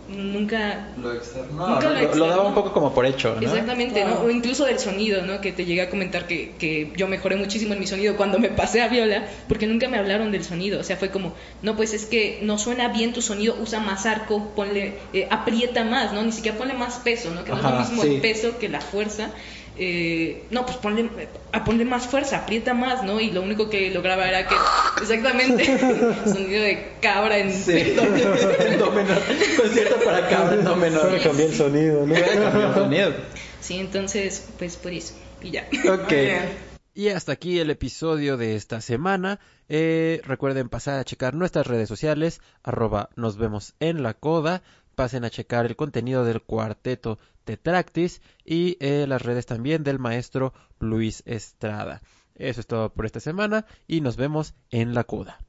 nunca 0.09 0.89
Lo 1.01 1.13
externo. 1.13 1.67
Nunca 1.67 1.81
lo 1.81 1.89
lo, 1.89 1.95
lo 1.95 1.99
externo. 1.99 2.27
daba 2.27 2.43
un 2.43 2.53
poco 2.53 2.71
como 2.71 2.93
por 2.93 3.05
hecho, 3.05 3.35
¿no? 3.35 3.41
Exactamente, 3.41 4.03
¿no? 4.05 4.21
O 4.21 4.29
incluso 4.29 4.65
del 4.65 4.79
sonido, 4.79 5.21
¿no? 5.23 5.41
Que 5.41 5.51
te 5.51 5.65
llegué 5.65 5.81
a 5.81 5.89
comentar 5.89 6.27
que, 6.27 6.51
que 6.57 6.91
yo 6.95 7.07
mejoré 7.07 7.35
muchísimo 7.35 7.73
en 7.73 7.79
mi 7.79 7.87
sonido 7.87 8.15
cuando 8.15 8.39
me 8.39 8.49
pasé 8.49 8.81
a 8.81 8.87
viola, 8.87 9.27
porque 9.47 9.67
nunca 9.67 9.87
me 9.87 9.97
hablaron 9.97 10.31
del 10.31 10.43
sonido. 10.43 10.79
O 10.79 10.83
sea, 10.83 10.97
fue 10.97 11.09
como, 11.11 11.33
no, 11.61 11.75
pues 11.75 11.93
es 11.93 12.05
que 12.05 12.39
no 12.41 12.57
suena 12.57 12.87
bien 12.89 13.13
tu 13.13 13.21
sonido, 13.21 13.55
usa 13.61 13.79
más 13.79 14.05
arco, 14.05 14.51
ponle, 14.55 14.95
eh, 15.13 15.27
aprieta 15.29 15.83
más, 15.83 16.13
¿no? 16.13 16.23
Ni 16.23 16.31
siquiera 16.31 16.57
ponle 16.57 16.73
más 16.73 16.95
peso, 16.99 17.31
¿no? 17.31 17.43
Que 17.43 17.51
no 17.51 17.57
es 17.57 17.63
lo 17.63 17.79
mismo 17.79 18.01
sí. 18.03 18.15
el 18.15 18.21
peso 18.21 18.57
que 18.59 18.69
la 18.69 18.81
fuerza. 18.81 19.31
Eh, 19.79 20.45
no, 20.49 20.65
pues 20.65 20.77
ponle, 20.77 21.09
a 21.51 21.63
ponle 21.63 21.85
más 21.85 22.07
fuerza, 22.07 22.39
aprieta 22.39 22.73
más, 22.73 23.03
¿no? 23.03 23.19
Y 23.19 23.31
lo 23.31 23.41
único 23.41 23.69
que 23.69 23.91
lograba 23.91 24.27
era 24.27 24.47
que, 24.47 24.55
exactamente, 25.01 25.65
sonido 26.25 26.63
de 26.63 26.93
cabra 27.01 27.37
en 27.37 27.53
Sí. 27.53 27.95
En 27.95 28.79
do 28.79 28.91
menor. 28.91 29.21
Concierto 29.57 29.97
para 30.03 30.27
cabra 30.27 30.55
en 30.55 30.63
do 30.63 30.75
menor. 30.75 31.01
Solo 31.01 31.23
cambié 31.23 31.45
el 31.45 31.55
sonido, 31.55 32.05
¿no? 32.05 32.15
Cambió 32.15 32.67
el 32.67 32.73
sonido. 32.73 33.13
Sí, 33.61 33.77
entonces, 33.77 34.47
pues 34.57 34.77
por 34.77 34.93
eso, 34.93 35.13
y 35.41 35.51
ya. 35.51 35.67
Ok. 35.91 36.13
Y 36.97 37.09
hasta 37.09 37.33
aquí 37.33 37.59
el 37.59 37.69
episodio 37.69 38.37
de 38.37 38.55
esta 38.55 38.81
semana. 38.81 39.39
Eh, 39.69 40.19
recuerden 40.25 40.67
pasar 40.67 40.97
a 40.97 41.03
checar 41.03 41.35
nuestras 41.35 41.67
redes 41.67 41.87
sociales, 41.87 42.41
arroba 42.63 43.09
nos 43.15 43.37
vemos 43.37 43.75
en 43.79 44.01
la 44.01 44.15
coda. 44.15 44.63
Pasen 44.95 45.23
a 45.23 45.29
checar 45.29 45.67
el 45.67 45.75
contenido 45.75 46.25
del 46.25 46.41
cuarteto 46.41 47.19
Tetractis 47.47 48.21
y 48.43 48.75
eh, 48.81 49.07
las 49.07 49.21
redes 49.21 49.45
también 49.45 49.83
del 49.83 49.99
maestro 49.99 50.53
Luis 50.79 51.23
Estrada. 51.25 52.01
Eso 52.35 52.59
es 52.59 52.67
todo 52.67 52.93
por 52.93 53.05
esta 53.05 53.21
semana 53.21 53.65
y 53.87 54.01
nos 54.01 54.17
vemos 54.17 54.53
en 54.69 54.93
la 54.93 55.05
coda. 55.05 55.39